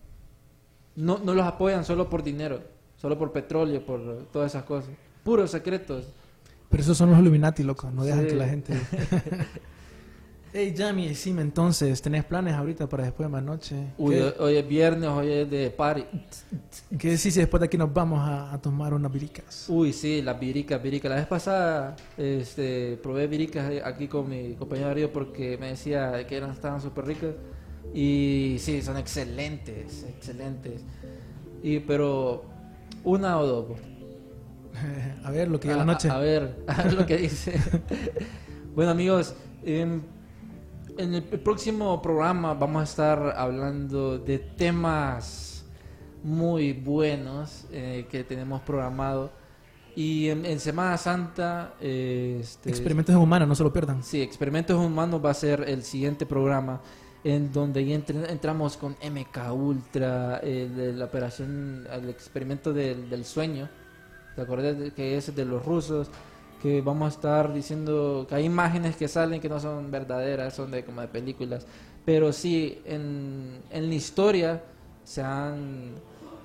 No, 0.96 1.20
no 1.20 1.36
los 1.36 1.46
apoyan 1.46 1.86
solo 1.86 2.10
por 2.10 2.24
dinero, 2.24 2.62
solo 2.98 3.16
por 3.20 3.32
petróleo, 3.32 3.86
por 3.86 4.26
todas 4.34 4.54
esas 4.54 4.64
cosas. 4.64 4.90
Puros 5.24 5.52
secretos. 5.52 6.08
Pero 6.72 6.82
esos 6.82 6.98
son 6.98 7.12
los 7.12 7.20
Illuminati, 7.20 7.62
loco. 7.62 7.92
No 7.92 8.04
dejan 8.06 8.22
Sí. 8.24 8.28
que 8.30 8.36
la 8.36 8.48
gente... 8.48 8.74
hey, 10.56 10.74
Jamie, 10.76 11.10
decime 11.10 11.42
entonces, 11.42 12.02
¿tenés 12.02 12.24
planes 12.24 12.54
ahorita 12.54 12.88
para 12.88 13.04
después 13.04 13.28
de 13.28 13.32
más 13.32 13.44
noche? 13.44 13.76
Uy, 13.98 14.16
¿Qué, 14.16 14.34
hoy 14.40 14.56
es 14.56 14.68
viernes, 14.68 15.10
hoy 15.10 15.30
es 15.30 15.50
de 15.52 15.70
party. 15.70 16.06
¿Qué 16.98 17.10
decís 17.10 17.34
si 17.34 17.40
después 17.42 17.60
de 17.60 17.66
aquí 17.66 17.78
nos 17.78 17.94
vamos 17.94 18.22
a, 18.22 18.54
a 18.54 18.62
tomar 18.62 18.94
unas 18.94 19.12
viricas? 19.12 19.66
Uy, 19.68 19.92
sí, 19.92 20.22
las 20.22 20.40
viricas, 20.40 20.82
viricas. 20.82 21.10
La 21.10 21.18
vez 21.18 21.28
pasada 21.28 21.98
este, 22.18 22.98
probé 23.04 23.28
viricas 23.28 23.70
aquí 23.84 24.08
con 24.08 24.30
mi 24.30 24.54
compañero 24.54 24.88
Darío 24.88 25.12
porque 25.12 25.58
me 25.58 25.68
decía 25.68 26.26
que 26.26 26.38
eran, 26.38 26.52
estaban 26.52 26.82
súper 26.82 27.06
ricas. 27.06 27.36
Y 27.94 28.56
sí, 28.60 28.82
son 28.82 28.98
excelentes, 28.98 30.06
excelentes. 30.08 30.82
Y, 31.64 31.80
pero 31.80 32.46
una 33.04 33.40
o 33.40 33.46
dos. 33.46 33.80
a 35.26 35.32
ver, 35.32 35.50
lo 35.50 35.60
que 35.60 35.70
a, 35.70 35.76
la 35.78 35.86
noche. 35.86 36.10
A, 36.10 36.16
a 36.16 36.20
ver, 36.20 36.64
a 36.68 36.84
ver 36.84 36.94
lo 36.94 37.06
que 37.06 37.18
dice. 37.18 37.60
bueno, 38.74 38.92
amigos, 38.92 39.36
em, 39.66 40.02
en 40.98 41.14
el 41.14 41.24
próximo 41.24 42.02
programa 42.02 42.54
vamos 42.54 42.82
a 42.82 42.84
estar 42.84 43.34
hablando 43.38 44.18
de 44.18 44.40
temas 44.40 45.66
muy 46.24 46.74
buenos 46.74 47.66
eh, 47.72 48.08
que 48.10 48.24
tenemos 48.24 48.62
programado. 48.62 49.32
Y 49.98 50.28
en, 50.30 50.46
en 50.46 50.60
Semana 50.60 50.98
Santa, 50.98 51.74
eh, 51.80 52.40
este, 52.42 52.70
Experimentos 52.70 53.16
en 53.16 53.22
humanos, 53.22 53.48
no 53.48 53.56
se 53.56 53.64
lo 53.64 53.72
pierdan. 53.72 54.04
Sí, 54.04 54.22
Experimentos 54.22 54.78
Humanos 54.78 55.22
va 55.24 55.32
a 55.32 55.34
ser 55.34 55.64
el 55.68 55.84
siguiente 55.84 56.26
programa 56.26 56.82
en 57.24 57.52
donde 57.54 57.86
ya 57.86 57.96
entramos 57.96 58.76
con 58.78 58.92
MK 59.02 59.54
Ultra, 59.54 60.38
el 60.40 60.76
de 60.76 60.94
la 60.94 61.06
operación, 61.06 61.88
el 61.92 62.10
experimento 62.10 62.72
del, 62.74 63.10
del 63.10 63.24
sueño, 63.26 63.68
¿te 64.36 64.42
acuerdas 64.42 64.78
de- 64.78 64.92
que 64.92 65.18
es 65.18 65.34
de 65.36 65.46
los 65.46 65.66
rusos? 65.66 66.10
Que 66.66 66.82
vamos 66.82 67.06
a 67.06 67.16
estar 67.16 67.54
diciendo 67.54 68.26
que 68.28 68.34
hay 68.34 68.46
imágenes 68.46 68.96
que 68.96 69.08
salen 69.08 69.40
que 69.40 69.48
no 69.48 69.60
son 69.60 69.92
verdaderas, 69.92 70.56
son 70.56 70.72
de 70.72 70.84
como 70.84 71.02
de 71.02 71.08
películas, 71.08 71.68
pero 72.04 72.34
sí 72.34 72.82
en, 72.86 73.62
en 73.70 73.88
la 73.88 73.94
historia 73.94 74.64
se 75.04 75.22
han 75.22 75.92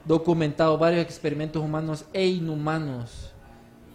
documentado 0.05 0.77
varios 0.77 1.03
experimentos 1.05 1.63
humanos 1.63 2.05
e 2.13 2.27
inhumanos 2.27 3.33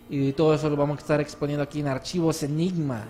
y 0.10 0.34
todo 0.34 0.56
eso 0.56 0.68
lo 0.68 0.76
vamos 0.76 0.98
a 0.98 1.02
estar 1.02 1.22
exponiendo 1.22 1.62
aquí 1.62 1.80
en 1.80 1.88
Archivos 1.88 2.42
Enigma. 2.42 3.06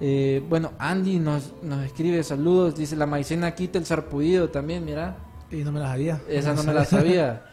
Eh, 0.00 0.42
bueno, 0.48 0.72
Andy 0.78 1.18
nos, 1.18 1.52
nos 1.62 1.84
escribe 1.84 2.22
saludos, 2.22 2.76
dice 2.76 2.96
la 2.96 3.06
maicena 3.06 3.54
quita 3.54 3.78
el 3.78 3.84
sarpullido 3.84 4.48
también, 4.48 4.84
mira, 4.86 5.16
Y 5.50 5.56
no 5.64 5.70
me 5.70 5.80
las 5.80 5.90
sabía. 5.90 6.22
esa 6.28 6.54
no 6.54 6.62
me 6.62 6.72
la 6.72 6.84
sabía. 6.86 7.44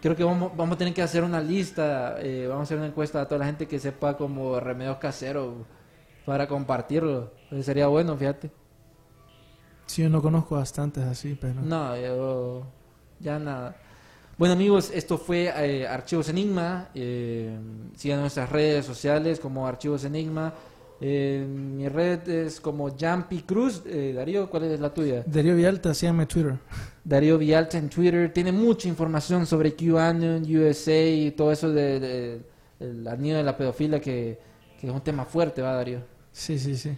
Creo 0.00 0.14
que 0.14 0.24
vamos, 0.24 0.56
vamos 0.56 0.76
a 0.76 0.78
tener 0.78 0.94
que 0.94 1.02
hacer 1.02 1.24
una 1.24 1.40
lista, 1.40 2.16
eh, 2.20 2.46
vamos 2.46 2.60
a 2.60 2.64
hacer 2.64 2.78
una 2.78 2.86
encuesta 2.86 3.20
a 3.20 3.26
toda 3.26 3.40
la 3.40 3.46
gente 3.46 3.66
que 3.66 3.78
sepa 3.78 4.16
como 4.16 4.60
remedios 4.60 4.98
caseros 4.98 5.54
para 6.24 6.46
compartirlo. 6.46 7.32
Sería 7.62 7.88
bueno, 7.88 8.16
fíjate. 8.16 8.50
Sí, 9.86 10.02
yo 10.02 10.10
no 10.10 10.22
conozco 10.22 10.56
bastantes 10.56 11.02
así, 11.04 11.36
pero... 11.40 11.60
No, 11.62 11.96
yo 11.96 12.66
ya 13.18 13.38
nada. 13.38 13.76
Bueno 14.36 14.54
amigos, 14.54 14.92
esto 14.94 15.18
fue 15.18 15.52
eh, 15.56 15.86
Archivos 15.86 16.28
Enigma. 16.28 16.90
Eh, 16.94 17.58
sigan 17.96 18.20
nuestras 18.20 18.48
redes 18.50 18.86
sociales 18.86 19.40
como 19.40 19.66
Archivos 19.66 20.04
Enigma. 20.04 20.52
Eh, 21.00 21.46
mi 21.48 21.88
red 21.88 22.28
es 22.28 22.60
como 22.60 22.90
Jumpy 22.90 23.42
Cruz. 23.42 23.82
Eh, 23.86 24.12
Darío, 24.14 24.50
¿cuál 24.50 24.64
es 24.64 24.80
la 24.80 24.92
tuya? 24.92 25.22
Darío 25.26 25.54
Vialta, 25.54 25.94
síganme 25.94 26.24
en 26.24 26.28
Twitter. 26.28 26.58
Darío 27.04 27.38
Vialta 27.38 27.78
en 27.78 27.88
Twitter. 27.88 28.32
Tiene 28.32 28.52
mucha 28.52 28.88
información 28.88 29.46
sobre 29.46 29.74
QAnon, 29.74 30.42
USA 30.42 31.06
y 31.06 31.30
todo 31.32 31.52
eso 31.52 31.70
del 31.70 32.42
de, 32.80 33.10
anillo 33.10 33.36
de 33.36 33.42
la 33.44 33.56
pedofilia 33.56 34.00
que, 34.00 34.38
que 34.80 34.86
es 34.86 34.92
un 34.92 35.00
tema 35.00 35.24
fuerte, 35.24 35.62
¿va, 35.62 35.72
Darío? 35.72 36.00
Sí, 36.32 36.58
sí, 36.58 36.76
sí. 36.76 36.96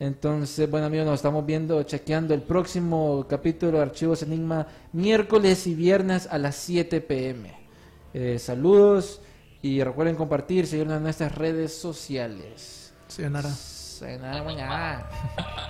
Entonces, 0.00 0.70
bueno 0.70 0.86
amigos, 0.86 1.06
nos 1.06 1.16
estamos 1.16 1.44
viendo, 1.44 1.82
chequeando 1.82 2.32
el 2.32 2.40
próximo 2.40 3.26
capítulo 3.28 3.76
de 3.76 3.82
Archivos 3.82 4.22
Enigma 4.22 4.66
miércoles 4.94 5.66
y 5.66 5.74
viernes 5.74 6.26
a 6.30 6.38
las 6.38 6.56
7 6.56 7.02
pm. 7.02 7.52
Eh, 8.14 8.38
saludos 8.38 9.20
y 9.60 9.82
recuerden 9.82 10.16
compartir, 10.16 10.66
seguirnos 10.66 10.96
en 10.96 11.02
nuestras 11.02 11.34
redes 11.34 11.74
sociales. 11.74 12.89
Sayonara. 13.10 13.50
Sayonara, 13.50 14.42
mañana. 14.42 15.04